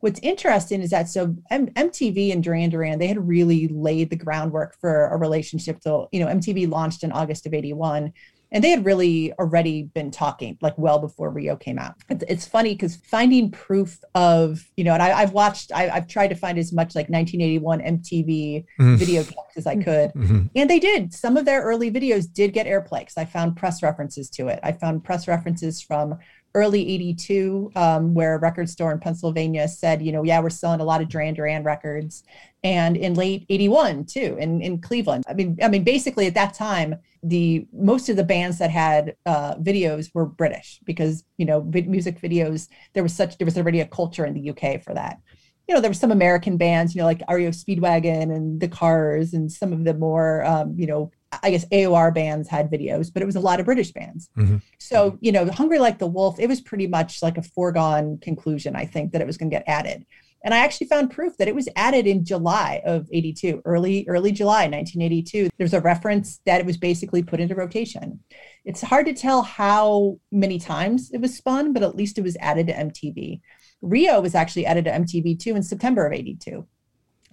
What's 0.01 0.19
interesting 0.21 0.81
is 0.81 0.89
that 0.91 1.09
so 1.09 1.35
M- 1.49 1.67
mtv 1.67 2.31
and 2.31 2.43
duran 2.43 2.69
duran 2.69 2.99
they 2.99 3.07
had 3.07 3.27
really 3.27 3.67
laid 3.67 4.09
the 4.09 4.15
groundwork 4.15 4.75
for 4.79 5.07
a 5.07 5.17
relationship 5.17 5.77
so 5.81 6.09
you 6.11 6.19
know 6.19 6.27
mtv 6.27 6.69
launched 6.69 7.03
in 7.03 7.11
august 7.11 7.45
of 7.45 7.53
81 7.53 8.11
and 8.51 8.63
they 8.63 8.69
had 8.69 8.83
really 8.85 9.31
already 9.33 9.83
been 9.83 10.11
talking 10.11 10.57
like 10.61 10.77
well 10.77 10.99
before 10.99 11.29
rio 11.29 11.55
came 11.55 11.79
out. 11.79 11.95
It's, 12.09 12.23
it's 12.27 12.47
funny 12.47 12.73
because 12.73 12.95
finding 12.97 13.49
proof 13.51 13.99
of 14.15 14.63
you 14.77 14.83
know 14.83 14.93
and 14.93 15.01
I, 15.03 15.19
i've 15.21 15.31
watched 15.33 15.71
I, 15.73 15.89
i've 15.89 16.07
tried 16.07 16.27
to 16.29 16.35
find 16.35 16.57
as 16.57 16.71
much 16.73 16.95
like 16.95 17.09
1981 17.09 17.79
mtv 17.79 18.65
Mhm. 18.79 18.97
video 18.97 19.23
clips 19.23 19.57
as 19.57 19.67
i 19.67 19.75
could. 19.75 20.11
Mhm. 20.13 20.49
and 20.55 20.69
they 20.69 20.79
did. 20.79 21.13
Some 21.13 21.37
of 21.37 21.45
their 21.45 21.61
early 21.61 21.89
videos 21.91 22.31
did 22.31 22.53
get 22.53 22.65
airplay 22.67 22.99
because 22.99 23.17
i 23.17 23.25
found 23.25 23.55
press 23.55 23.81
references 23.83 24.29
to 24.31 24.47
it. 24.47 24.59
I 24.63 24.71
found 24.73 25.03
press 25.03 25.27
references 25.27 25.81
from 25.81 26.17
early 26.53 26.81
82 26.89 27.71
um, 27.77 28.13
where 28.13 28.35
a 28.35 28.37
record 28.37 28.69
store 28.69 28.91
in 28.91 28.99
pennsylvania 28.99 29.69
said 29.69 30.01
you 30.01 30.11
know 30.11 30.23
yeah 30.23 30.41
we're 30.41 30.49
selling 30.49 30.81
a 30.81 30.83
lot 30.83 31.01
of 31.01 31.07
duran 31.07 31.33
duran 31.33 31.63
records. 31.63 32.23
And 32.63 32.95
in 32.97 33.13
late 33.15 33.45
81 33.49 34.05
too 34.05 34.37
in, 34.39 34.61
in 34.61 34.79
cleveland. 34.81 35.23
I 35.29 35.33
mean 35.33 35.57
i 35.63 35.67
mean 35.69 35.83
basically 35.85 36.27
at 36.27 36.33
that 36.35 36.53
time 36.53 36.95
the 37.23 37.67
most 37.71 38.09
of 38.09 38.15
the 38.15 38.23
bands 38.23 38.57
that 38.57 38.71
had 38.71 39.15
uh, 39.25 39.55
videos 39.55 40.09
were 40.13 40.25
british 40.25 40.79
because 40.85 41.23
you 41.37 41.45
know 41.45 41.61
music 41.61 42.19
videos 42.19 42.67
there 42.93 43.03
was 43.03 43.13
such 43.13 43.37
there 43.37 43.45
was 43.45 43.57
already 43.57 43.79
a 43.79 43.85
culture 43.85 44.25
in 44.25 44.33
the 44.33 44.49
uk 44.49 44.81
for 44.83 44.93
that. 44.93 45.19
You 45.67 45.75
know 45.75 45.81
there 45.81 45.89
were 45.91 45.95
some 45.95 46.11
american 46.11 46.57
bands 46.57 46.93
you 46.95 46.99
know 46.99 47.05
like 47.05 47.21
REO 47.29 47.51
speedwagon 47.51 48.35
and 48.35 48.59
the 48.59 48.67
cars 48.67 49.33
and 49.33 49.49
some 49.51 49.71
of 49.71 49.83
the 49.85 49.93
more 49.93 50.43
um, 50.45 50.73
you 50.77 50.87
know 50.87 51.11
i 51.43 51.49
guess 51.51 51.65
aor 51.71 52.13
bands 52.13 52.49
had 52.49 52.69
videos 52.69 53.13
but 53.13 53.21
it 53.21 53.25
was 53.25 53.37
a 53.37 53.39
lot 53.39 53.59
of 53.59 53.65
british 53.67 53.91
bands. 53.93 54.29
Mhm. 54.37 54.61
so 54.79 55.17
you 55.21 55.31
know 55.31 55.45
hungry 55.49 55.79
like 55.79 55.97
the 55.99 56.07
wolf 56.07 56.39
it 56.39 56.47
was 56.47 56.59
pretty 56.59 56.87
much 56.87 57.21
like 57.21 57.37
a 57.37 57.43
foregone 57.43 58.17
conclusion 58.17 58.75
i 58.75 58.85
think 58.85 59.11
that 59.11 59.21
it 59.21 59.27
was 59.27 59.37
going 59.37 59.49
to 59.49 59.55
get 59.55 59.63
added 59.67 60.05
and 60.43 60.53
I 60.53 60.59
actually 60.59 60.87
found 60.87 61.11
proof 61.11 61.37
that 61.37 61.47
it 61.47 61.55
was 61.55 61.69
added 61.75 62.07
in 62.07 62.25
July 62.25 62.81
of 62.85 63.07
82, 63.11 63.61
early, 63.65 64.05
early 64.07 64.31
July 64.31 64.63
1982. 64.63 65.49
There's 65.57 65.73
a 65.73 65.81
reference 65.81 66.39
that 66.45 66.59
it 66.59 66.65
was 66.65 66.77
basically 66.77 67.21
put 67.21 67.39
into 67.39 67.55
rotation. 67.55 68.19
It's 68.65 68.81
hard 68.81 69.05
to 69.05 69.13
tell 69.13 69.43
how 69.43 70.19
many 70.31 70.57
times 70.57 71.11
it 71.11 71.21
was 71.21 71.37
spun, 71.37 71.73
but 71.73 71.83
at 71.83 71.95
least 71.95 72.17
it 72.17 72.23
was 72.23 72.37
added 72.39 72.67
to 72.67 72.73
MTV. 72.73 73.41
Rio 73.81 74.21
was 74.21 74.35
actually 74.35 74.65
added 74.65 74.85
to 74.85 74.91
MTV 74.91 75.39
too 75.39 75.55
in 75.55 75.63
September 75.63 76.07
of 76.07 76.13
82. 76.13 76.67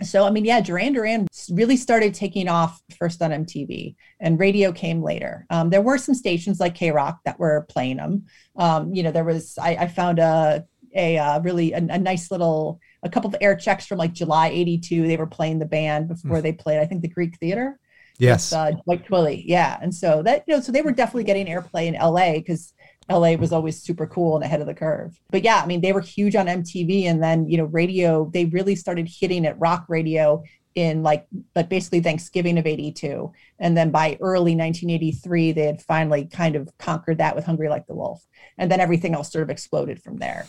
So, 0.02 0.24
I 0.24 0.30
mean, 0.30 0.44
yeah, 0.44 0.60
Duran 0.60 0.92
Duran 0.92 1.26
really 1.50 1.76
started 1.76 2.14
taking 2.14 2.48
off 2.48 2.80
first 2.98 3.20
on 3.20 3.32
MTV 3.32 3.96
and 4.20 4.38
radio 4.38 4.70
came 4.70 5.02
later. 5.02 5.44
Um, 5.50 5.70
there 5.70 5.82
were 5.82 5.98
some 5.98 6.14
stations 6.14 6.60
like 6.60 6.76
KROQ 6.76 7.18
that 7.24 7.40
were 7.40 7.66
playing 7.68 7.96
them. 7.96 8.26
Um, 8.56 8.94
you 8.94 9.02
know, 9.02 9.10
there 9.10 9.24
was, 9.24 9.58
I, 9.60 9.70
I 9.70 9.88
found 9.88 10.20
a, 10.20 10.64
a 10.94 11.18
uh, 11.18 11.40
really 11.40 11.72
a, 11.72 11.78
a 11.78 11.98
nice 11.98 12.30
little 12.30 12.80
a 13.02 13.08
couple 13.08 13.28
of 13.28 13.36
air 13.40 13.56
checks 13.56 13.86
from 13.86 13.98
like 13.98 14.12
July 14.12 14.48
82. 14.48 15.06
They 15.06 15.16
were 15.16 15.26
playing 15.26 15.58
the 15.58 15.66
band 15.66 16.08
before 16.08 16.40
they 16.40 16.52
played, 16.52 16.78
I 16.78 16.86
think, 16.86 17.02
the 17.02 17.08
Greek 17.08 17.38
Theater. 17.38 17.78
Yes. 18.18 18.50
With, 18.50 18.58
uh, 18.58 18.70
Dwight 18.84 19.06
Twilley. 19.06 19.44
Yeah. 19.46 19.78
And 19.80 19.94
so 19.94 20.22
that, 20.24 20.44
you 20.46 20.54
know, 20.54 20.60
so 20.60 20.72
they 20.72 20.82
were 20.82 20.92
definitely 20.92 21.24
getting 21.24 21.46
airplay 21.46 21.86
in 21.86 21.94
LA 21.94 22.34
because 22.34 22.74
LA 23.10 23.34
was 23.34 23.52
always 23.52 23.80
super 23.80 24.06
cool 24.06 24.36
and 24.36 24.44
ahead 24.44 24.60
of 24.60 24.66
the 24.66 24.74
curve. 24.74 25.18
But 25.30 25.44
yeah, 25.44 25.60
I 25.62 25.66
mean, 25.66 25.80
they 25.80 25.92
were 25.92 26.00
huge 26.00 26.34
on 26.34 26.46
MTV. 26.46 27.04
And 27.04 27.22
then, 27.22 27.48
you 27.48 27.56
know, 27.56 27.64
radio, 27.64 28.28
they 28.32 28.46
really 28.46 28.74
started 28.74 29.08
hitting 29.08 29.46
at 29.46 29.58
rock 29.60 29.86
radio 29.88 30.42
in 30.74 31.02
like, 31.02 31.26
like 31.54 31.68
basically 31.68 32.00
Thanksgiving 32.00 32.58
of 32.58 32.66
82. 32.66 33.32
And 33.58 33.76
then 33.76 33.90
by 33.90 34.18
early 34.20 34.54
1983, 34.54 35.52
they 35.52 35.62
had 35.62 35.82
finally 35.82 36.26
kind 36.26 36.56
of 36.56 36.68
conquered 36.78 37.18
that 37.18 37.34
with 37.34 37.44
Hungry 37.44 37.68
Like 37.68 37.86
the 37.86 37.94
Wolf. 37.94 38.24
And 38.58 38.70
then 38.70 38.80
everything 38.80 39.14
else 39.14 39.32
sort 39.32 39.44
of 39.44 39.50
exploded 39.50 40.02
from 40.02 40.18
there 40.18 40.46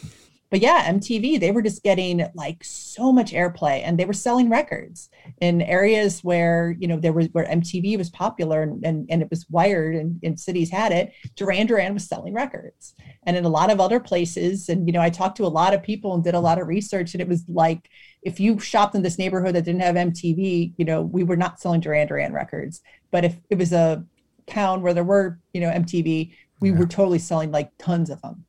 but 0.52 0.62
yeah, 0.62 0.84
MTV, 0.88 1.38
they 1.38 1.52
were 1.52 1.62
just 1.62 1.84
getting 1.84 2.26
like 2.34 2.64
so 2.64 3.12
much 3.12 3.34
airplay 3.34 3.82
and 3.84 4.00
they 4.00 4.06
were 4.06 4.14
selling 4.14 4.50
records 4.50 5.10
in 5.41 5.62
areas 5.62 6.24
where, 6.24 6.76
you 6.80 6.88
know, 6.88 6.97
there 6.97 7.14
was 7.14 7.28
where 7.34 7.45
MTV 7.45 7.97
was 7.97 8.10
popular 8.10 8.64
and, 8.64 8.84
and, 8.84 9.06
and 9.12 9.22
it 9.22 9.30
was 9.30 9.45
wired 9.50 9.95
and, 9.95 10.20
and 10.24 10.39
cities 10.39 10.72
had 10.72 10.91
it. 10.91 11.14
Duran 11.36 11.68
Duran 11.68 11.93
was 11.93 12.08
selling 12.08 12.34
records. 12.34 12.95
And 13.24 13.38
in 13.38 13.45
a 13.45 13.50
lot 13.50 13.70
of 13.72 13.80
other 13.80 14.00
places, 14.00 14.70
and, 14.70 14.88
you 14.88 14.93
know, 14.93 15.02
I 15.02 15.10
talked 15.12 15.38
to 15.38 15.45
a 15.45 15.47
lot 15.47 15.74
of 15.76 15.84
people 15.84 16.16
and 16.16 16.24
did 16.24 16.34
a 16.34 16.39
lot 16.39 16.60
of 16.60 16.68
research, 16.68 17.14
and 17.14 17.22
it 17.22 17.28
was 17.28 17.43
like, 17.47 17.89
if 18.24 18.39
you 18.39 18.60
shopped 18.60 18.95
in 18.95 19.02
this 19.04 19.18
neighborhood 19.20 19.56
that 19.56 19.66
didn't 19.66 19.82
have 19.82 19.95
MTV, 19.97 20.74
you 20.78 20.86
know, 20.86 21.02
we 21.02 21.24
were 21.24 21.38
not 21.38 21.60
selling 21.60 21.80
Duran 21.82 22.08
Duran 22.08 22.34
records. 22.34 22.82
But 23.12 23.26
if 23.26 23.38
it 23.50 23.58
was 23.58 23.72
a 23.72 24.04
town 24.47 24.82
where 24.82 24.93
there 24.93 25.04
were, 25.04 25.39
you 25.54 25.62
know, 25.62 25.70
MTV, 25.70 26.34
we 26.60 26.72
Yeah. 26.72 26.78
were 26.78 26.88
totally 26.88 27.20
selling 27.20 27.52
like 27.52 27.72
tons 27.78 28.10
of 28.10 28.22
them 28.22 28.45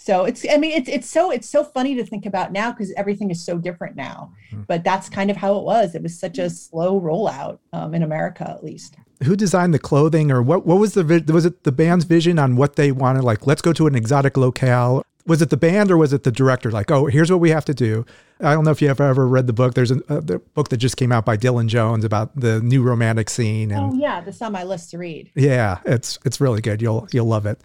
so 0.00 0.24
it's 0.24 0.46
i 0.50 0.56
mean 0.56 0.72
it's 0.78 0.88
it's 0.88 1.08
so 1.10 1.30
it's 1.30 1.48
so 1.48 1.62
funny 1.64 1.94
to 1.96 2.04
think 2.04 2.24
about 2.24 2.52
now 2.52 2.70
because 2.72 2.92
everything 2.96 3.30
is 3.30 3.44
so 3.44 3.58
different 3.58 3.94
now 3.96 4.32
Mhm. 4.52 4.66
but 4.66 4.84
that's 4.84 5.08
kind 5.10 5.30
of 5.30 5.36
how 5.36 5.56
it 5.58 5.64
was 5.64 5.94
it 5.94 6.02
was 6.02 6.18
such 6.18 6.38
a 6.38 6.48
slow 6.48 7.00
rollout 7.00 7.58
um, 7.72 7.94
in 7.94 8.02
america 8.02 8.48
at 8.48 8.62
least 8.64 8.96
Who 9.24 9.34
designed 9.34 9.74
the 9.74 9.80
clothing, 9.90 10.30
or 10.30 10.40
what? 10.42 10.60
What 10.64 10.78
was 10.78 10.94
the 10.94 11.02
was 11.36 11.44
it 11.44 11.64
the 11.64 11.72
band's 11.72 12.04
vision 12.04 12.38
on 12.38 12.54
what 12.54 12.76
they 12.76 12.92
wanted? 12.92 13.24
Like, 13.24 13.48
let's 13.50 13.60
go 13.68 13.72
to 13.72 13.88
an 13.88 13.96
exotic 13.96 14.36
locale. 14.36 15.02
Was 15.28 15.40
it 15.42 15.50
the 15.50 15.56
band 15.56 15.90
or 15.92 15.96
was 15.96 16.12
it 16.12 16.24
the 16.24 16.32
director? 16.32 16.70
Like, 16.72 16.90
oh, 16.90 17.06
here's 17.06 17.30
what 17.30 17.38
we 17.38 17.50
have 17.50 17.64
to 17.66 17.74
do. 17.74 18.04
I 18.40 18.54
don't 18.54 18.64
know 18.64 18.70
if 18.70 18.80
you 18.82 18.88
have 18.88 19.00
ever 19.00 19.28
read 19.28 19.46
the 19.46 19.52
book. 19.52 19.74
There's 19.74 19.90
a, 19.90 20.00
a 20.08 20.20
the 20.20 20.38
book 20.38 20.70
that 20.70 20.78
just 20.78 20.96
came 20.96 21.12
out 21.12 21.24
by 21.24 21.36
Dylan 21.36 21.68
Jones 21.68 22.04
about 22.04 22.34
the 22.34 22.60
new 22.60 22.82
romantic 22.82 23.28
scene, 23.30 23.70
and 23.70 23.92
Oh 23.92 23.94
yeah, 23.96 24.20
that's 24.20 24.40
on 24.42 24.52
my 24.52 24.64
list 24.64 24.90
to 24.92 24.98
read. 24.98 25.30
yeah, 25.34 25.78
it's 25.84 26.18
it's 26.24 26.40
really 26.40 26.60
good. 26.60 26.80
You'll 26.82 27.06
you'll 27.12 27.26
love 27.26 27.46
it. 27.46 27.60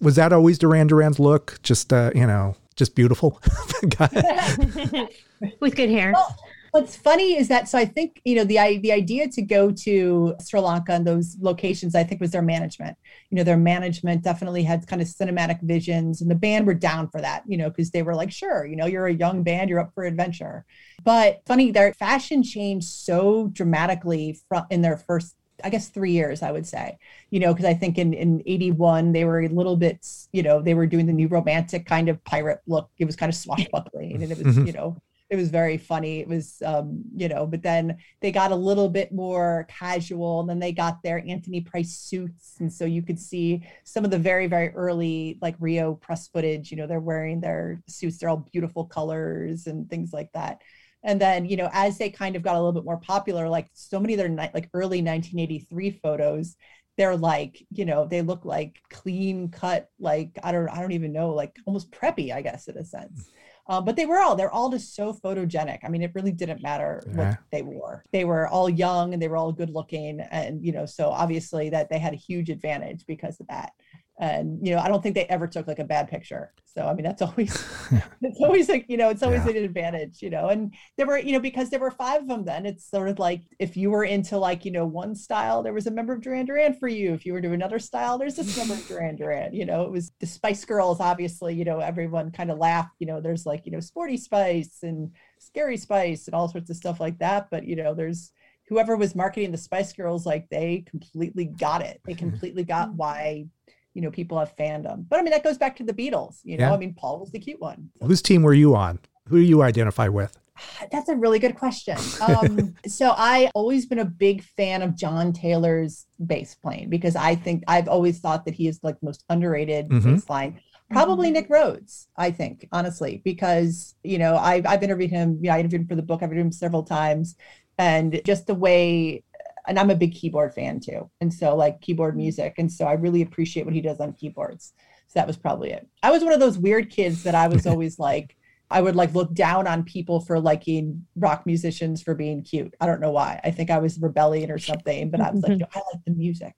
Was 0.00 0.16
that 0.16 0.32
always 0.32 0.58
Duran 0.58 0.88
Duran's 0.88 1.18
look? 1.18 1.58
Just 1.62 1.92
uh, 1.92 2.10
you 2.14 2.26
know, 2.26 2.56
just 2.76 2.94
beautiful. 2.94 3.40
With 5.60 5.76
good 5.76 5.90
hair. 5.90 6.12
Well, 6.12 6.36
what's 6.74 6.96
funny 6.96 7.36
is 7.38 7.46
that 7.46 7.68
so 7.68 7.78
I 7.78 7.84
think 7.84 8.20
you 8.24 8.34
know 8.34 8.42
the 8.42 8.56
the 8.82 8.90
idea 8.90 9.28
to 9.28 9.42
go 9.42 9.70
to 9.70 10.34
Sri 10.44 10.58
Lanka 10.60 10.92
and 10.92 11.06
those 11.06 11.36
locations 11.40 11.94
I 11.94 12.02
think 12.02 12.20
was 12.20 12.32
their 12.32 12.42
management. 12.42 12.96
You 13.30 13.36
know, 13.36 13.44
their 13.44 13.56
management 13.56 14.24
definitely 14.24 14.64
had 14.64 14.84
kind 14.88 15.00
of 15.00 15.06
cinematic 15.06 15.62
visions, 15.62 16.20
and 16.20 16.28
the 16.28 16.34
band 16.34 16.66
were 16.66 16.74
down 16.74 17.08
for 17.10 17.20
that. 17.20 17.44
You 17.46 17.58
know, 17.58 17.70
because 17.70 17.90
they 17.92 18.02
were 18.02 18.16
like, 18.16 18.32
sure, 18.32 18.66
you 18.66 18.74
know, 18.74 18.86
you're 18.86 19.06
a 19.06 19.14
young 19.14 19.44
band, 19.44 19.70
you're 19.70 19.78
up 19.78 19.92
for 19.94 20.02
adventure. 20.04 20.64
But 21.04 21.42
funny, 21.46 21.70
their 21.70 21.92
fashion 21.94 22.42
changed 22.42 22.88
so 22.88 23.48
dramatically 23.52 24.40
from 24.48 24.66
in 24.70 24.82
their 24.82 24.96
first. 24.96 25.36
I 25.62 25.70
guess 25.70 25.88
three 25.88 26.10
years, 26.10 26.42
I 26.42 26.50
would 26.50 26.66
say, 26.66 26.98
you 27.30 27.38
know, 27.38 27.54
because 27.54 27.64
I 27.64 27.74
think 27.74 27.96
in, 27.96 28.12
in 28.12 28.42
81, 28.44 29.12
they 29.12 29.24
were 29.24 29.40
a 29.42 29.48
little 29.48 29.76
bit, 29.76 30.04
you 30.32 30.42
know, 30.42 30.60
they 30.60 30.74
were 30.74 30.86
doing 30.86 31.06
the 31.06 31.12
new 31.12 31.28
romantic 31.28 31.86
kind 31.86 32.08
of 32.08 32.22
pirate 32.24 32.58
look. 32.66 32.90
It 32.98 33.04
was 33.04 33.14
kind 33.14 33.30
of 33.30 33.36
swashbuckling 33.44 34.20
and 34.24 34.32
it 34.32 34.38
was, 34.38 34.58
Mhm. 34.58 34.66
you 34.66 34.72
know, 34.72 35.00
it 35.34 35.36
was 35.36 35.50
very 35.50 35.76
funny. 35.76 36.20
It 36.20 36.28
was, 36.28 36.62
um, 36.64 37.02
you 37.14 37.28
know, 37.28 37.46
but 37.46 37.62
then 37.62 37.98
they 38.20 38.30
got 38.32 38.52
a 38.52 38.56
little 38.56 38.88
bit 38.88 39.12
more 39.12 39.66
casual. 39.68 40.40
And 40.40 40.48
then 40.48 40.60
they 40.60 40.72
got 40.72 41.02
their 41.02 41.22
Anthony 41.26 41.60
Price 41.60 41.92
suits, 41.92 42.54
and 42.60 42.72
so 42.72 42.84
you 42.84 43.02
could 43.02 43.18
see 43.18 43.66
some 43.82 44.04
of 44.04 44.10
the 44.10 44.18
very, 44.18 44.46
very 44.46 44.70
early 44.70 45.38
like 45.42 45.56
Rio 45.58 45.94
press 45.94 46.28
footage. 46.28 46.70
You 46.70 46.76
know, 46.76 46.86
they're 46.86 47.00
wearing 47.00 47.40
their 47.40 47.82
suits. 47.88 48.18
They're 48.18 48.28
all 48.28 48.48
beautiful 48.52 48.84
colors 48.84 49.66
and 49.66 49.90
things 49.90 50.12
like 50.12 50.32
that. 50.32 50.62
And 51.02 51.20
then, 51.20 51.44
you 51.44 51.56
know, 51.56 51.68
as 51.72 51.98
they 51.98 52.08
kind 52.08 52.34
of 52.34 52.42
got 52.42 52.54
a 52.54 52.58
little 52.58 52.72
bit 52.72 52.84
more 52.84 52.98
popular, 52.98 53.48
like 53.48 53.68
so 53.74 54.00
many 54.00 54.14
of 54.14 54.18
their 54.18 54.30
like 54.30 54.70
early 54.72 55.02
1983 55.02 55.90
photos, 56.02 56.56
they're 56.96 57.16
like, 57.16 57.66
you 57.70 57.84
know, 57.84 58.06
they 58.06 58.22
look 58.22 58.44
like 58.44 58.80
clean 58.88 59.48
cut, 59.48 59.90
like 59.98 60.38
I 60.42 60.52
don't, 60.52 60.68
I 60.68 60.80
don't 60.80 60.92
even 60.92 61.12
know, 61.12 61.30
like 61.30 61.56
almost 61.66 61.90
preppy, 61.90 62.32
I 62.32 62.40
guess, 62.40 62.68
in 62.68 62.78
a 62.78 62.84
sense. 62.84 63.30
Uh, 63.66 63.80
but 63.80 63.96
they 63.96 64.04
were 64.04 64.18
all 64.18 64.36
they're 64.36 64.50
all 64.52 64.68
just 64.70 64.94
so 64.94 65.12
photogenic. 65.12 65.78
I 65.84 65.88
mean, 65.88 66.02
it 66.02 66.12
really 66.14 66.32
didn't 66.32 66.62
matter 66.62 67.02
Yeah. 67.06 67.14
what 67.16 67.38
they 67.50 67.62
wore. 67.62 68.04
They 68.12 68.24
were 68.24 68.46
all 68.46 68.68
young 68.68 69.14
and 69.14 69.22
they 69.22 69.28
were 69.28 69.36
all 69.38 69.52
good 69.52 69.70
looking, 69.70 70.20
and 70.20 70.62
you 70.64 70.72
know, 70.72 70.84
so 70.86 71.08
obviously 71.10 71.70
that 71.70 71.88
they 71.88 71.98
had 71.98 72.12
a 72.12 72.16
huge 72.16 72.50
advantage 72.50 73.06
because 73.06 73.40
of 73.40 73.46
that. 73.48 73.72
And 74.20 74.64
you 74.64 74.74
know, 74.74 74.80
I 74.80 74.86
don't 74.88 75.02
think 75.02 75.16
they 75.16 75.24
ever 75.26 75.48
took 75.48 75.66
like 75.66 75.80
a 75.80 75.84
bad 75.84 76.08
picture. 76.08 76.52
So 76.72 76.86
I 76.86 76.94
mean, 76.94 77.04
that's 77.04 77.20
always 77.22 77.52
it's 78.22 78.40
always 78.40 78.68
like 78.68 78.86
you 78.88 78.96
know, 78.96 79.08
it's 79.10 79.22
always 79.24 79.44
Yeah. 79.44 79.50
an 79.52 79.64
advantage, 79.64 80.22
you 80.22 80.30
know. 80.30 80.48
And 80.48 80.72
there 80.96 81.06
were 81.06 81.18
you 81.18 81.32
know 81.32 81.40
because 81.40 81.68
there 81.70 81.80
were 81.80 81.90
five 81.90 82.22
of 82.22 82.28
them. 82.28 82.44
Then 82.44 82.64
it's 82.64 82.88
sort 82.88 83.08
of 83.08 83.18
like 83.18 83.42
if 83.58 83.76
you 83.76 83.90
were 83.90 84.04
into 84.04 84.38
like 84.38 84.64
you 84.64 84.70
know 84.70 84.86
one 84.86 85.16
style, 85.16 85.64
there 85.64 85.72
was 85.72 85.88
a 85.88 85.90
member 85.90 86.12
of 86.12 86.20
Duran 86.20 86.46
Duran 86.46 86.74
for 86.74 86.86
you. 86.86 87.12
If 87.12 87.26
you 87.26 87.32
were 87.32 87.40
to 87.40 87.52
another 87.52 87.80
style, 87.80 88.16
there's 88.18 88.36
this 88.36 88.56
member 88.56 88.74
of 88.74 88.86
Duran 88.86 89.16
Duran. 89.16 89.52
You 89.52 89.66
know, 89.66 89.82
it 89.82 89.90
was 89.90 90.12
the 90.20 90.26
Spice 90.26 90.64
Girls. 90.64 91.00
Obviously, 91.00 91.54
you 91.54 91.64
know, 91.64 91.80
everyone 91.80 92.30
kind 92.30 92.52
of 92.52 92.58
laughed. 92.58 92.94
You 93.00 93.08
know, 93.08 93.20
there's 93.20 93.46
like 93.46 93.66
you 93.66 93.72
know 93.72 93.80
Sporty 93.80 94.16
Spice 94.16 94.78
and 94.84 95.10
Scary 95.40 95.76
Spice 95.76 96.26
and 96.28 96.34
all 96.36 96.48
sorts 96.48 96.70
of 96.70 96.76
stuff 96.76 97.00
like 97.00 97.18
that. 97.18 97.48
But 97.50 97.64
you 97.66 97.74
know, 97.74 97.94
there's 97.94 98.30
whoever 98.68 98.96
was 98.96 99.14
marketing 99.14 99.50
the 99.50 99.58
Spice 99.58 99.92
Girls, 99.92 100.24
like 100.24 100.48
they 100.50 100.84
completely 100.88 101.46
got 101.46 101.82
it. 101.82 102.00
They 102.06 102.14
completely 102.26 102.62
got 102.64 102.94
why 102.94 103.46
you 103.94 104.02
know 104.02 104.10
people 104.10 104.38
have 104.38 104.54
fandom. 104.56 105.06
But 105.08 105.20
I 105.20 105.22
mean, 105.22 105.30
that 105.32 105.44
goes 105.44 105.58
back 105.58 105.76
to 105.76 105.84
the 105.84 105.92
Beatles. 105.94 106.40
You 106.44 106.58
know, 106.58 106.66
Yeah. 106.68 106.74
I 106.74 106.76
mean, 106.76 106.94
Paul 106.94 107.20
was 107.20 107.30
the 107.30 107.38
cute 107.38 107.60
one. 107.60 107.90
Whose 108.02 108.20
team 108.22 108.42
were 108.42 108.54
you 108.54 108.74
on? 108.76 108.98
Who 109.28 109.36
do 109.38 109.42
you 109.44 109.62
identify 109.62 110.08
with? 110.08 110.36
That's 110.92 111.08
a 111.08 111.16
really 111.16 111.38
good 111.38 111.56
question. 111.56 111.96
Um, 112.20 112.74
so 112.86 113.14
I 113.16 113.50
always 113.54 113.86
been 113.86 114.00
a 114.00 114.04
big 114.04 114.42
fan 114.42 114.82
of 114.82 114.96
John 114.96 115.32
Taylor's 115.32 116.06
bass 116.24 116.54
playing 116.54 116.90
because 116.90 117.16
I 117.16 117.34
think 117.34 117.64
I've 117.68 117.88
always 117.88 118.18
thought 118.20 118.44
that 118.44 118.54
he 118.54 118.68
is 118.68 118.80
like 118.82 118.98
the 119.00 119.06
most 119.06 119.24
underrated 119.30 119.88
Mhm. 119.88 120.04
bass 120.04 120.28
line. 120.28 120.60
Probably 120.90 121.30
Nick 121.30 121.48
Rhodes, 121.48 122.08
I 122.16 122.30
think, 122.30 122.68
honestly, 122.70 123.20
because 123.24 123.94
you 124.04 124.18
know 124.18 124.36
I've 124.36 124.66
I've 124.66 124.82
interviewed 124.82 125.10
him. 125.10 125.38
You 125.40 125.48
know, 125.48 125.54
I 125.56 125.58
interviewed 125.60 125.80
him 125.82 125.88
for 125.88 125.96
the 125.96 126.02
book. 126.02 126.18
I've 126.22 126.28
interviewed 126.30 126.46
him 126.46 126.52
several 126.52 126.82
times, 126.84 127.36
and 127.78 128.20
just 128.24 128.46
the 128.46 128.54
way. 128.54 129.24
And 129.66 129.78
I'm 129.78 129.90
a 129.90 129.94
big 129.94 130.14
keyboard 130.14 130.54
fan 130.54 130.80
too, 130.80 131.10
and 131.20 131.32
so 131.32 131.56
like 131.56 131.80
keyboard 131.80 132.14
mm. 132.14 132.18
music, 132.18 132.54
and 132.58 132.70
so 132.70 132.86
I 132.86 132.94
really 132.94 133.22
appreciate 133.22 133.64
what 133.64 133.74
he 133.74 133.80
does 133.80 134.00
on 134.00 134.12
keyboards. 134.12 134.72
So 135.08 135.18
that 135.18 135.26
was 135.26 135.36
probably 135.36 135.70
it. 135.70 135.88
I 136.02 136.10
was 136.10 136.22
one 136.22 136.32
of 136.32 136.40
those 136.40 136.58
weird 136.58 136.90
kids 136.90 137.22
that 137.22 137.34
I 137.34 137.48
was 137.48 137.66
always 137.68 137.98
like, 137.98 138.36
I 138.70 138.80
would 138.80 138.96
like 138.96 139.14
look 139.14 139.32
down 139.32 139.66
on 139.66 139.84
people 139.84 140.20
for 140.20 140.40
liking 140.40 141.06
rock 141.16 141.46
musicians 141.46 142.02
for 142.02 142.14
being 142.14 142.42
cute. 142.42 142.74
I 142.80 142.86
don't 142.86 143.00
know 143.00 143.12
why. 143.12 143.40
I 143.44 143.50
think 143.50 143.70
I 143.70 143.78
was 143.78 143.98
rebellion 143.98 144.50
or 144.50 144.58
something, 144.58 145.10
but 145.10 145.20
I 145.20 145.30
was 145.30 145.42
like. 145.42 145.52
Mm-hmm. 145.52 145.60
"No, 145.60 145.66
I 145.74 145.78
like 145.92 146.04
the 146.04 146.12
music. 146.12 146.54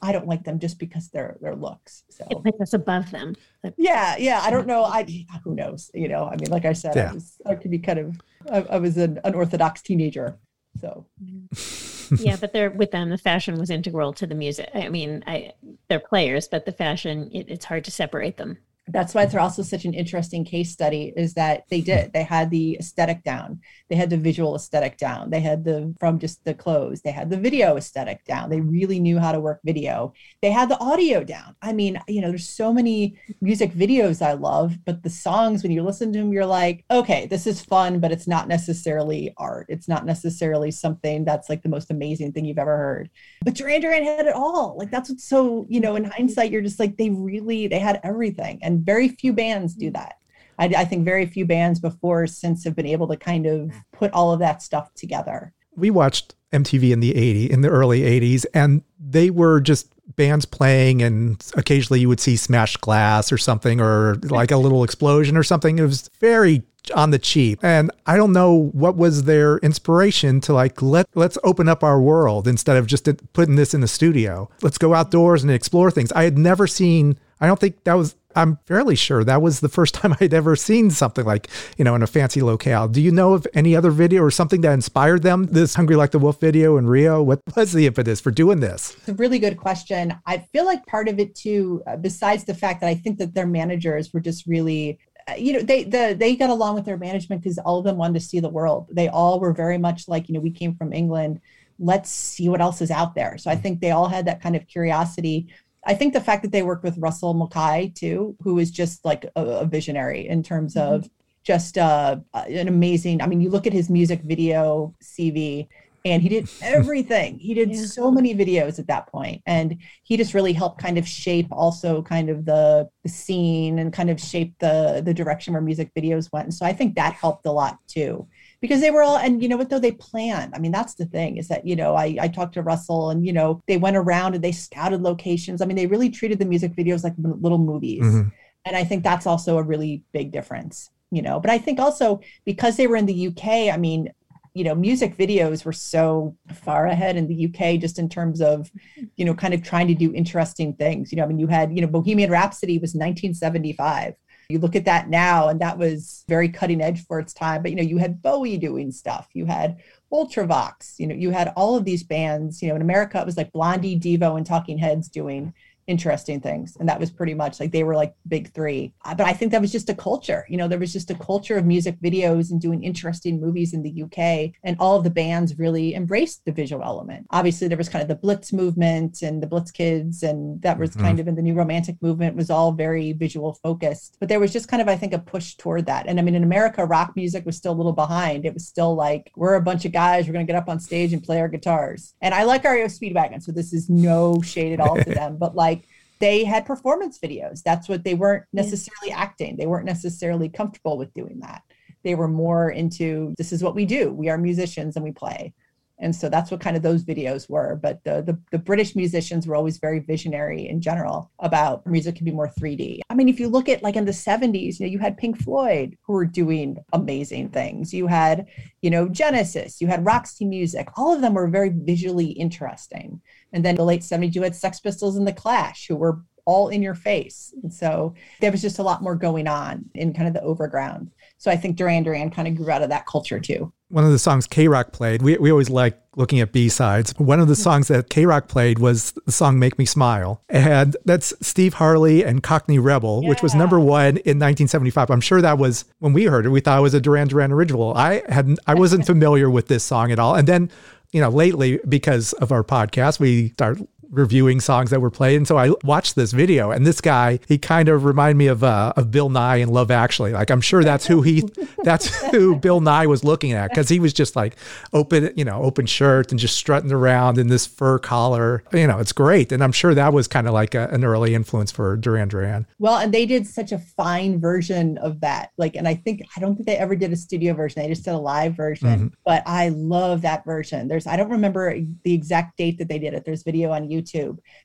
I 0.00 0.12
don't 0.12 0.26
like 0.26 0.44
them 0.44 0.58
just 0.58 0.78
because 0.78 1.08
they're 1.08 1.36
their 1.40 1.56
looks. 1.56 2.04
So 2.08 2.26
It 2.30 2.42
puts 2.42 2.60
us 2.60 2.72
above 2.72 3.10
them. 3.10 3.34
Yeah, 3.76 4.16
yeah. 4.16 4.40
I 4.42 4.50
don't 4.50 4.66
know. 4.66 4.84
I 4.84 5.04
who 5.44 5.54
knows? 5.54 5.90
You 5.94 6.08
know, 6.08 6.26
I 6.26 6.36
mean, 6.36 6.50
like 6.50 6.64
I 6.64 6.72
said, 6.72 6.94
Yeah. 6.94 7.10
I 7.10 7.14
was 7.14 7.40
I 7.46 7.54
could 7.54 7.70
be 7.70 7.78
kind 7.78 7.98
of 7.98 8.20
I, 8.50 8.62
I 8.74 8.78
was 8.78 8.96
an 8.96 9.20
unorthodox 9.24 9.82
teenager. 9.82 10.38
So 10.80 11.06
mm. 11.22 11.97
yeah, 12.18 12.36
but 12.40 12.52
they're 12.52 12.70
with 12.70 12.90
them. 12.90 13.10
The 13.10 13.18
fashion 13.18 13.58
was 13.58 13.70
integral 13.70 14.12
to 14.14 14.26
the 14.26 14.34
music. 14.34 14.70
I 14.74 14.88
mean, 14.88 15.24
I 15.26 15.52
they're 15.88 16.00
players, 16.00 16.48
but 16.48 16.66
the 16.66 16.72
fashion 16.72 17.30
it, 17.32 17.48
it's 17.48 17.64
hard 17.64 17.84
to 17.84 17.90
separate 17.90 18.36
them. 18.36 18.58
That's 18.90 19.14
why 19.14 19.26
they're 19.26 19.40
also 19.40 19.62
such 19.62 19.84
an 19.84 19.94
interesting 19.94 20.44
case 20.44 20.70
study 20.72 21.12
is 21.16 21.34
that 21.34 21.64
they 21.70 21.80
did 21.80 22.12
they 22.12 22.22
had 22.22 22.50
the 22.50 22.76
aesthetic 22.78 23.22
down. 23.22 23.60
They 23.88 23.96
had 23.96 24.10
the 24.10 24.16
visual 24.16 24.54
aesthetic 24.54 24.98
down. 24.98 25.30
They 25.30 25.40
had 25.40 25.64
the 25.64 25.94
from 25.98 26.18
just 26.18 26.44
the 26.44 26.54
clothes 26.54 27.02
they 27.02 27.12
had 27.12 27.30
the 27.30 27.36
video 27.36 27.76
aesthetic 27.76 28.24
down. 28.24 28.50
They 28.50 28.60
really 28.60 29.00
knew 29.00 29.18
how 29.18 29.32
to 29.32 29.40
work 29.40 29.60
video. 29.64 30.12
They 30.42 30.50
had 30.50 30.68
the 30.68 30.80
audio 30.80 31.24
down. 31.24 31.56
I 31.62 31.72
mean 31.72 32.00
you 32.08 32.20
know 32.20 32.28
there's 32.28 32.48
so 32.48 32.72
many 32.72 33.16
music 33.40 33.72
videos 33.72 34.22
i 34.22 34.32
love 34.32 34.76
but 34.84 35.02
the 35.02 35.10
songs 35.10 35.62
when 35.62 35.72
you 35.72 35.82
listen 35.82 36.12
to 36.12 36.18
them 36.18 36.32
you're 36.32 36.46
like 36.46 36.84
okay 36.90 37.26
this 37.26 37.46
is 37.46 37.64
fun 37.64 38.00
but 38.00 38.12
it's 38.12 38.26
not 38.26 38.48
necessarily 38.48 39.32
art. 39.36 39.66
It's 39.68 39.88
not 39.88 40.04
necessarily 40.04 40.70
something 40.70 41.24
that's 41.24 41.48
like 41.48 41.62
the 41.62 41.68
most 41.68 41.90
amazing 41.90 42.32
thing 42.32 42.44
you've 42.44 42.58
ever 42.58 42.76
heard. 42.76 43.10
But 43.44 43.54
Duran 43.54 43.80
Duran 43.80 44.04
had 44.04 44.26
it 44.26 44.34
all. 44.34 44.76
Like 44.78 44.90
that's 44.90 45.08
what's 45.08 45.24
so, 45.24 45.66
you 45.68 45.80
know, 45.80 45.96
in 45.96 46.04
hindsight, 46.04 46.50
you're 46.50 46.62
just 46.62 46.78
like 46.78 46.96
they 46.96 47.10
really 47.10 47.66
they 47.66 47.78
had 47.78 48.00
everything. 48.02 48.58
And 48.62 48.77
very 48.84 49.08
few 49.08 49.32
bands 49.32 49.74
do 49.74 49.90
mm. 49.90 49.94
that. 49.94 50.14
I, 50.58 50.66
I 50.66 50.84
think 50.84 51.04
very 51.04 51.26
few 51.26 51.46
bands 51.46 51.78
before 51.80 52.24
or 52.24 52.26
since 52.26 52.64
have 52.64 52.74
been 52.74 52.86
able 52.86 53.08
to 53.08 53.16
kind 53.16 53.46
of 53.46 53.60
mm. 53.68 53.82
put 53.92 54.12
all 54.12 54.32
of 54.32 54.40
that 54.40 54.62
stuff 54.62 54.92
together. 54.94 55.52
we 55.76 55.90
watched 55.90 56.34
MTV 56.52 56.92
in 56.92 57.00
the 57.00 57.14
80 57.14 57.50
in 57.50 57.60
the 57.60 57.68
early 57.68 58.00
80s 58.00 58.46
and 58.54 58.82
they 58.98 59.30
were 59.30 59.60
just 59.60 59.92
bands 60.16 60.46
playing 60.46 61.02
and 61.02 61.44
occasionally 61.54 62.00
you 62.00 62.08
would 62.08 62.20
see 62.20 62.36
smashed 62.36 62.80
glass 62.80 63.30
or 63.30 63.38
something 63.38 63.80
or 63.80 64.14
like 64.24 64.50
a 64.50 64.56
little 64.56 64.82
explosion 64.82 65.36
or 65.36 65.42
something. 65.42 65.78
It 65.78 65.82
was 65.82 66.08
very 66.20 66.62
on 66.94 67.10
the 67.10 67.18
cheap. 67.18 67.62
And 67.62 67.90
i 68.06 68.16
don't 68.16 68.32
know 68.32 68.70
what 68.72 68.96
was 68.96 69.24
their 69.24 69.58
inspiration 69.58 70.40
to 70.42 70.54
like 70.54 70.80
let 70.80 71.06
let's 71.14 71.36
open 71.44 71.68
up 71.68 71.84
our 71.84 72.00
world 72.00 72.48
instead 72.48 72.78
of 72.78 72.86
just 72.86 73.08
putting 73.34 73.56
this 73.56 73.74
in 73.74 73.82
the 73.82 73.88
studio. 73.88 74.48
Let's 74.62 74.78
go 74.78 74.94
outdoors 74.94 75.42
and 75.42 75.52
explore 75.52 75.90
things. 75.90 76.10
I 76.12 76.24
had 76.24 76.38
never 76.38 76.66
seen 76.66 77.18
i 77.40 77.46
don't 77.46 77.60
think 77.60 77.84
that 77.84 77.94
was 77.94 78.16
i'm 78.36 78.58
fairly 78.66 78.94
sure 78.94 79.24
that 79.24 79.40
was 79.40 79.60
the 79.60 79.68
first 79.68 79.94
time 79.98 80.14
i'd 80.20 80.34
ever 80.34 80.56
seen 80.56 80.90
something 80.90 81.24
like 81.24 81.48
you 81.76 81.84
know 81.84 81.94
in 81.94 82.02
a 82.02 82.06
fancy 82.06 82.42
locale 82.42 82.88
do 82.88 83.00
you 83.00 83.10
know 83.10 83.34
of 83.34 83.46
any 83.54 83.74
other 83.74 83.90
video 83.90 84.22
or 84.22 84.30
something 84.30 84.60
that 84.60 84.72
inspired 84.72 85.22
them 85.22 85.46
this 85.46 85.74
hungry 85.74 85.96
like 85.96 86.10
the 86.10 86.18
wolf 86.18 86.40
video 86.40 86.76
in 86.76 86.86
rio 86.86 87.22
what 87.22 87.40
was 87.56 87.72
the 87.72 87.86
impetus 87.86 88.20
for 88.20 88.30
doing 88.30 88.60
this 88.60 88.94
It's 88.98 89.08
a 89.08 89.14
really 89.14 89.38
good 89.38 89.56
question. 89.56 90.14
I 90.26 90.38
feel 90.38 90.64
like 90.64 90.84
part 90.86 91.08
of 91.08 91.18
it 91.18 91.34
too, 91.34 91.82
uh, 91.86 91.96
besides 91.96 92.44
the 92.44 92.54
fact 92.54 92.80
that 92.80 92.88
I 92.88 92.94
think 92.94 93.18
that 93.18 93.34
their 93.34 93.46
managers 93.46 94.12
were 94.12 94.20
just 94.20 94.46
really, 94.46 94.98
uh, 95.28 95.34
you 95.34 95.52
know, 95.52 95.60
they 95.60 95.84
the 95.84 96.16
they 96.18 96.36
got 96.36 96.50
along 96.50 96.74
with 96.74 96.84
their 96.84 96.96
management 96.96 97.42
because 97.42 97.58
all 97.58 97.78
of 97.78 97.84
them 97.84 97.96
wanted 97.96 98.14
to 98.14 98.24
see 98.26 98.40
the 98.40 98.48
world. 98.48 98.88
They 98.90 99.08
all 99.08 99.40
were 99.40 99.52
very 99.52 99.78
much 99.78 100.08
like, 100.08 100.28
you 100.28 100.34
know, 100.34 100.40
we 100.40 100.50
came 100.50 100.74
from 100.74 100.92
England. 100.92 101.40
Let's 101.78 102.10
see 102.10 102.48
what 102.48 102.60
else 102.60 102.80
is 102.80 102.90
out 102.90 103.14
there. 103.14 103.38
So 103.38 103.50
I 103.50 103.56
think 103.56 103.80
they 103.80 103.90
all 103.90 104.08
had 104.08 104.26
that 104.26 104.42
kind 104.42 104.56
of 104.56 104.66
curiosity. 104.66 105.48
I 105.88 105.94
think 105.94 106.12
the 106.14 106.20
fact 106.20 106.42
that 106.42 106.52
they 106.52 106.62
worked 106.62 106.84
with 106.84 106.98
Russell 106.98 107.34
Mulcahy 107.34 107.90
too, 107.90 108.36
who 108.42 108.58
is 108.60 108.70
just 108.70 109.04
like 109.04 109.24
a, 109.36 109.42
a 109.42 109.66
visionary 109.66 110.28
in 110.28 110.42
terms 110.44 110.76
of 110.76 111.08
just 111.44 111.78
uh, 111.78 112.16
an 112.34 112.68
amazing. 112.68 113.22
I 113.22 113.26
mean, 113.26 113.40
you 113.40 113.50
look 113.50 113.66
at 113.66 113.72
his 113.72 113.90
music 113.90 114.20
video 114.22 114.94
CV, 115.02 115.68
and 116.04 116.22
he 116.22 116.28
did 116.28 116.48
everything. 116.62 117.38
He 117.38 117.54
did 117.54 117.70
Yeah. 117.70 117.84
so 117.86 118.10
many 118.10 118.34
videos 118.34 118.78
at 118.78 118.86
that 118.88 119.08
point, 119.08 119.42
and 119.46 119.76
he 120.04 120.16
just 120.18 120.34
really 120.34 120.52
helped 120.52 120.80
kind 120.80 120.98
of 120.98 121.08
shape 121.08 121.48
also 121.50 122.02
kind 122.02 122.28
of 122.30 122.44
the 122.44 122.88
the 123.02 123.08
scene 123.08 123.78
and 123.78 123.92
kind 123.92 124.10
of 124.10 124.20
shape 124.20 124.54
the 124.60 125.02
the 125.04 125.14
direction 125.14 125.54
where 125.54 125.62
music 125.62 125.90
videos 125.94 126.30
went. 126.32 126.44
And 126.46 126.54
so 126.54 126.66
I 126.66 126.72
think 126.74 126.96
that 126.96 127.14
helped 127.14 127.46
a 127.46 127.52
lot 127.52 127.78
too. 127.88 128.28
Because 128.60 128.80
they 128.80 128.90
were 128.90 129.02
all, 129.02 129.16
and 129.16 129.40
you 129.42 129.48
know 129.48 129.56
what 129.56 129.70
though, 129.70 129.78
they 129.78 129.92
planned. 129.92 130.54
I 130.54 130.58
mean, 130.58 130.72
that's 130.72 130.94
the 130.94 131.06
thing 131.06 131.36
is 131.36 131.46
that, 131.48 131.66
you 131.66 131.76
know, 131.76 131.94
I, 131.94 132.16
I 132.20 132.28
talked 132.28 132.54
to 132.54 132.62
Russell 132.62 133.10
and, 133.10 133.24
you 133.24 133.32
know, 133.32 133.62
they 133.68 133.76
went 133.76 133.96
around 133.96 134.34
and 134.34 134.42
they 134.42 134.50
scouted 134.52 135.00
locations. 135.02 135.62
I 135.62 135.66
mean, 135.66 135.76
they 135.76 135.86
really 135.86 136.10
treated 136.10 136.38
the 136.40 136.44
music 136.44 136.74
videos 136.74 137.04
like 137.04 137.14
little 137.18 137.58
movies 137.58 138.02
Mhm. 138.04 138.32
And 138.64 138.76
I 138.76 138.84
think 138.84 139.02
that's 139.04 139.26
also 139.26 139.56
a 139.58 139.62
really 139.62 140.02
big 140.12 140.32
difference, 140.32 140.90
you 141.10 141.22
know. 141.22 141.40
But 141.40 141.50
I 141.50 141.58
think 141.58 141.78
also 141.78 142.20
because 142.44 142.76
they 142.76 142.86
were 142.86 142.96
in 142.96 143.06
the 143.06 143.14
UK, 143.28 143.70
I 143.70 143.76
mean, 143.76 144.10
you 144.54 144.64
know, 144.64 144.74
music 144.74 145.16
videos 145.16 145.64
were 145.64 145.72
so 145.72 146.36
far 146.52 146.86
ahead 146.86 147.16
in 147.16 147.28
the 147.28 147.34
UK 147.46 147.78
just 147.78 147.98
in 147.98 148.08
terms 148.08 148.40
of, 148.40 148.70
you 149.16 149.24
know, 149.24 149.34
kind 149.34 149.54
of 149.54 149.62
trying 149.62 149.86
to 149.86 149.94
do 149.94 150.12
interesting 150.12 150.74
things. 150.74 151.12
You 151.12 151.16
know, 151.16 151.24
I 151.24 151.28
mean, 151.28 151.38
you 151.38 151.46
had, 151.46 151.72
you 151.74 151.80
know, 151.80 151.86
Bohemian 151.86 152.30
Rhapsody 152.30 152.78
was 152.78 152.94
1975. 152.94 154.14
You 154.48 154.58
look 154.58 154.76
at 154.76 154.86
that 154.86 155.10
now, 155.10 155.48
and 155.48 155.60
that 155.60 155.76
was 155.76 156.24
very 156.26 156.48
cutting 156.48 156.80
edge 156.80 157.04
for 157.04 157.18
its 157.18 157.34
time. 157.34 157.60
But 157.60 157.70
you 157.70 157.76
know, 157.76 157.82
you 157.82 157.98
had 157.98 158.22
Bowie 158.22 158.56
doing 158.56 158.90
stuff. 158.90 159.28
You 159.34 159.44
had 159.44 159.76
Ultravox. 160.10 160.98
You 160.98 161.06
know, 161.06 161.14
you 161.14 161.30
had 161.32 161.52
all 161.54 161.76
of 161.76 161.84
these 161.84 162.02
bands. 162.02 162.62
You 162.62 162.70
know, 162.70 162.76
in 162.76 162.80
America, 162.80 163.20
it 163.20 163.26
was 163.26 163.36
like 163.36 163.52
Blondie, 163.52 164.00
Devo, 164.00 164.38
and 164.38 164.46
Talking 164.46 164.78
Heads 164.78 165.10
doing 165.10 165.52
interesting 165.88 166.40
things. 166.40 166.76
And 166.78 166.88
that 166.88 167.00
was 167.00 167.10
pretty 167.10 167.34
much 167.34 167.58
like 167.60 167.72
they 167.72 167.82
were 167.84 167.96
like 167.96 168.14
big 168.28 168.52
three. 168.52 168.92
Uh, 169.04 169.14
but 169.14 169.26
i 169.26 169.32
think 169.32 169.50
that 169.52 169.60
was 169.60 169.72
just 169.72 169.88
a 169.88 169.94
culture 169.94 170.44
you 170.48 170.56
know 170.58 170.68
there 170.68 170.78
was 170.78 170.92
just 170.92 171.10
a 171.10 171.14
culture 171.14 171.56
of 171.56 171.64
music 171.64 171.96
videos 172.08 172.50
and 172.50 172.60
doing 172.60 172.82
interesting 172.84 173.40
movies 173.40 173.72
in 173.72 173.82
the 173.82 173.94
uk 174.04 174.18
and 174.66 174.76
all 174.78 174.96
of 174.96 175.04
the 175.04 175.10
bands 175.22 175.58
really 175.58 175.94
embraced 175.94 176.44
the 176.44 176.52
visual 176.52 176.82
element. 176.84 177.26
Obviously 177.30 177.66
there 177.68 177.78
was 177.82 177.88
kind 177.88 178.02
of 178.02 178.08
the 178.08 178.14
blitz 178.24 178.52
movement 178.52 179.22
and 179.22 179.42
the 179.42 179.46
blitz 179.46 179.70
kids 179.70 180.22
and 180.22 180.60
that 180.62 180.78
was 180.78 180.90
Mhm. 180.90 181.00
kind 181.00 181.18
of 181.20 181.26
in 181.28 181.34
the 181.34 181.42
new 181.42 181.54
romantic 181.54 181.96
movement 182.02 182.36
was 182.36 182.50
all 182.50 182.72
very 182.72 183.12
visual 183.12 183.54
focused. 183.54 184.16
But 184.20 184.28
there 184.28 184.40
was 184.40 184.52
just 184.52 184.68
kind 184.68 184.82
of 184.82 184.88
i 184.88 184.96
think 184.96 185.12
a 185.14 185.18
push 185.18 185.54
toward 185.56 185.86
that. 185.86 186.06
And 186.08 186.18
i 186.18 186.22
mean 186.22 186.34
in 186.34 186.42
america 186.44 186.84
rock 186.84 187.10
music 187.16 187.44
was 187.46 187.56
still 187.56 187.72
a 187.72 187.80
little 187.80 187.92
behind. 188.04 188.44
It 188.44 188.54
was 188.54 188.66
still 188.66 188.94
like 188.94 189.30
we're 189.36 189.54
a 189.54 189.62
bunch 189.70 189.84
of 189.84 189.92
guys 189.92 190.26
we're 190.26 190.32
going 190.34 190.46
to 190.46 190.52
get 190.52 190.60
up 190.62 190.68
on 190.68 190.78
stage 190.80 191.12
and 191.12 191.22
play 191.22 191.40
our 191.40 191.48
guitars. 191.48 192.14
And 192.20 192.34
i 192.34 192.42
like 192.44 192.64
REO 192.64 192.86
speedwagon 192.86 193.42
so 193.42 193.52
this 193.52 193.72
is 193.72 193.88
no 193.88 194.40
shade 194.42 194.72
at 194.72 194.80
all 194.80 194.96
to 194.96 195.10
them 195.20 195.36
but 195.38 195.54
like 195.54 195.77
they 196.20 196.44
had 196.44 196.66
performance 196.66 197.18
videos. 197.18 197.62
That's 197.62 197.88
what 197.88 198.04
they 198.04 198.14
weren't 198.14 198.44
Yeah. 198.52 198.62
necessarily 198.62 199.12
acting. 199.12 199.56
They 199.56 199.66
weren't 199.66 199.86
necessarily 199.86 200.48
comfortable 200.48 200.98
with 200.98 201.12
doing 201.14 201.40
that. 201.40 201.62
They 202.04 202.14
were 202.14 202.28
more 202.28 202.70
into 202.70 203.34
this 203.38 203.52
is 203.52 203.62
what 203.62 203.74
we 203.74 203.84
do. 203.84 204.12
We 204.12 204.28
are 204.28 204.38
musicians 204.38 204.96
and 204.96 205.04
we 205.04 205.12
play. 205.12 205.52
And 206.00 206.14
so 206.14 206.28
that's 206.28 206.52
what 206.52 206.60
kind 206.60 206.76
of 206.76 206.82
those 206.84 207.04
videos 207.04 207.50
were. 207.50 207.74
But 207.82 208.04
the, 208.04 208.22
the 208.22 208.38
the 208.52 208.58
British 208.58 208.94
musicians 208.94 209.48
were 209.48 209.56
always 209.56 209.78
very 209.78 209.98
visionary 209.98 210.68
in 210.68 210.80
general 210.80 211.32
about 211.40 211.84
music 211.88 212.14
can 212.14 212.24
be 212.24 212.30
more 212.30 212.46
3D. 212.48 213.00
I 213.10 213.14
mean, 213.14 213.28
if 213.28 213.40
you 213.40 213.48
look 213.48 213.68
at 213.68 213.82
like 213.82 213.96
in 213.96 214.04
the 214.04 214.12
70s, 214.12 214.78
you 214.78 214.86
know, 214.86 214.92
you 214.92 215.00
had 215.00 215.16
Pink 215.16 215.42
Floyd 215.42 215.96
who 216.06 216.12
were 216.12 216.24
doing 216.24 216.76
amazing 216.92 217.48
things. 217.48 217.92
You 217.92 218.06
had, 218.06 218.46
you 218.80 218.90
know, 218.90 219.08
Genesis, 219.08 219.80
you 219.80 219.88
had 219.88 220.06
Roxy 220.06 220.44
Music. 220.44 220.88
All 220.96 221.12
of 221.12 221.20
them 221.20 221.34
were 221.34 221.48
very 221.48 221.70
visually 221.70 222.30
interesting. 222.30 223.20
And 223.52 223.64
then 223.64 223.76
the 223.76 223.84
late 223.84 224.02
70s, 224.02 224.34
you 224.34 224.42
had 224.42 224.54
Sex 224.54 224.80
Pistols 224.80 225.16
and 225.16 225.26
The 225.26 225.32
Clash, 225.32 225.86
who 225.88 225.96
were 225.96 226.20
all 226.48 226.70
in 226.70 226.80
your 226.80 226.94
face. 226.94 227.52
And 227.62 227.72
so 227.72 228.14
there 228.40 228.50
was 228.50 228.62
just 228.62 228.78
a 228.78 228.82
lot 228.82 229.02
more 229.02 229.14
going 229.14 229.46
on 229.46 229.84
in 229.94 230.14
kind 230.14 230.26
of 230.26 230.32
the 230.32 230.40
overground. 230.40 231.10
So 231.36 231.50
I 231.50 231.56
think 231.56 231.76
Duran 231.76 232.04
Duran 232.04 232.30
kind 232.30 232.48
of 232.48 232.56
grew 232.56 232.70
out 232.70 232.80
of 232.80 232.88
that 232.88 233.06
culture 233.06 233.38
too. 233.38 233.70
One 233.90 234.04
of 234.04 234.12
the 234.12 234.18
songs 234.18 234.48
KROQ 234.48 234.92
played, 234.92 235.20
we, 235.20 235.36
we 235.36 235.50
always 235.50 235.68
like 235.68 236.00
looking 236.16 236.40
at 236.40 236.50
B 236.50 236.70
sides. 236.70 237.12
One 237.18 237.38
of 237.38 237.48
the 237.48 237.54
mm-hmm. 237.54 237.62
songs 237.62 237.88
that 237.88 238.08
KROQ 238.08 238.48
played 238.48 238.78
was 238.78 239.12
the 239.26 239.32
song 239.32 239.58
Make 239.58 239.78
Me 239.78 239.84
Smile. 239.84 240.42
And 240.48 240.96
that's 241.04 241.34
Steve 241.42 241.74
Harley 241.74 242.24
and 242.24 242.42
Cockney 242.42 242.78
Rebel, 242.78 243.26
which 243.26 243.42
was 243.42 243.54
number 243.54 243.78
one 243.78 244.16
in 244.16 244.38
1975. 244.38 245.10
I'm 245.10 245.20
sure 245.20 245.42
that 245.42 245.58
was 245.58 245.84
when 245.98 246.14
we 246.14 246.24
heard 246.24 246.46
it, 246.46 246.48
we 246.48 246.60
thought 246.60 246.78
it 246.78 246.82
was 246.82 246.94
a 246.94 247.00
Duran 247.00 247.28
Duran 247.28 247.52
original. 247.52 247.94
I 247.94 248.22
hadn't, 248.26 248.58
I 248.66 248.74
wasn't 248.74 249.04
familiar 249.04 249.50
with 249.50 249.68
this 249.68 249.84
song 249.84 250.10
at 250.12 250.18
all. 250.18 250.34
And 250.34 250.48
then, 250.48 250.70
you 251.12 251.20
know, 251.20 251.30
lately, 251.30 251.80
because 251.88 252.32
of 252.34 252.52
our 252.52 252.62
podcast, 252.62 253.18
we 253.18 253.50
start 253.50 253.78
reviewing 254.10 254.60
songs 254.60 254.90
that 254.90 255.00
were 255.00 255.10
played. 255.10 255.36
And 255.36 255.46
so 255.46 255.58
I 255.58 255.72
watched 255.84 256.14
this 256.14 256.32
video 256.32 256.70
and 256.70 256.86
this 256.86 257.00
guy, 257.00 257.40
he 257.48 257.58
kind 257.58 257.88
of 257.88 258.04
reminded 258.04 258.36
me 258.36 258.46
of 258.46 258.64
uh, 258.64 258.92
of 258.96 259.10
Bill 259.10 259.28
Nighy 259.28 259.60
in 259.60 259.68
Love 259.68 259.90
Actually. 259.90 260.32
Like 260.32 260.50
I'm 260.50 260.60
sure 260.60 260.82
that's 260.82 261.06
who 261.06 261.22
he 261.22 261.42
that's 261.84 262.08
who 262.30 262.56
Bill 262.56 262.80
Nighy 262.80 263.06
was 263.06 263.24
looking 263.24 263.52
at 263.52 263.70
because 263.70 263.88
he 263.88 264.00
was 264.00 264.12
just 264.12 264.36
like 264.36 264.56
open, 264.92 265.32
you 265.36 265.44
know, 265.44 265.62
open 265.62 265.86
shirt 265.86 266.30
and 266.30 266.38
just 266.38 266.56
strutting 266.56 266.92
around 266.92 267.38
in 267.38 267.48
this 267.48 267.66
fur 267.66 267.98
collar. 267.98 268.62
You 268.72 268.86
know, 268.86 268.98
it's 268.98 269.12
great. 269.12 269.52
And 269.52 269.62
I'm 269.62 269.72
sure 269.72 269.94
that 269.94 270.12
was 270.12 270.28
kind 270.28 270.46
of 270.46 270.54
like 270.54 270.74
a, 270.74 270.88
an 270.88 271.04
early 271.04 271.34
influence 271.34 271.70
for 271.70 271.96
Duran 271.96 272.28
Duran. 272.28 272.66
Well, 272.78 272.98
and 272.98 273.12
they 273.12 273.26
did 273.26 273.46
such 273.46 273.72
a 273.72 273.78
fine 273.78 274.40
version 274.40 274.98
of 274.98 275.20
that. 275.20 275.50
Like, 275.56 275.76
and 275.76 275.86
I 275.86 275.94
think 275.94 276.22
I 276.36 276.40
don't 276.40 276.54
think 276.54 276.66
they 276.66 276.76
ever 276.76 276.96
did 276.96 277.12
a 277.12 277.16
studio 277.16 277.54
version. 277.54 277.82
They 277.82 277.88
just 277.88 278.04
did 278.04 278.14
a 278.14 278.18
live 278.18 278.54
version. 278.54 279.12
But 279.24 279.42
I 279.46 279.68
love 279.70 280.22
that 280.22 280.44
version. 280.44 280.88
There's 280.88 281.06
I 281.06 281.16
don't 281.16 281.30
remember 281.30 281.78
the 282.02 282.14
exact 282.14 282.56
date 282.56 282.78
that 282.78 282.88
they 282.88 282.98
did 282.98 283.14
it. 283.14 283.24
There's 283.24 283.42
video 283.42 283.70
on 283.72 283.88
YouTube, 283.88 283.97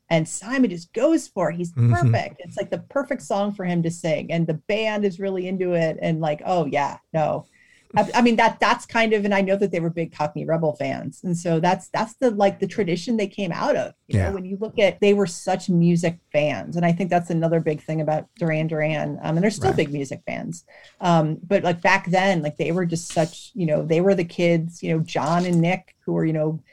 and 0.10 0.28
Simon 0.28 0.70
just 0.70 0.94
goes 0.94 1.28
for 1.28 1.50
it. 1.52 1.56
He's 1.58 1.74
Mhm. 1.74 1.90
perfect. 1.90 2.36
It's 2.40 2.58
like 2.58 2.70
the 2.70 2.80
perfect 2.90 3.22
song 3.24 3.54
for 3.54 3.66
him 3.66 3.84
to 3.84 3.92
sing, 3.92 4.32
and 4.32 4.46
the 4.48 4.56
band 4.68 5.06
is 5.06 5.20
really 5.20 5.48
into 5.48 5.74
it. 5.74 5.98
And 6.02 6.22
like, 6.22 6.42
oh 6.46 6.66
yeah, 6.66 6.98
no. 7.14 7.48
I, 7.96 8.10
I 8.16 8.22
mean 8.24 8.38
that 8.38 8.60
that's 8.60 8.88
kind 8.88 9.14
of, 9.14 9.24
and 9.24 9.36
I 9.36 9.42
know 9.42 9.56
that 9.56 9.70
they 9.72 9.80
were 9.80 9.92
big 9.92 10.16
Cockney 10.16 10.46
Rebel 10.46 10.76
fans, 10.76 11.22
and 11.24 11.38
so 11.38 11.60
that's 11.60 11.90
that's 11.90 12.16
the 12.16 12.32
like 12.32 12.60
the 12.60 12.66
tradition 12.68 13.18
they 13.18 13.28
came 13.28 13.52
out 13.52 13.76
of. 13.76 13.94
You 14.08 14.18
Yeah. 14.18 14.28
know, 14.30 14.32
when 14.34 14.46
you 14.46 14.58
look 14.60 14.80
at, 14.80 15.00
they 15.00 15.14
were 15.14 15.28
such 15.28 15.70
music 15.70 16.18
fans, 16.32 16.76
and 16.76 16.86
I 16.86 16.92
think 16.92 17.12
that's 17.12 17.30
another 17.30 17.60
big 17.60 17.82
thing 17.84 18.02
about 18.02 18.28
Duran 18.40 18.66
Duran. 18.68 19.20
Um, 19.22 19.38
and 19.38 19.44
they're 19.44 19.52
still 19.52 19.70
Right. 19.70 19.78
big 19.78 19.94
music 19.94 20.22
fans. 20.26 20.66
Um, 21.02 21.38
but 21.44 21.64
like 21.64 21.82
back 21.82 22.08
then, 22.10 22.42
like 22.42 22.58
they 22.58 22.72
were 22.72 22.86
just 22.86 23.14
such, 23.14 23.52
you 23.54 23.68
know, 23.68 23.84
they 23.86 24.02
were 24.02 24.16
the 24.16 24.26
kids, 24.26 24.82
you 24.82 24.90
know, 24.92 25.04
John 25.04 25.46
and 25.46 25.62
Nick, 25.62 25.96
who 26.06 26.14
were, 26.14 26.26
you 26.26 26.34
know, 26.34 26.64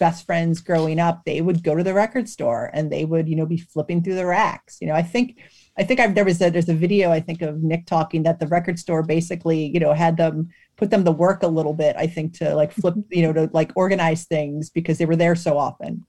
best 0.00 0.26
friends 0.26 0.60
growing 0.60 0.98
up. 0.98 1.22
They 1.24 1.40
would 1.40 1.62
go 1.62 1.76
to 1.76 1.84
the 1.84 1.94
record 1.94 2.28
store 2.28 2.70
and 2.72 2.90
they 2.90 3.04
would, 3.04 3.28
you 3.28 3.36
know, 3.36 3.46
be 3.46 3.58
flipping 3.58 4.02
through 4.02 4.16
the 4.16 4.26
racks. 4.26 4.78
You 4.80 4.88
know, 4.88 4.94
I 4.94 5.02
think 5.02 5.38
I 5.78 5.84
think 5.84 6.00
I've 6.00 6.16
there 6.16 6.24
was 6.24 6.42
a 6.42 6.50
there's 6.50 6.68
a 6.68 6.74
video 6.74 7.12
I 7.12 7.20
think 7.20 7.42
of 7.42 7.62
Nick 7.62 7.86
talking 7.86 8.24
that 8.24 8.40
the 8.40 8.48
record 8.48 8.78
store 8.78 9.04
basically, 9.04 9.70
you 9.72 9.78
know, 9.78 9.92
had 9.92 10.16
them 10.16 10.48
put 10.76 10.90
them 10.90 11.04
to 11.04 11.12
work 11.12 11.42
a 11.42 11.46
little 11.46 11.74
bit, 11.74 11.94
I 11.96 12.06
think, 12.06 12.32
to 12.38 12.54
like 12.54 12.72
flip, 12.72 12.94
you 13.10 13.22
know, 13.22 13.32
to 13.34 13.50
like 13.52 13.70
organize 13.76 14.24
things 14.24 14.70
because 14.70 14.98
they 14.98 15.06
were 15.06 15.16
there 15.16 15.36
so 15.36 15.58
often. 15.58 16.04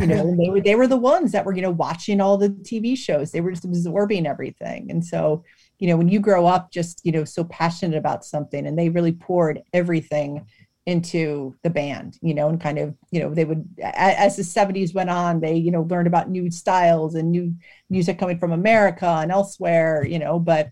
You 0.00 0.06
know, 0.06 0.36
they 0.36 0.50
were 0.50 0.60
they 0.60 0.74
were 0.74 0.88
the 0.88 0.96
ones 0.96 1.32
that 1.32 1.46
were, 1.46 1.54
you 1.54 1.62
know, 1.62 1.70
watching 1.70 2.20
all 2.20 2.36
the 2.36 2.50
TV 2.50 2.96
shows. 2.98 3.30
They 3.30 3.40
were 3.40 3.52
just 3.52 3.64
absorbing 3.64 4.26
everything. 4.26 4.90
And 4.90 5.04
so, 5.04 5.44
you 5.78 5.88
know, 5.88 5.96
when 5.96 6.08
you 6.08 6.20
grow 6.20 6.46
up 6.46 6.72
just, 6.72 7.00
you 7.04 7.12
know, 7.12 7.24
so 7.24 7.44
passionate 7.44 7.96
about 7.96 8.24
something 8.24 8.66
and 8.66 8.78
they 8.78 8.88
really 8.88 9.12
poured 9.12 9.62
everything 9.72 10.46
into 10.86 11.54
the 11.62 11.70
band, 11.70 12.16
you 12.22 12.32
know, 12.32 12.48
and 12.48 12.60
kind 12.60 12.78
of, 12.78 12.94
you 13.10 13.20
know, 13.20 13.34
they 13.34 13.44
would, 13.44 13.68
as 13.82 14.36
the 14.36 14.42
70s 14.42 14.94
went 14.94 15.10
on, 15.10 15.40
they, 15.40 15.54
you 15.54 15.72
know, 15.72 15.82
learned 15.82 16.06
about 16.06 16.30
new 16.30 16.48
styles 16.50 17.16
and 17.16 17.32
new 17.32 17.52
music 17.90 18.18
coming 18.18 18.38
from 18.38 18.52
America 18.52 19.06
and 19.06 19.32
elsewhere, 19.32 20.06
you 20.06 20.20
know, 20.20 20.38
but, 20.38 20.70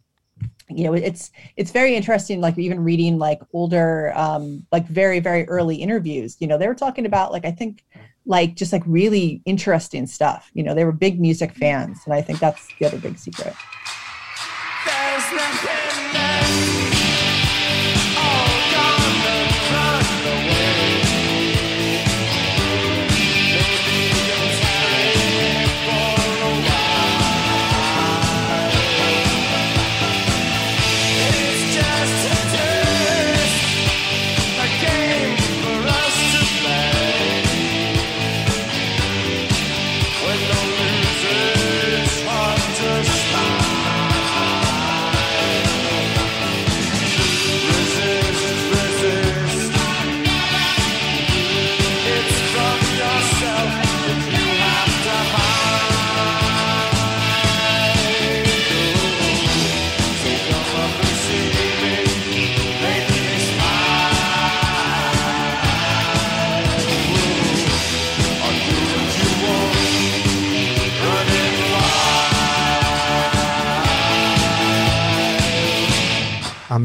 you 0.69 0.85
know, 0.85 0.95
it's, 0.95 1.33
it's 1.57 1.73
very 1.73 1.97
interesting, 1.97 2.41
like 2.41 2.57
even 2.57 2.83
reading 2.83 3.19
like 3.19 3.41
older, 3.53 4.13
um, 4.17 4.65
like 4.71 4.87
very, 4.87 5.19
very 5.19 5.47
early 5.49 5.77
interviews, 5.77 6.37
you 6.39 6.47
know, 6.47 6.59
they 6.59 6.69
were 6.69 6.75
talking 6.75 7.07
about 7.07 7.33
like, 7.33 7.45
I 7.45 7.51
think 7.51 7.85
like 8.25 8.55
just 8.55 8.73
like 8.73 8.85
really 8.87 9.43
interesting 9.45 10.07
stuff, 10.07 10.49
you 10.55 10.63
know, 10.63 10.75
they 10.75 10.85
were 10.85 10.93
big 10.93 11.21
music 11.21 11.53
fans. 11.53 11.99
And 12.05 12.15
I 12.15 12.23
think 12.23 12.39
that's 12.39 12.69
the 12.79 12.87
other 12.87 12.99
big 12.99 13.19
secret. 13.19 13.55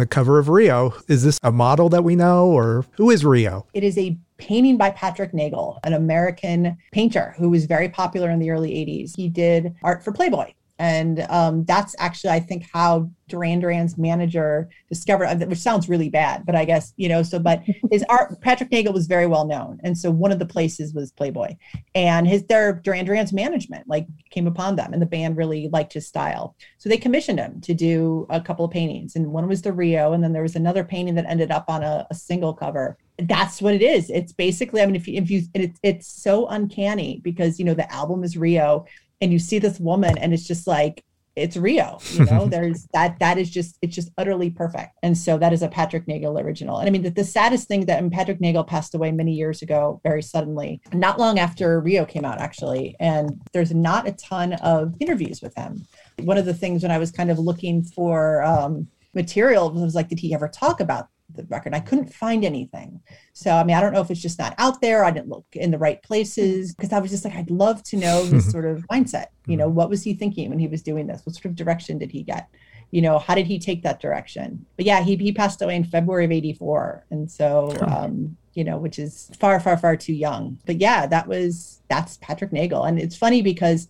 Cover 0.10 0.40
of 0.40 0.50
Rio, 0.50 0.94
is 1.08 1.24
this 1.24 1.40
a 1.44 1.52
model 1.52 1.90
that 1.90 2.04
we 2.04 2.16
know 2.16 2.48
or 2.48 2.86
who 2.94 3.10
is 3.10 3.24
Rio? 3.26 3.68
It 3.74 3.84
is 3.84 3.98
a 3.98 4.18
painting 4.38 4.78
by 4.78 4.90
Patrick 4.92 5.34
Nagel, 5.34 5.80
an 5.84 5.94
American 5.94 6.78
painter 6.92 7.36
who 7.38 7.50
was 7.50 7.66
very 7.66 7.90
popular 7.90 8.30
in 8.30 8.40
the 8.40 8.50
early 8.50 8.72
80s. 8.72 9.16
He 9.16 9.30
did 9.30 9.76
art 9.84 10.04
for 10.04 10.12
Playboy. 10.12 10.54
And 10.80 11.26
um, 11.30 11.66
that's 11.66 11.94
actually, 12.00 12.32
I 12.32 12.40
think, 12.40 12.66
how 12.72 13.12
Duran 13.28 13.60
Duran's 13.60 13.98
manager 13.98 14.70
discovered, 14.88 15.26
uh, 15.26 15.36
which 15.46 15.60
sounds 15.60 15.90
really 15.90 16.10
bad, 16.10 16.46
but 16.46 16.56
I 16.56 16.64
guess, 16.64 16.94
you 16.96 17.10
know, 17.10 17.22
so, 17.22 17.38
but 17.38 17.62
his 17.92 18.04
art, 18.08 18.40
Patrick 18.42 18.72
Nagel 18.72 18.94
was 18.94 19.06
very 19.06 19.28
well 19.28 19.46
known. 19.46 19.80
And 19.84 19.98
so 19.98 20.10
one 20.10 20.32
of 20.32 20.40
the 20.40 20.46
places 20.46 20.94
was 20.94 21.12
Playboy. 21.12 21.58
And 21.96 22.26
his, 22.26 22.46
their 22.46 22.74
Duran 22.74 23.06
Duran's 23.06 23.34
management 23.34 23.88
like 23.90 24.08
came 24.30 24.48
upon 24.48 24.78
them 24.78 24.94
and 24.94 25.02
the 25.02 25.06
band 25.06 25.36
really 25.36 25.68
liked 25.72 25.94
his 25.94 26.08
style. 26.08 26.56
So 26.78 26.88
they 26.88 26.98
commissioned 26.98 27.40
him 27.40 27.60
to 27.62 27.74
do 27.74 28.26
a 28.30 28.40
couple 28.40 28.64
of 28.64 28.72
paintings. 28.72 29.18
And 29.18 29.28
one 29.28 29.50
was 29.50 29.62
the 29.62 29.74
Rio. 29.74 30.14
And 30.14 30.24
then 30.24 30.32
there 30.32 30.42
was 30.42 30.56
another 30.56 30.86
painting 30.86 31.16
that 31.16 31.26
ended 31.28 31.52
up 31.52 31.66
on 31.68 31.84
a, 31.84 32.08
a 32.10 32.16
single 32.16 32.54
cover 32.54 32.98
that's 33.24 33.62
what 33.62 33.74
it 33.74 33.82
is. 33.82 34.10
It's 34.10 34.32
basically, 34.32 34.82
I 34.82 34.86
mean, 34.86 34.96
if 34.96 35.06
you, 35.06 35.22
if 35.22 35.30
you, 35.30 35.44
it's, 35.54 35.78
it's 35.84 36.08
so 36.08 36.48
uncanny 36.48 37.20
because, 37.22 37.60
you 37.60 37.66
know, 37.66 37.74
the 37.74 37.92
album 37.92 38.24
is 38.24 38.38
Rio 38.38 38.86
and 39.22 39.32
you 39.32 39.40
see 39.40 39.60
this 39.60 39.80
woman 39.80 40.18
and 40.18 40.34
it's 40.34 40.48
just 40.48 40.68
like, 40.68 41.04
it's 41.36 41.56
Rio, 41.56 42.00
you 42.12 42.26
know, 42.26 42.46
there's 42.50 42.88
that, 42.94 43.18
that 43.20 43.38
is 43.38 43.50
just, 43.50 43.78
it's 43.82 43.96
just 43.96 44.10
utterly 44.18 44.50
perfect. 44.50 44.98
And 45.04 45.18
so 45.18 45.38
that 45.38 45.54
is 45.54 45.62
a 45.62 45.70
Patrick 45.70 46.08
Nagel 46.08 46.38
original. 46.38 46.80
And 46.80 46.88
I 46.88 46.92
mean, 46.92 47.04
the, 47.04 47.12
the 47.12 47.24
saddest 47.24 47.68
thing 47.68 47.86
that 47.86 48.00
and 48.00 48.12
Patrick 48.12 48.42
Nagel 48.42 48.64
passed 48.64 48.94
away 48.94 49.12
many 49.12 49.34
years 49.34 49.62
ago, 49.62 50.02
very 50.04 50.22
suddenly, 50.22 50.82
not 50.94 51.20
long 51.20 51.40
after 51.40 51.80
Rio 51.80 52.06
came 52.06 52.26
out, 52.26 52.40
actually. 52.40 52.96
And 53.00 53.40
there's 53.54 53.74
not 53.74 54.08
a 54.08 54.12
ton 54.14 54.54
of 54.54 54.96
interviews 55.00 55.42
with 55.42 55.56
him. 55.56 55.86
One 56.20 56.38
of 56.38 56.46
the 56.46 56.54
things 56.54 56.84
when 56.84 56.92
I 56.92 56.98
was 56.98 57.12
kind 57.12 57.32
of 57.32 57.40
looking 57.40 57.84
for, 57.84 58.44
um, 58.44 58.88
material 59.14 59.72
was 59.72 59.96
like, 59.96 60.10
did 60.10 60.20
he 60.20 60.34
ever 60.34 60.48
talk 60.48 60.80
about 60.80 61.08
the 61.36 61.44
record. 61.44 61.74
I 61.74 61.80
couldn't 61.80 62.14
find 62.14 62.44
anything. 62.44 63.02
So, 63.34 63.52
I 63.52 63.64
mean, 63.64 63.76
I 63.76 63.82
don't 63.82 63.94
know 63.94 64.02
if 64.02 64.12
it's 64.12 64.22
just 64.22 64.40
not 64.40 64.56
out 64.58 64.82
there. 64.82 65.04
I 65.04 65.12
didn't 65.12 65.30
look 65.30 65.46
in 65.54 65.72
the 65.72 65.78
right 65.78 66.02
places 66.02 66.74
because 66.74 66.92
I 66.92 67.00
was 67.00 67.12
just 67.12 67.26
like, 67.26 67.36
I'd 67.36 67.52
love 67.52 67.84
to 67.84 67.98
know 67.98 68.26
his 68.26 68.50
sort 68.52 68.66
of 68.66 68.86
mindset. 68.92 69.28
You 69.46 69.58
know, 69.58 69.70
what 69.70 69.90
was 69.90 70.04
he 70.04 70.14
thinking 70.14 70.50
when 70.50 70.60
he 70.60 70.68
was 70.68 70.82
doing 70.82 71.08
this? 71.08 71.22
What 71.26 71.36
sort 71.36 71.46
of 71.46 71.56
direction 71.56 71.98
did 71.98 72.12
he 72.12 72.24
get? 72.24 72.50
You 72.92 73.02
know, 73.02 73.20
how 73.20 73.36
did 73.36 73.46
he 73.46 73.60
take 73.60 73.84
that 73.84 74.02
direction? 74.02 74.66
But 74.76 74.86
yeah, 74.86 75.04
he, 75.04 75.16
he 75.16 75.32
passed 75.32 75.62
away 75.62 75.76
in 75.76 75.84
February 75.84 76.26
of 76.26 76.32
84. 76.32 77.06
And 77.12 77.30
so, 77.30 77.76
um, 77.82 78.36
you 78.54 78.64
know, 78.64 78.78
which 78.78 78.98
is 78.98 79.30
far, 79.40 79.60
far, 79.60 79.78
far 79.78 79.96
too 79.96 80.14
young. 80.14 80.60
But 80.66 80.78
yeah, 80.82 81.06
that 81.06 81.28
was, 81.28 81.82
that's 81.88 82.18
Patrick 82.18 82.52
Nagel. 82.52 82.86
And 82.86 83.00
it's 83.00 83.16
funny 83.16 83.44
because 83.44 83.88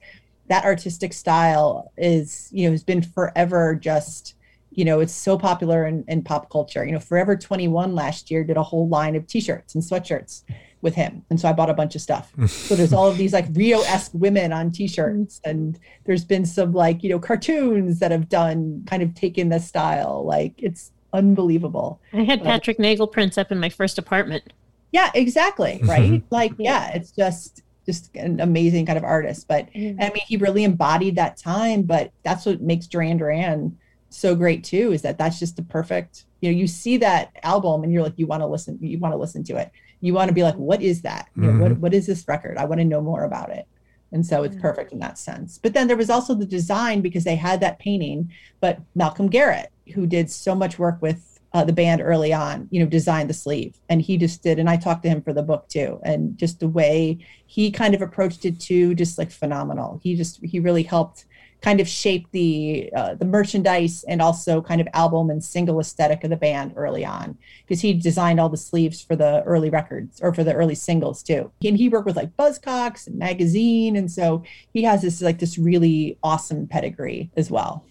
that 0.47 0.65
artistic 0.65 1.13
style 1.13 1.91
is, 1.95 2.49
you 2.51 2.65
know, 2.65 2.71
has 2.71 2.83
been 2.83 3.01
forever 3.01 3.75
just, 3.75 4.35
you 4.79 4.85
know, 4.85 5.01
it's 5.01 5.11
so 5.11 5.37
popular 5.37 5.85
in, 5.85 6.05
in 6.07 6.23
pop 6.23 6.49
culture. 6.49 6.85
You 6.85 6.93
know, 6.93 7.01
Forever 7.01 7.35
21 7.35 7.95
last 7.95 8.31
year 8.31 8.45
did 8.45 8.55
a 8.55 8.63
whole 8.63 8.87
line 8.87 9.17
of 9.17 9.27
t-shirts 9.27 9.75
and 9.75 9.83
sweatshirts 9.83 10.43
with 10.81 10.95
him. 10.95 11.21
And 11.29 11.37
so 11.37 11.49
I 11.49 11.51
bought 11.51 11.69
a 11.69 11.73
bunch 11.73 11.95
of 11.95 12.01
stuff. 12.01 12.31
so 12.47 12.75
there's 12.75 12.93
all 12.93 13.09
of 13.09 13.17
these 13.17 13.33
like 13.33 13.47
Rio-esque 13.51 14.11
women 14.13 14.53
on 14.53 14.71
t-shirts. 14.71 15.41
And 15.43 15.77
there's 16.05 16.23
been 16.23 16.45
some 16.45 16.71
like, 16.71 17.03
you 17.03 17.09
know, 17.09 17.19
cartoons 17.19 17.99
that 17.99 18.11
have 18.11 18.29
done 18.29 18.85
kind 18.87 19.03
of 19.03 19.13
taken 19.15 19.49
the 19.49 19.59
style. 19.59 20.23
Like 20.25 20.53
it's 20.59 20.93
unbelievable. 21.11 21.99
I 22.13 22.23
had 22.23 22.41
Patrick 22.41 22.79
Nagel 22.79 23.07
prints 23.07 23.37
up 23.37 23.51
in 23.51 23.59
my 23.59 23.67
first 23.67 23.97
apartment. 23.97 24.53
Yeah, 24.93 25.11
exactly. 25.13 25.81
Right. 25.83 26.23
like, 26.29 26.53
yeah, 26.57 26.93
it's 26.93 27.11
just 27.11 27.63
just 27.85 28.15
an 28.15 28.39
amazing 28.39 28.85
kind 28.85 28.97
of 28.97 29.03
artist. 29.03 29.45
But 29.49 29.67
Mm-hmm. 29.73 30.01
I 30.01 30.05
mean, 30.05 30.23
he 30.25 30.37
really 30.37 30.63
embodied 30.63 31.17
that 31.17 31.35
time, 31.35 31.81
but 31.81 32.13
that's 32.23 32.45
what 32.45 32.61
makes 32.61 32.87
Duran 32.87 33.17
Duran 33.17 33.77
so 34.09 34.35
great 34.35 34.63
too 34.63 34.91
is 34.91 35.01
that 35.03 35.17
that's 35.17 35.39
just 35.39 35.55
the 35.55 35.61
perfect 35.63 36.25
you 36.41 36.51
know 36.51 36.57
you 36.57 36.67
see 36.67 36.97
that 36.97 37.31
album 37.43 37.83
and 37.83 37.93
you're 37.93 38.03
like 38.03 38.17
you 38.17 38.27
want 38.27 38.41
to 38.41 38.47
listen 38.47 38.77
you 38.81 38.99
want 38.99 39.13
to 39.13 39.17
listen 39.17 39.43
to 39.45 39.57
it. 39.57 39.71
You 40.01 40.13
want 40.13 40.29
to 40.29 40.33
be 40.33 40.43
like 40.43 40.55
what 40.55 40.81
is 40.81 41.01
that? 41.01 41.27
You 41.35 41.51
know, 41.51 41.63
what, 41.63 41.77
what 41.77 41.93
is 41.93 42.07
this 42.07 42.27
record? 42.27 42.57
I 42.57 42.65
want 42.65 42.79
to 42.79 42.85
know 42.85 43.01
more 43.01 43.23
about 43.23 43.49
it. 43.49 43.67
And 44.11 44.25
so 44.25 44.43
it's 44.43 44.55
perfect 44.55 44.91
in 44.91 44.99
that 44.99 45.19
sense. 45.19 45.59
But 45.59 45.73
then 45.73 45.87
there 45.87 45.97
was 45.97 46.09
also 46.09 46.33
the 46.33 46.45
design 46.45 47.01
because 47.01 47.23
they 47.23 47.35
had 47.35 47.59
that 47.61 47.79
painting 47.79 48.31
but 48.61 48.79
malcolm 48.95 49.27
garrett 49.27 49.71
who 49.93 50.07
did 50.07 50.31
so 50.31 50.55
much 50.55 50.79
work 50.79 51.01
with 51.01 51.39
uh, 51.51 51.63
the 51.63 51.73
band 51.73 51.99
early 51.99 52.31
on 52.31 52.67
you 52.71 52.79
know 52.79 52.89
designed 52.89 53.29
the 53.29 53.33
sleeve. 53.33 53.79
And 53.89 54.01
he 54.01 54.17
just 54.17 54.41
did 54.41 54.57
and 54.57 54.69
i 54.69 54.77
talked 54.77 55.03
to 55.03 55.09
him 55.09 55.21
for 55.21 55.33
the 55.33 55.43
book 55.43 55.67
too. 55.67 55.99
And 56.03 56.37
just 56.37 56.59
the 56.59 56.69
way 56.69 57.19
he 57.45 57.69
kind 57.69 57.93
of 57.93 58.01
approached 58.01 58.45
it 58.45 58.59
too 58.59 58.95
just 58.95 59.17
like 59.17 59.31
phenomenal. 59.31 59.99
He 60.01 60.15
just 60.15 60.39
he 60.43 60.59
really 60.59 60.83
helped 60.83 61.25
kind 61.61 61.79
of 61.79 61.87
shaped 61.87 62.31
the 62.31 62.89
uh, 62.95 63.15
the 63.15 63.25
merchandise 63.25 64.03
and 64.07 64.21
also 64.21 64.61
kind 64.61 64.79
of 64.81 64.87
album 64.93 65.29
and 65.29 65.43
single 65.43 65.79
aesthetic 65.79 66.23
of 66.23 66.29
the 66.29 66.37
band 66.37 66.73
early 66.75 67.05
on 67.05 67.37
because 67.65 67.81
he 67.81 67.93
designed 67.93 68.39
all 68.39 68.49
the 68.49 68.57
sleeves 68.57 69.01
for 69.01 69.15
the 69.15 69.43
early 69.43 69.69
records 69.69 70.19
or 70.21 70.33
for 70.33 70.43
the 70.43 70.53
early 70.53 70.75
singles 70.75 71.21
too 71.21 71.51
and 71.63 71.77
he 71.77 71.89
worked 71.89 72.05
with 72.05 72.15
like 72.15 72.35
buzzcocks 72.37 73.07
and 73.07 73.17
magazine 73.17 73.95
and 73.95 74.11
so 74.11 74.43
he 74.73 74.83
has 74.83 75.01
this 75.01 75.21
like 75.21 75.39
this 75.39 75.57
really 75.57 76.17
awesome 76.23 76.67
pedigree 76.67 77.29
as 77.35 77.51
well 77.51 77.83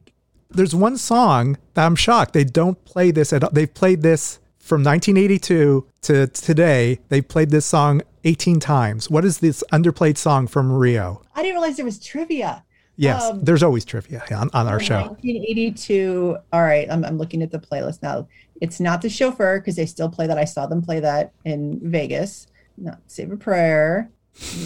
There's 0.51 0.75
one 0.75 0.97
song 0.97 1.59
that 1.75 1.85
I'm 1.85 1.97
shocked 1.97 2.33
they 2.33 2.45
don't 2.45 2.83
play 2.85 3.11
this 3.11 3.33
at 3.33 3.45
all. 3.45 3.51
They've 3.53 3.73
played 3.73 4.03
this 4.03 4.39
from 4.59 4.83
1982 4.83 5.87
to 6.03 6.27
today. 6.29 6.99
They've 7.09 7.27
played 7.27 7.51
this 7.51 7.67
song 7.67 8.03
18 8.25 8.61
times. 8.61 9.11
What 9.11 9.25
is 9.25 9.39
this 9.39 9.65
underplayed 9.73 10.19
song 10.19 10.47
from 10.47 10.73
Rio? 10.73 11.23
i 11.35 11.43
didn't 11.43 11.55
realize 11.55 11.77
there 11.77 11.85
was 11.85 11.99
trivia 11.99 12.65
Yes, 13.01 13.23
Um, 13.23 13.45
there's 13.45 13.63
always 13.63 13.85
trivia 13.85 14.25
on, 14.33 14.51
on 14.53 14.67
our 14.67 14.81
show. 14.81 15.03
1982 15.03 16.37
all 16.53 16.63
right 16.63 16.91
I'm, 16.91 17.05
I'm 17.05 17.17
looking 17.17 17.43
at 17.43 17.51
the 17.51 17.59
playlist 17.59 18.03
now. 18.03 18.27
It's 18.61 18.81
not 18.81 19.01
the 19.03 19.09
chauffeur 19.09 19.61
because 19.61 19.77
they 19.77 19.87
still 19.87 20.09
play 20.09 20.27
that. 20.27 20.37
I 20.37 20.45
saw 20.45 20.67
them 20.67 20.83
play 20.83 20.99
that 21.01 21.33
in 21.45 21.79
vegas. 21.83 22.49
Not 22.77 22.99
save 23.07 23.31
a 23.31 23.37
prayer. 23.37 24.11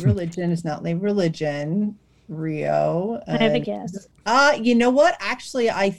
Religion 0.00 0.50
is 0.50 0.64
not 0.64 0.82
like 0.82 0.96
religion. 1.00 1.98
Rio. 2.28 3.22
I 3.28 3.36
have 3.36 3.54
a 3.54 3.60
guess. 3.60 4.08
uh 4.24 4.56
you 4.60 4.74
know 4.74 4.90
what? 4.90 5.14
Actually 5.20 5.70
i 5.70 5.94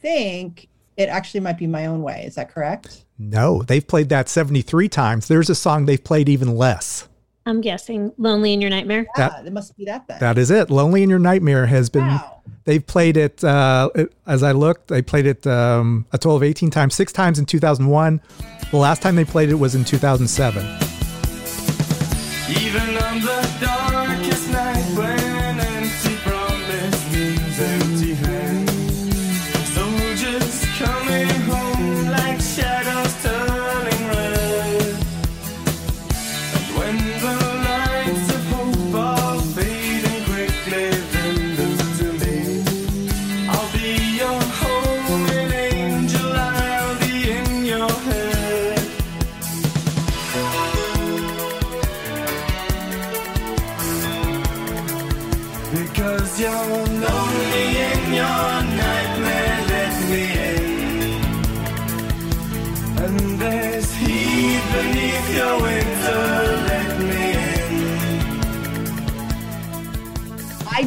think 0.00 0.68
it 0.96 1.08
actually 1.08 1.40
might 1.40 1.58
be 1.58 1.66
my 1.66 1.86
own 1.86 2.02
way. 2.02 2.22
Is 2.24 2.36
that 2.36 2.50
correct? 2.50 3.04
No, 3.18 3.62
they've 3.62 3.86
played 3.86 4.10
that 4.10 4.28
73 4.28 4.88
times. 4.88 5.26
There's 5.26 5.50
a 5.50 5.54
song 5.54 5.86
they've 5.86 6.02
played 6.02 6.28
even 6.28 6.56
less. 6.56 7.08
I'm 7.46 7.60
guessing 7.60 8.12
Lonely 8.16 8.52
in 8.54 8.60
Your 8.60 8.70
Nightmare. 8.70 9.06
yeah 9.16 9.28
That- 9.28 9.46
it 9.46 9.52
must 9.52 9.76
be 9.76 9.84
that 9.84 10.06
then 10.08 10.18
That 10.20 10.38
is 10.38 10.50
it. 10.50 10.70
Lonely 10.70 11.02
in 11.02 11.10
Your 11.10 11.18
Nightmare 11.18 11.66
has 11.66 11.88
been. 11.90 12.06
wow 12.06 12.30
They've 12.64 12.86
played 12.86 13.16
it. 13.18 13.44
Uh, 13.44 13.90
as 14.26 14.42
I 14.42 14.52
looked, 14.52 14.88
they 14.88 15.02
played 15.02 15.26
it 15.26 15.46
um, 15.46 16.06
a 16.12 16.18
total 16.18 16.36
of 16.36 16.42
18 16.42 16.70
times. 16.70 16.94
Six 16.94 17.12
times 17.12 17.38
in 17.38 17.44
2001. 17.44 18.20
The 18.70 18.76
last 18.78 19.02
time 19.02 19.16
they 19.16 19.24
played 19.26 19.50
it 19.50 19.54
was 19.54 19.74
in 19.74 19.84
2007. 19.84 20.64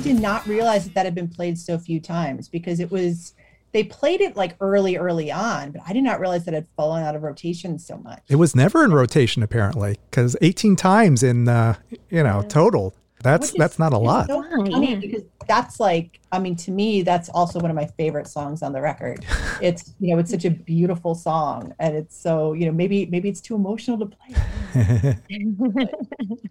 Did 0.08 0.22
not 0.22 0.45
realize 0.47 0.86
that 0.86 0.93
that 0.95 1.05
had 1.05 1.16
been 1.16 1.28
played 1.28 1.58
so 1.58 1.78
few 1.78 1.99
times 1.99 2.47
because 2.49 2.80
it 2.80 2.91
was 2.91 3.34
they 3.74 3.84
played 3.84 4.22
it 4.22 4.36
like 4.36 4.55
early, 4.62 4.95
early 4.95 5.32
on, 5.32 5.72
but 5.72 5.82
I 5.86 5.93
did 5.93 6.03
not 6.03 6.20
realize 6.20 6.45
that 6.45 6.53
it 6.53 6.58
had 6.58 6.68
fallen 6.76 7.03
out 7.03 7.16
of 7.16 7.24
rotation 7.24 7.78
so 7.78 7.97
much. 7.97 8.24
It 8.30 8.38
was 8.38 8.55
never 8.55 8.84
in 8.84 8.91
rotation 8.91 9.43
apparently, 9.43 9.97
because 10.10 10.36
18 10.41 10.76
times 10.76 11.24
in 11.24 11.47
uh, 11.47 11.76
you 12.10 12.24
know 12.24 12.43
total. 12.43 12.93
That's 13.24 13.49
is- 13.49 13.55
that's 13.55 13.80
not 13.80 13.93
a 13.93 13.97
lot. 13.97 14.28
so 14.28 14.43
funny 14.43 14.93
yeah. 14.93 14.99
because 14.99 15.24
that's 15.47 15.80
like, 15.80 16.20
I 16.32 16.39
mean, 16.39 16.55
to 16.57 16.72
me, 16.72 17.01
that's 17.03 17.30
also 17.30 17.59
one 17.59 17.72
of 17.72 17.76
my 17.76 17.88
favorite 17.97 18.28
songs 18.28 18.61
on 18.61 18.74
the 18.74 18.82
record. 18.82 19.26
It's 19.59 19.95
you 19.99 20.13
know, 20.13 20.20
it's 20.20 20.30
such 20.30 20.45
a 20.45 20.51
beautiful 20.51 21.15
song, 21.15 21.74
and 21.80 21.95
it's 21.95 22.15
so 22.15 22.53
you 22.53 22.68
know, 22.68 22.72
maybe 22.72 23.07
maybe 23.07 23.28
it's 23.28 23.41
too 23.41 23.55
emotional 23.55 23.97
to 23.97 24.05
play, 24.05 25.15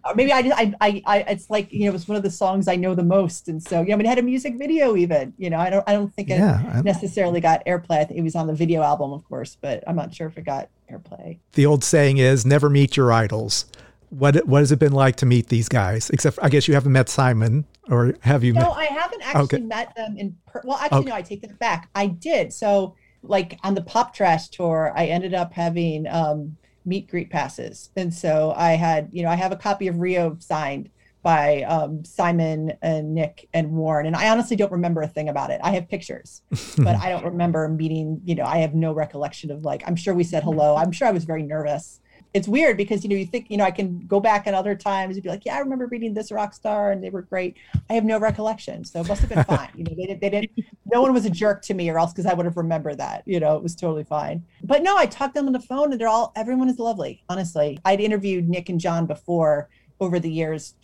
or 0.05 0.13
maybe 0.13 0.33
I 0.33 0.41
just 0.41 0.59
I, 0.59 0.73
I 0.81 1.01
I 1.05 1.17
it's 1.19 1.49
like 1.49 1.71
you 1.71 1.89
know, 1.89 1.95
it's 1.95 2.05
one 2.05 2.17
of 2.17 2.23
the 2.23 2.29
songs 2.31 2.67
I 2.67 2.75
know 2.75 2.95
the 2.95 3.03
most, 3.03 3.47
and 3.47 3.63
so 3.63 3.81
yeah, 3.81 3.93
I 3.93 3.97
mean, 3.97 4.05
it 4.05 4.09
had 4.09 4.17
a 4.17 4.23
music 4.23 4.57
video 4.57 4.97
even. 4.97 5.33
You 5.37 5.49
know, 5.49 5.57
I 5.57 5.69
don't 5.69 5.85
I 5.87 5.93
don't 5.93 6.13
think 6.13 6.29
it 6.29 6.39
Yeah, 6.39 6.81
necessarily 6.83 7.39
got 7.39 7.65
airplay. 7.65 7.99
I 7.99 8.03
think 8.03 8.19
it 8.19 8.23
was 8.23 8.35
on 8.35 8.47
the 8.47 8.53
video 8.53 8.81
album, 8.81 9.13
of 9.13 9.23
course, 9.23 9.55
but 9.61 9.85
I'm 9.87 9.95
not 9.95 10.13
sure 10.13 10.27
if 10.27 10.37
it 10.37 10.43
got 10.43 10.67
airplay. 10.91 11.39
the 11.53 11.65
old 11.65 11.85
saying 11.85 12.17
is 12.17 12.45
never 12.45 12.69
meet 12.69 12.97
your 12.97 13.13
idols. 13.13 13.65
What 14.09 14.47
what 14.47 14.59
has 14.59 14.71
it 14.71 14.79
been 14.79 14.93
like 14.93 15.17
to 15.17 15.25
meet 15.25 15.47
these 15.47 15.67
guys? 15.67 16.09
Except 16.09 16.39
I 16.41 16.49
guess 16.49 16.67
you 16.67 16.73
haven't 16.73 16.93
met 16.93 17.09
Simon, 17.09 17.65
or 17.89 18.15
have 18.21 18.43
you? 18.43 18.53
No, 18.53 18.61
met? 18.61 18.71
I 18.71 18.85
haven't 18.85 19.21
actually 19.21 19.43
Okay. 19.43 19.59
met 19.59 19.95
them 19.95 20.15
in. 20.17 20.35
Per- 20.47 20.61
well, 20.63 20.77
actually, 20.77 20.99
Okay. 20.99 21.09
no. 21.09 21.15
I 21.15 21.21
take 21.21 21.41
that 21.41 21.59
back. 21.59 21.89
I 21.93 22.07
did. 22.07 22.53
So, 22.53 22.95
like 23.21 23.59
on 23.63 23.75
the 23.75 23.81
Pop 23.81 24.13
Trash 24.13 24.47
tour, 24.49 24.93
I 24.95 25.07
ended 25.07 25.33
up 25.33 25.51
having 25.51 26.07
um, 26.07 26.55
meet 26.85 27.09
greet 27.09 27.29
passes, 27.29 27.89
and 27.97 28.13
so 28.13 28.53
I 28.55 28.71
had, 28.73 29.09
you 29.11 29.23
know, 29.23 29.29
I 29.29 29.35
have 29.35 29.51
a 29.51 29.57
copy 29.57 29.87
of 29.87 29.99
Rio 29.99 30.37
signed 30.39 30.89
by 31.21 31.63
um, 31.63 32.05
Simon 32.05 32.71
and 32.81 33.13
Nick 33.13 33.49
and 33.53 33.71
Warren, 33.71 34.05
and 34.05 34.15
I 34.15 34.29
honestly 34.29 34.55
don't 34.55 34.71
remember 34.71 35.01
a 35.01 35.07
thing 35.09 35.27
about 35.27 35.49
it. 35.49 35.59
I 35.61 35.71
have 35.71 35.89
pictures, 35.89 36.43
but 36.77 36.95
I 36.95 37.09
don't 37.09 37.25
remember 37.25 37.67
meeting. 37.67 38.21
You 38.23 38.35
know, 38.35 38.45
I 38.45 38.59
have 38.59 38.73
no 38.73 38.93
recollection 38.93 39.51
of 39.51 39.65
like. 39.65 39.83
I'm 39.85 39.97
sure 39.97 40.13
we 40.13 40.23
said 40.23 40.43
hello. 40.43 40.77
I'm 40.77 40.93
sure 40.93 41.09
I 41.09 41.11
was 41.11 41.25
very 41.25 41.43
nervous. 41.43 41.99
It's 42.37 42.47
weird 42.47 42.77
because 42.77 43.03
you 43.03 43.09
know 43.09 43.15
you 43.15 43.25
think 43.25 43.49
you 43.49 43.57
know 43.57 43.63
I 43.63 43.71
can 43.71 44.05
go 44.05 44.19
back 44.19 44.45
at 44.45 44.53
other 44.53 44.75
times 44.75 45.15
and 45.15 45.23
be 45.23 45.29
like, 45.29 45.43
yeah, 45.43 45.55
I 45.55 45.59
remember 45.59 45.87
reading 45.87 46.13
this 46.13 46.31
rock 46.31 46.53
star 46.53 46.91
and 46.91 47.03
they 47.03 47.09
were 47.09 47.23
great. 47.23 47.57
I 47.89 47.93
have 47.93 48.05
no 48.05 48.19
recollection, 48.19 48.85
so 48.85 49.01
it 49.01 49.07
must 49.07 49.21
have 49.21 49.29
been 49.31 49.43
fine. 49.55 49.69
You 49.75 49.85
know, 49.85 49.95
they 49.97 50.05
didn't. 50.05 50.21
They 50.21 50.29
didn't. 50.29 50.51
No 50.85 51.01
one 51.01 51.13
was 51.13 51.25
a 51.25 51.31
jerk 51.31 51.63
to 51.63 51.73
me, 51.73 51.89
or 51.89 51.97
else 51.97 52.13
because 52.13 52.27
I 52.27 52.35
would 52.35 52.45
have 52.45 52.55
remembered 52.55 52.99
that. 52.99 53.23
You 53.25 53.39
know, 53.39 53.57
it 53.57 53.63
was 53.63 53.75
totally 53.75 54.03
fine. 54.03 54.45
But 54.63 54.83
no, 54.83 54.95
I 54.95 55.07
talked 55.07 55.33
to 55.33 55.39
them 55.39 55.47
on 55.47 55.53
the 55.53 55.59
phone, 55.59 55.91
and 55.91 55.99
they're 55.99 56.07
all. 56.07 56.31
Everyone 56.35 56.69
is 56.69 56.77
lovely. 56.77 57.23
Honestly, 57.27 57.79
I'd 57.85 58.01
interviewed 58.01 58.47
Nick 58.47 58.69
and 58.69 58.79
John 58.79 59.07
before 59.07 59.67
over 59.99 60.19
the 60.19 60.31
years 60.31 60.75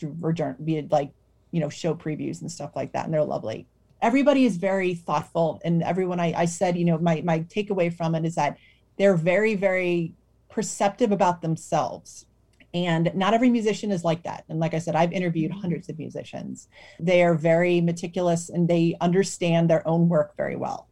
be 0.63 0.77
it 0.77 0.91
like 0.91 1.11
you 1.51 1.59
know 1.59 1.69
show 1.69 1.93
previews 1.93 2.41
and 2.41 2.51
stuff 2.51 2.75
like 2.75 2.93
that, 2.93 3.05
and 3.05 3.13
they're 3.13 3.23
lovely. 3.23 3.67
Everybody 4.01 4.45
is 4.45 4.57
very 4.57 4.95
thoughtful, 4.95 5.61
and 5.63 5.83
everyone 5.83 6.19
I, 6.19 6.33
I 6.35 6.45
said, 6.45 6.75
you 6.77 6.85
know, 6.85 6.97
my 6.97 7.21
my 7.21 7.41
takeaway 7.41 7.95
from 7.95 8.15
it 8.15 8.25
is 8.25 8.33
that 8.35 8.57
they're 8.97 9.15
very 9.15 9.53
very 9.53 10.15
perceptive 10.53 11.11
about 11.11 11.41
themselves. 11.41 12.27
And 12.75 13.11
not 13.15 13.33
every 13.33 13.49
musician 13.49 13.91
is 13.91 14.03
like 14.03 14.23
that. 14.23 14.45
And 14.49 14.59
like 14.59 14.73
i 14.75 14.79
said 14.79 14.95
i've 14.95 15.11
interviewed 15.11 15.51
mm-hmm. 15.51 15.61
hundreds 15.61 15.89
of 15.89 15.97
musicians. 15.97 16.67
They 16.99 17.23
are 17.23 17.33
very 17.33 17.81
meticulous 17.81 18.49
and 18.49 18.67
they 18.67 18.95
understand 19.01 19.69
their 19.69 19.87
own 19.87 20.09
work 20.09 20.37
very 20.37 20.55
well. 20.55 20.87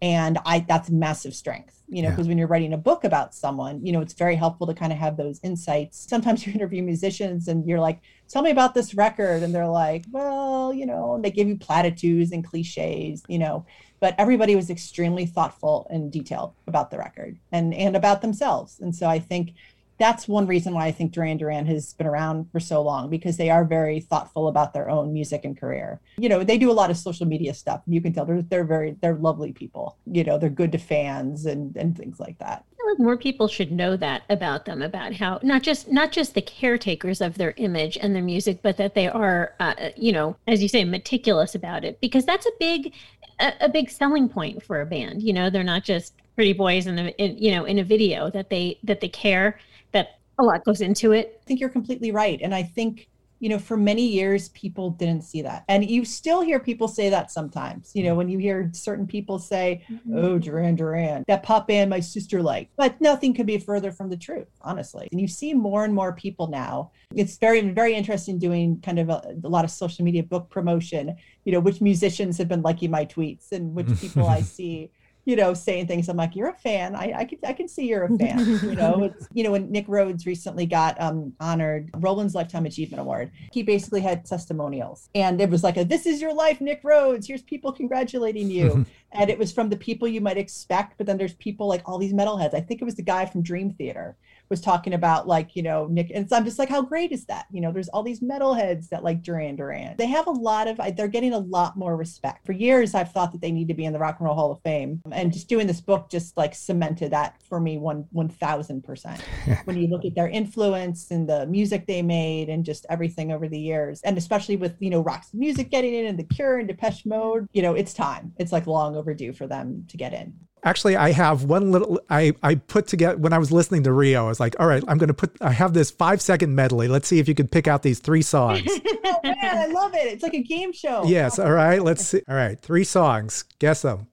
And 0.00 0.38
i 0.46 0.60
that's 0.60 0.90
massive 0.90 1.34
strength 1.34 1.82
you 1.88 2.02
know 2.02 2.08
Yeah. 2.08 2.14
because 2.14 2.28
when 2.28 2.38
you're 2.38 2.46
writing 2.46 2.72
a 2.72 2.78
book 2.78 3.02
about 3.02 3.34
someone 3.34 3.84
you 3.84 3.92
know 3.92 4.00
it's 4.00 4.14
very 4.14 4.36
helpful 4.36 4.66
to 4.68 4.74
kind 4.74 4.92
of 4.92 4.98
have 4.98 5.16
those 5.16 5.40
insights. 5.42 6.06
Sometimes 6.08 6.46
you 6.46 6.52
interview 6.52 6.82
musicians 6.82 7.48
and 7.48 7.66
you're 7.66 7.80
like 7.80 8.00
tell 8.28 8.42
me 8.42 8.52
about 8.52 8.74
this 8.74 8.94
record. 8.94 9.42
And 9.42 9.52
they're 9.52 9.66
like 9.86 10.04
well 10.12 10.72
you 10.72 10.86
know 10.86 11.14
and 11.16 11.24
they 11.24 11.32
give 11.32 11.48
you 11.48 11.56
platitudes 11.56 12.30
and 12.30 12.44
cliches 12.44 13.24
you 13.28 13.40
know 13.40 13.66
but 14.00 14.14
everybody 14.18 14.56
was 14.56 14.70
extremely 14.70 15.26
thoughtful 15.26 15.86
and 15.90 16.10
detailed 16.10 16.52
about 16.66 16.90
the 16.90 16.98
record 16.98 17.38
and 17.52 17.72
and 17.74 17.96
about 17.96 18.22
themselves 18.22 18.80
and 18.80 18.94
so 18.94 19.06
i 19.06 19.18
think 19.18 19.54
that's 20.00 20.26
one 20.26 20.46
reason 20.46 20.72
why 20.72 20.86
I 20.86 20.92
think 20.92 21.12
Duran 21.12 21.36
Duran 21.36 21.66
has 21.66 21.92
been 21.92 22.06
around 22.06 22.50
for 22.50 22.58
so 22.58 22.80
long 22.80 23.10
because 23.10 23.36
they 23.36 23.50
are 23.50 23.66
very 23.66 24.00
thoughtful 24.00 24.48
about 24.48 24.72
their 24.72 24.88
own 24.88 25.12
music 25.12 25.44
and 25.44 25.60
career. 25.60 26.00
You 26.16 26.30
know, 26.30 26.42
they 26.42 26.56
do 26.56 26.70
a 26.70 26.72
lot 26.72 26.90
of 26.90 26.96
social 26.96 27.26
media 27.26 27.52
stuff. 27.52 27.82
You 27.86 28.00
can 28.00 28.14
tell 28.14 28.24
they're 28.24 28.40
they're 28.40 28.64
very 28.64 28.96
they're 29.02 29.14
lovely 29.14 29.52
people. 29.52 29.98
You 30.06 30.24
know, 30.24 30.38
they're 30.38 30.48
good 30.48 30.72
to 30.72 30.78
fans 30.78 31.44
and 31.44 31.76
and 31.76 31.96
things 31.96 32.18
like 32.18 32.38
that. 32.38 32.64
More 32.98 33.18
people 33.18 33.46
should 33.46 33.70
know 33.70 33.94
that 33.98 34.22
about 34.30 34.64
them, 34.64 34.80
about 34.80 35.12
how 35.14 35.38
not 35.42 35.62
just 35.62 35.92
not 35.92 36.12
just 36.12 36.34
the 36.34 36.42
caretakers 36.42 37.20
of 37.20 37.36
their 37.36 37.52
image 37.58 37.98
and 38.00 38.16
their 38.16 38.22
music, 38.22 38.60
but 38.62 38.78
that 38.78 38.94
they 38.94 39.06
are, 39.06 39.54
uh, 39.60 39.90
you 39.96 40.12
know, 40.12 40.34
as 40.48 40.62
you 40.62 40.68
say, 40.68 40.82
meticulous 40.84 41.54
about 41.54 41.84
it, 41.84 42.00
because 42.00 42.24
that's 42.24 42.46
a 42.46 42.52
big, 42.58 42.94
a, 43.40 43.52
a 43.62 43.68
big 43.68 43.90
selling 43.90 44.28
point 44.28 44.62
for 44.62 44.80
a 44.80 44.86
band. 44.86 45.22
You 45.22 45.32
know, 45.32 45.50
they're 45.50 45.64
not 45.64 45.84
just 45.84 46.14
pretty 46.34 46.52
boys 46.52 46.86
in 46.86 46.96
the, 46.96 47.16
in, 47.16 47.36
you 47.36 47.50
know, 47.52 47.64
in 47.64 47.78
a 47.78 47.84
video. 47.84 48.30
That 48.30 48.50
they 48.50 48.78
that 48.84 49.00
they 49.00 49.08
care, 49.08 49.58
that 49.92 50.18
a 50.38 50.42
lot 50.42 50.64
goes 50.64 50.80
into 50.80 51.12
it. 51.12 51.40
I 51.42 51.44
think 51.46 51.60
you're 51.60 51.68
completely 51.68 52.12
right. 52.12 52.40
And 52.42 52.54
I 52.54 52.62
think, 52.62 53.08
you 53.40 53.48
know, 53.48 53.58
for 53.58 53.76
many 53.76 54.06
years, 54.06 54.50
people 54.50 54.90
didn't 54.90 55.22
see 55.22 55.42
that. 55.42 55.64
And 55.68 55.88
you 55.88 56.04
still 56.04 56.42
hear 56.42 56.60
people 56.60 56.86
say 56.86 57.08
that 57.08 57.30
sometimes, 57.30 57.90
you 57.94 58.02
know, 58.02 58.10
mm-hmm. 58.10 58.18
when 58.18 58.28
you 58.28 58.38
hear 58.38 58.70
certain 58.72 59.06
people 59.06 59.38
say, 59.38 59.82
mm-hmm. 59.90 60.16
oh, 60.16 60.38
Duran 60.38 60.76
Duran, 60.76 61.24
that 61.26 61.42
pop 61.42 61.66
band 61.66 61.88
my 61.88 62.00
sister 62.00 62.42
liked. 62.42 62.72
But 62.76 63.00
nothing 63.00 63.32
could 63.32 63.46
be 63.46 63.58
further 63.58 63.92
from 63.92 64.10
the 64.10 64.16
truth, 64.16 64.48
honestly. 64.60 65.08
And 65.10 65.20
you 65.20 65.26
see 65.26 65.54
more 65.54 65.84
and 65.84 65.94
more 65.94 66.12
people 66.12 66.48
now. 66.48 66.92
It's 67.14 67.38
very, 67.38 67.60
very 67.70 67.94
interesting 67.94 68.38
doing 68.38 68.78
kind 68.82 68.98
of 68.98 69.08
a, 69.08 69.34
a 69.42 69.48
lot 69.48 69.64
of 69.64 69.70
social 69.70 70.04
media 70.04 70.22
book 70.22 70.50
promotion, 70.50 71.16
you 71.44 71.52
know, 71.52 71.60
which 71.60 71.80
musicians 71.80 72.36
have 72.36 72.48
been 72.48 72.62
liking 72.62 72.90
my 72.90 73.06
tweets 73.06 73.52
and 73.52 73.74
which 73.74 73.88
people 74.00 74.28
I 74.28 74.40
see 74.42 74.90
you 75.30 75.36
know, 75.36 75.54
saying 75.54 75.86
things. 75.86 76.08
I'm 76.08 76.16
like, 76.16 76.34
you're 76.34 76.48
a 76.48 76.54
fan. 76.54 76.96
I, 76.96 77.12
I 77.18 77.24
can 77.24 77.38
I 77.46 77.52
can 77.52 77.68
see 77.68 77.86
you're 77.86 78.02
a 78.02 78.18
fan. 78.18 78.40
You 78.70 78.74
know, 78.74 79.04
it's 79.04 79.28
you 79.32 79.44
know, 79.44 79.52
when 79.52 79.70
Nick 79.70 79.84
Rhodes 79.86 80.26
recently 80.26 80.66
got 80.66 81.00
um 81.00 81.32
honored 81.38 81.88
Roland's 81.98 82.34
Lifetime 82.34 82.66
Achievement 82.66 83.00
Award, 83.00 83.30
he 83.52 83.62
basically 83.62 84.00
had 84.00 84.24
testimonials. 84.24 85.08
And 85.14 85.40
it 85.40 85.48
was 85.48 85.62
like 85.62 85.76
a 85.76 85.84
this 85.84 86.04
is 86.04 86.20
your 86.20 86.34
life, 86.34 86.60
Nick 86.60 86.80
Rhodes. 86.82 87.28
Here's 87.28 87.42
people 87.42 87.70
congratulating 87.70 88.50
you. 88.50 88.84
and 89.12 89.30
it 89.30 89.38
was 89.38 89.52
from 89.52 89.68
the 89.68 89.76
people 89.76 90.08
you 90.08 90.20
might 90.20 90.36
expect, 90.36 90.98
but 90.98 91.06
then 91.06 91.16
there's 91.16 91.34
people 91.34 91.68
like 91.68 91.82
all 91.84 91.98
these 91.98 92.12
metalheads. 92.12 92.54
I 92.54 92.60
think 92.60 92.82
it 92.82 92.84
was 92.84 92.96
the 92.96 93.02
guy 93.02 93.24
from 93.24 93.42
Dream 93.42 93.70
Theater 93.70 94.16
was 94.50 94.60
talking 94.60 94.94
about 94.94 95.26
like, 95.26 95.54
you 95.54 95.62
know, 95.62 95.86
Nick 95.86 96.10
and 96.14 96.28
so 96.28 96.36
I'm 96.36 96.44
just 96.44 96.58
like, 96.58 96.68
how 96.68 96.82
great 96.82 97.12
is 97.12 97.24
that? 97.26 97.46
You 97.50 97.60
know, 97.60 97.72
there's 97.72 97.88
all 97.88 98.02
these 98.02 98.20
metalheads 98.20 98.88
that 98.88 99.04
like 99.04 99.22
Duran 99.22 99.56
Duran. 99.56 99.94
They 99.96 100.06
have 100.06 100.26
a 100.26 100.32
lot 100.32 100.68
of 100.68 100.80
they're 100.96 101.08
getting 101.08 101.32
a 101.32 101.38
lot 101.38 101.76
more 101.76 101.96
respect. 101.96 102.44
For 102.44 102.52
years 102.52 102.94
I've 102.94 103.12
thought 103.12 103.32
that 103.32 103.40
they 103.40 103.52
need 103.52 103.68
to 103.68 103.74
be 103.74 103.84
in 103.84 103.92
the 103.92 103.98
Rock 103.98 104.16
and 104.18 104.26
Roll 104.26 104.34
Hall 104.34 104.52
of 104.52 104.60
Fame. 104.62 105.00
And 105.12 105.32
just 105.32 105.48
doing 105.48 105.66
this 105.66 105.80
book 105.80 106.10
just 106.10 106.36
like 106.36 106.54
cemented 106.54 107.12
that 107.12 107.40
for 107.48 107.60
me 107.60 107.78
one 107.78 108.06
one 108.10 108.28
thousand 108.28 108.82
percent. 108.82 109.22
When 109.64 109.76
you 109.76 109.88
look 109.88 110.04
at 110.04 110.14
their 110.14 110.28
influence 110.28 111.10
and 111.10 111.28
the 111.28 111.46
music 111.46 111.86
they 111.86 112.02
made 112.02 112.48
and 112.48 112.64
just 112.64 112.86
everything 112.90 113.30
over 113.30 113.48
the 113.48 113.58
years. 113.58 114.00
And 114.02 114.18
especially 114.18 114.56
with, 114.56 114.74
you 114.80 114.90
know, 114.90 115.00
Roxy 115.00 115.36
Music 115.38 115.70
getting 115.70 115.94
in 115.94 116.06
and 116.06 116.18
the 116.18 116.24
cure 116.24 116.58
and 116.58 116.66
Depeche 116.66 117.06
Mode, 117.06 117.46
you 117.52 117.62
know, 117.62 117.74
it's 117.74 117.94
time. 117.94 118.32
It's 118.38 118.52
like 118.52 118.66
long 118.66 118.96
overdue 118.96 119.32
for 119.32 119.46
them 119.46 119.84
to 119.88 119.96
get 119.96 120.12
in. 120.12 120.34
Actually, 120.62 120.96
I 120.96 121.12
have 121.12 121.44
one 121.44 121.70
little. 121.72 122.00
I 122.10 122.34
I 122.42 122.56
put 122.56 122.86
together 122.86 123.16
when 123.16 123.32
I 123.32 123.38
was 123.38 123.50
listening 123.50 123.82
to 123.84 123.92
Rio. 123.92 124.24
I 124.26 124.28
was 124.28 124.40
like, 124.40 124.54
all 124.60 124.66
right, 124.66 124.84
I'm 124.86 124.98
going 124.98 125.08
to 125.08 125.14
put. 125.14 125.30
I 125.40 125.52
have 125.52 125.72
this 125.72 125.90
five 125.90 126.20
second 126.20 126.54
medley. 126.54 126.86
Let's 126.86 127.08
see 127.08 127.18
if 127.18 127.28
you 127.28 127.34
could 127.34 127.50
pick 127.50 127.66
out 127.66 127.82
these 127.82 127.98
three 127.98 128.22
songs. 128.22 128.62
Oh 129.12 129.18
man, 129.24 129.36
I 129.42 129.66
love 129.66 129.92
it. 129.94 130.06
It's 130.12 130.22
like 130.22 130.32
a 130.34 130.42
game 130.42 130.72
show. 130.72 131.04
yes. 131.04 131.38
All 131.38 131.50
right. 131.50 131.82
Let's 131.82 132.06
see. 132.06 132.22
All 132.28 132.34
right. 132.34 132.58
Three 132.58 132.84
songs. 132.84 133.44
Guess 133.58 133.82
them. 133.82 134.06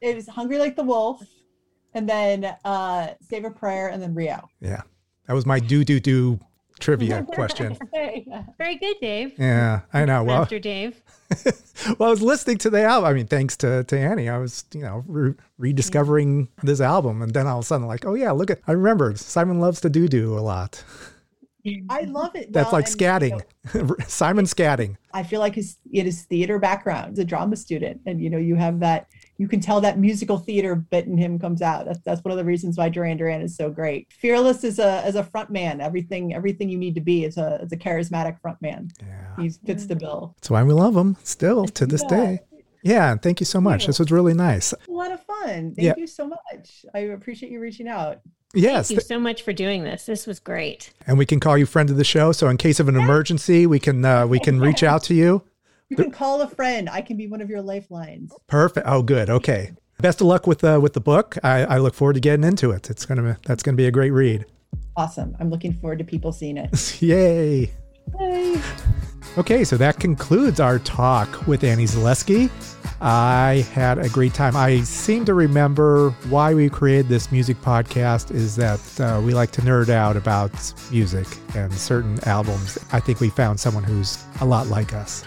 It 0.00 0.14
was 0.14 0.28
Hungry 0.28 0.58
Like 0.58 0.76
the 0.76 0.84
Wolf, 0.84 1.22
and 1.92 2.08
then 2.08 2.44
uh 2.64 3.08
Save 3.20 3.44
a 3.44 3.50
Prayer, 3.50 3.88
and 3.88 4.00
then 4.02 4.14
Rio. 4.14 4.48
Yeah. 4.60 4.82
That 5.26 5.34
was 5.34 5.44
my 5.44 5.58
do 5.60 5.84
do 5.84 6.00
do 6.00 6.38
trivia 6.78 7.22
question. 7.32 7.76
Very 7.92 8.76
good, 8.76 8.96
Dave. 9.00 9.38
Yeah, 9.38 9.80
I 9.92 10.04
know. 10.04 10.24
Well, 10.24 10.40
Master 10.40 10.58
Dave. 10.58 11.02
well, 11.98 12.08
I 12.08 12.10
was 12.10 12.22
listening 12.22 12.58
to 12.58 12.70
the 12.70 12.82
album. 12.82 13.10
I 13.10 13.12
mean, 13.12 13.26
thanks 13.26 13.56
to, 13.58 13.84
to 13.84 13.98
Annie, 13.98 14.28
I 14.28 14.38
was, 14.38 14.64
you 14.72 14.80
know, 14.80 15.04
re- 15.06 15.34
rediscovering 15.58 16.48
this 16.62 16.80
album. 16.80 17.22
And 17.22 17.34
then 17.34 17.46
all 17.46 17.58
of 17.58 17.64
a 17.64 17.66
sudden, 17.66 17.86
like, 17.86 18.06
oh, 18.06 18.14
yeah, 18.14 18.30
look 18.30 18.50
at, 18.50 18.60
I 18.66 18.72
remember 18.72 19.14
Simon 19.16 19.60
loves 19.60 19.80
to 19.82 19.90
do 19.90 20.08
do 20.08 20.38
a 20.38 20.40
lot. 20.40 20.82
I 21.90 22.02
love 22.02 22.34
it. 22.34 22.52
That's 22.52 22.72
Well, 22.72 22.80
like 22.80 22.86
and, 22.86 23.00
you 23.00 23.06
scatting. 23.06 23.42
know, 23.88 23.96
Simon 24.06 24.44
scatting. 24.46 24.96
I 25.12 25.22
feel 25.22 25.40
like 25.40 25.54
his 25.54 25.76
it 25.92 26.06
is 26.06 26.22
theater 26.22 26.58
background. 26.58 27.10
He's 27.10 27.18
a 27.18 27.24
drama 27.24 27.56
student, 27.56 28.00
and 28.06 28.20
you 28.20 28.30
know 28.30 28.38
you 28.38 28.54
have 28.54 28.80
that. 28.80 29.08
You 29.38 29.46
can 29.48 29.60
tell 29.60 29.80
that 29.82 29.98
musical 29.98 30.36
theater 30.36 30.74
bit 30.74 31.06
in 31.06 31.16
him 31.16 31.38
comes 31.38 31.62
out. 31.62 31.86
That's 31.86 32.00
that's 32.00 32.24
one 32.24 32.32
of 32.32 32.38
the 32.38 32.44
reasons 32.44 32.76
why 32.76 32.88
Duran 32.88 33.16
Duran 33.16 33.40
is 33.40 33.56
so 33.56 33.70
great. 33.70 34.12
Fearless 34.12 34.64
as 34.64 34.78
a 34.80 35.00
as 35.04 35.14
a 35.14 35.22
front 35.22 35.48
man. 35.50 35.80
Everything 35.80 36.34
everything 36.34 36.68
you 36.68 36.76
need 36.76 36.94
to 36.96 37.00
be 37.00 37.24
as 37.24 37.38
a 37.38 37.60
as 37.62 37.70
a 37.72 37.76
charismatic 37.76 38.40
front 38.40 38.60
man. 38.60 38.88
Yeah. 39.00 39.42
He 39.44 39.50
fits 39.50 39.86
the 39.86 39.94
bill. 39.96 40.34
That's 40.38 40.50
why 40.50 40.62
we 40.64 40.72
love 40.72 40.96
him 40.96 41.16
still 41.22 41.66
to 41.66 41.86
this 41.86 42.02
Yeah. 42.02 42.16
day. 42.16 42.40
Yeah. 42.82 43.14
Thank 43.16 43.38
you 43.40 43.46
so 43.46 43.60
much. 43.60 43.86
This 43.86 43.98
was 44.00 44.10
really 44.10 44.34
nice. 44.34 44.72
A 44.72 44.78
lot 44.90 45.12
of 45.12 45.22
fun. 45.24 45.74
Thank 45.74 45.78
Yeah. 45.78 45.94
you 45.96 46.06
so 46.08 46.26
much. 46.26 46.84
I 46.92 46.98
appreciate 47.00 47.52
you 47.52 47.60
reaching 47.60 47.86
out. 47.88 48.20
Yes. 48.54 48.88
Thank 48.88 49.00
you 49.00 49.04
so 49.06 49.20
much 49.20 49.42
for 49.42 49.52
doing 49.52 49.84
this. 49.84 50.06
This 50.06 50.26
was 50.26 50.40
great. 50.40 50.90
and 51.06 51.16
we 51.18 51.26
can 51.26 51.38
call 51.38 51.56
you 51.58 51.66
friend 51.66 51.90
of 51.90 51.96
the 51.96 52.04
show. 52.04 52.32
So 52.32 52.48
in 52.48 52.56
case 52.56 52.80
of 52.80 52.88
an 52.88 52.96
emergency, 52.96 53.66
we 53.66 53.78
can, 53.78 54.04
uh, 54.04 54.26
we 54.26 54.40
can 54.40 54.58
reach 54.58 54.82
out 54.90 55.02
to 55.04 55.14
you. 55.14 55.42
You 55.88 55.96
can 55.96 56.10
call 56.10 56.42
a 56.42 56.48
friend. 56.48 56.88
I 56.90 57.00
can 57.00 57.16
be 57.16 57.26
one 57.26 57.40
of 57.40 57.48
your 57.48 57.62
lifelines. 57.62 58.32
Perfect. 58.46 58.86
Oh, 58.86 59.02
good. 59.02 59.30
Okay. 59.30 59.72
Best 60.00 60.20
of 60.20 60.26
luck 60.26 60.46
with 60.46 60.62
uh, 60.62 60.78
with 60.80 60.92
the 60.92 61.00
book. 61.00 61.36
I, 61.42 61.64
I 61.64 61.78
look 61.78 61.94
forward 61.94 62.14
to 62.14 62.20
getting 62.20 62.44
into 62.44 62.70
it. 62.70 62.90
It's 62.90 63.06
gonna 63.06 63.22
be, 63.22 63.40
that's 63.44 63.62
gonna 63.62 63.76
be 63.76 63.86
a 63.86 63.90
great 63.90 64.10
read. 64.10 64.44
Awesome. 64.96 65.34
I'm 65.40 65.50
looking 65.50 65.72
forward 65.72 65.98
to 65.98 66.04
people 66.04 66.30
seeing 66.30 66.56
it. 66.56 67.02
Yay! 67.02 67.72
Yay. 68.20 68.60
Okay, 69.36 69.64
so 69.64 69.76
that 69.76 69.98
concludes 70.00 70.60
our 70.60 70.78
talk 70.80 71.46
with 71.46 71.62
Annie 71.64 71.84
Zaleski. 71.84 72.50
I 73.00 73.66
had 73.72 73.98
a 73.98 74.08
great 74.08 74.34
time. 74.34 74.56
I 74.56 74.80
seem 74.82 75.24
to 75.26 75.34
remember 75.34 76.10
why 76.28 76.54
we 76.54 76.68
created 76.68 77.08
this 77.08 77.30
music 77.30 77.56
podcast 77.58 78.32
is 78.32 78.56
that 78.56 79.00
uh, 79.00 79.20
we 79.20 79.34
like 79.34 79.52
to 79.52 79.62
nerd 79.62 79.88
out 79.88 80.16
about 80.16 80.50
music 80.90 81.26
and 81.54 81.72
certain 81.72 82.18
albums. 82.24 82.78
I 82.92 82.98
think 83.00 83.20
we 83.20 83.30
found 83.30 83.60
someone 83.60 83.84
who's 83.84 84.24
a 84.40 84.44
lot 84.44 84.66
like 84.66 84.92
us. 84.92 85.24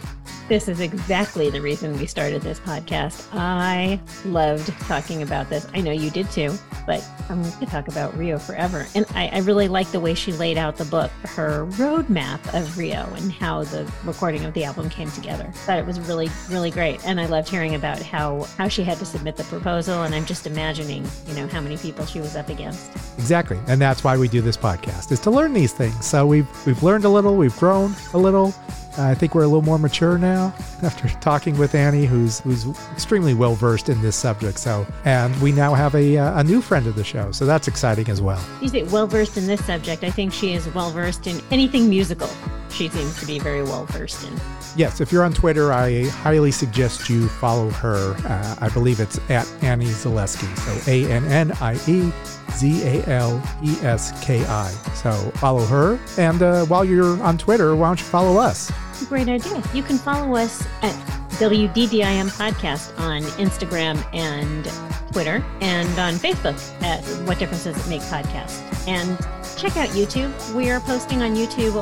This 0.52 0.68
is 0.68 0.82
exactly 0.82 1.50
the 1.50 1.62
reason 1.62 1.98
we 1.98 2.06
started 2.06 2.42
this 2.42 2.60
podcast. 2.60 3.26
I 3.32 4.02
loved 4.26 4.68
talking 4.82 5.22
about 5.22 5.50
this. 5.50 5.66
I 5.74 5.80
know 5.80 5.94
you 5.94 6.10
did 6.10 6.30
too, 6.30 6.54
but 6.86 7.02
I'm 7.30 7.42
going 7.42 7.54
to 7.54 7.66
talk 7.68 7.88
about 7.88 8.18
Rio 8.18 8.38
forever. 8.38 8.86
And 8.94 9.06
I, 9.16 9.30
I 9.30 9.38
really 9.38 9.70
like 9.70 9.90
the 9.92 10.02
way 10.02 10.14
she 10.14 10.34
laid 10.34 10.58
out 10.58 10.76
the 10.76 10.84
book, 10.84 11.10
her 11.24 11.68
roadmap 11.68 12.54
of 12.54 12.78
Rio 12.78 13.10
and 13.16 13.32
how 13.32 13.64
the 13.64 13.90
recording 14.04 14.44
of 14.44 14.54
the 14.54 14.66
album 14.66 14.90
came 14.90 15.10
together. 15.12 15.50
Thought 15.54 15.80
it 15.80 15.86
was 15.86 16.02
really, 16.02 16.30
really 16.50 16.70
great. 16.70 17.02
And 17.08 17.22
I 17.22 17.28
loved 17.28 17.48
hearing 17.48 17.76
about 17.76 18.02
how, 18.02 18.44
how 18.58 18.68
she 18.68 18.84
had 18.84 18.98
to 18.98 19.06
submit 19.06 19.38
the 19.38 19.46
proposal. 19.46 20.04
And 20.04 20.14
I'm 20.14 20.26
just 20.26 20.46
imagining, 20.46 21.08
you 21.28 21.34
know, 21.34 21.48
how 21.48 21.62
many 21.62 21.78
people 21.78 22.06
she 22.06 22.20
was 22.20 22.36
up 22.36 22.50
against. 22.50 22.94
Exactly. 23.18 23.58
And 23.68 23.80
that's 23.80 24.04
why 24.04 24.18
we 24.18 24.28
do 24.28 24.42
this 24.42 24.58
podcast 24.58 25.14
is 25.14 25.22
to 25.22 25.32
learn 25.32 25.54
these 25.54 25.72
things. 25.72 26.06
So 26.06 26.26
we've 26.26 26.50
we've 26.66 26.84
learned 26.84 27.06
a 27.06 27.10
little, 27.10 27.38
we've 27.38 27.58
grown 27.58 27.96
a 28.14 28.18
little. 28.18 28.54
I 28.98 29.14
think 29.14 29.34
we're 29.34 29.44
a 29.44 29.48
little 29.48 29.62
more 29.62 29.80
mature 29.80 30.18
now 30.18 30.41
after 30.84 31.08
talking 31.20 31.58
with 31.58 31.76
Annie, 31.76 32.06
who's 32.06 32.40
who's 32.40 32.68
extremely 32.92 33.34
well 33.34 33.56
versed 33.56 33.90
in 33.90 34.02
this 34.02 34.16
subject. 34.16 34.58
So, 34.58 34.86
and 35.06 35.40
we 35.42 35.52
now 35.52 35.74
have 35.74 35.96
a, 35.96 36.18
uh, 36.18 36.40
a 36.40 36.44
new 36.44 36.62
friend 36.62 36.88
of 36.88 36.96
the 36.96 37.04
show, 37.04 37.32
so 37.32 37.46
that's 37.46 37.68
exciting 37.68 38.10
as 38.10 38.22
well. 38.22 38.44
You 38.62 38.70
say 38.70 38.84
well 38.84 39.08
versed 39.08 39.38
in 39.38 39.48
this 39.48 39.64
subject. 39.66 40.04
I 40.04 40.12
think 40.12 40.34
she 40.34 40.54
is 40.54 40.68
well 40.74 40.92
versed 40.92 41.28
in 41.28 41.42
anything 41.52 41.90
musical. 41.90 42.30
She 42.72 42.90
seems 42.90 43.20
to 43.20 43.26
be 43.26 43.40
very 43.40 43.64
well 43.64 43.86
versed 43.88 44.26
in. 44.26 44.34
Yes, 44.76 45.02
if 45.02 45.12
you're 45.12 45.24
on 45.24 45.34
Twitter, 45.34 45.74
I 45.74 46.06
highly 46.08 46.52
suggest 46.52 47.10
you 47.10 47.28
follow 47.28 47.70
her. 47.72 48.16
Uh, 48.26 48.56
I 48.60 48.70
believe 48.70 49.00
it's 49.00 49.20
at 49.30 49.52
Annie 49.62 49.86
Zaleski. 49.86 50.48
So 50.60 50.92
A 50.92 51.12
N 51.12 51.26
N 51.26 51.52
I 51.60 51.76
E 51.88 52.12
Z 52.54 52.84
A 52.84 53.08
L 53.10 53.44
E 53.64 53.76
S 53.82 54.24
K 54.24 54.46
I. 54.46 54.70
So 54.94 55.12
follow 55.36 55.66
her. 55.66 56.00
And 56.18 56.42
uh, 56.42 56.66
while 56.66 56.86
you're 56.86 57.22
on 57.22 57.38
Twitter, 57.38 57.76
why 57.76 57.90
don't 57.90 58.00
you 58.00 58.06
follow 58.06 58.40
us? 58.40 58.72
Great 59.10 59.28
idea. 59.28 59.62
You 59.74 59.84
can 59.84 59.98
follow 59.98 60.36
us 60.36 60.66
at 60.82 60.94
WDDIM 61.42 62.30
Podcast 62.38 62.98
on 63.00 63.24
Instagram 63.44 63.98
and 64.14 64.66
Twitter 65.12 65.44
and 65.60 65.90
on 66.00 66.14
Facebook 66.14 66.56
at 66.84 67.04
What 67.28 67.40
Difference 67.40 67.64
Does 67.64 67.86
It 67.86 67.90
Make 67.90 68.02
Podcast. 68.04 68.62
And 68.88 69.18
check 69.58 69.76
out 69.76 69.90
YouTube. 69.90 70.32
We 70.54 70.70
are 70.70 70.80
posting 70.82 71.22
on 71.24 71.36
YouTube 71.36 71.76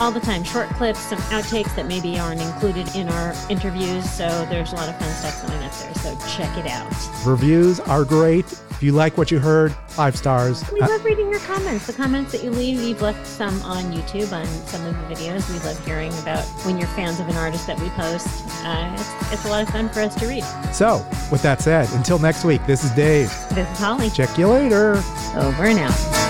all 0.00 0.10
the 0.10 0.20
time 0.20 0.42
short 0.42 0.68
clips, 0.70 0.98
some 0.98 1.18
outtakes 1.30 1.74
that 1.76 1.86
maybe 1.86 2.18
aren't 2.18 2.40
included 2.40 2.94
in 2.96 3.08
our 3.08 3.34
interviews. 3.50 4.08
So 4.10 4.26
there's 4.46 4.72
a 4.72 4.76
lot 4.76 4.88
of 4.88 4.98
fun 4.98 5.12
stuff 5.14 5.46
going 5.46 5.62
up 5.62 5.72
there. 5.72 5.94
So 5.94 6.18
check 6.36 6.56
it 6.56 6.66
out. 6.66 6.90
Reviews 7.26 7.78
are 7.80 8.04
great. 8.04 8.50
If 8.70 8.84
you 8.84 8.92
like 8.92 9.18
what 9.18 9.30
you 9.30 9.38
heard, 9.38 9.74
five 9.88 10.16
stars. 10.16 10.64
We 10.72 10.80
love 10.80 11.04
reading 11.04 11.30
your 11.30 11.40
comments. 11.40 11.86
The 11.86 11.92
comments 11.92 12.32
that 12.32 12.42
you 12.42 12.50
leave, 12.50 12.80
you've 12.80 13.02
left 13.02 13.26
some 13.26 13.60
on 13.60 13.92
YouTube 13.92 14.32
on 14.32 14.46
some 14.66 14.86
of 14.86 14.94
the 14.94 15.14
videos. 15.14 15.52
We 15.52 15.58
love 15.68 15.84
hearing 15.84 16.12
about 16.20 16.46
when 16.64 16.78
you're 16.78 16.88
fans 16.88 17.20
of 17.20 17.28
an 17.28 17.36
artist 17.36 17.66
that 17.66 17.78
we 17.78 17.90
post. 17.90 18.26
Uh, 18.64 18.96
it's, 18.98 19.32
it's 19.34 19.44
a 19.44 19.48
lot 19.48 19.62
of 19.62 19.68
fun 19.68 19.90
for 19.90 20.00
us 20.00 20.14
to 20.14 20.26
read. 20.26 20.44
so, 20.72 21.06
with 21.30 21.42
that 21.42 21.60
said, 21.60 21.90
until 21.92 22.18
next 22.18 22.44
week, 22.46 22.64
this 22.66 22.82
is 22.82 22.90
Dave. 22.92 23.28
This 23.54 23.68
is 23.70 23.78
Holly. 23.78 24.08
Check 24.08 24.38
you 24.38 24.48
later. 24.48 24.92
Over 25.36 25.66
and 25.66 25.78
out. 25.78 26.29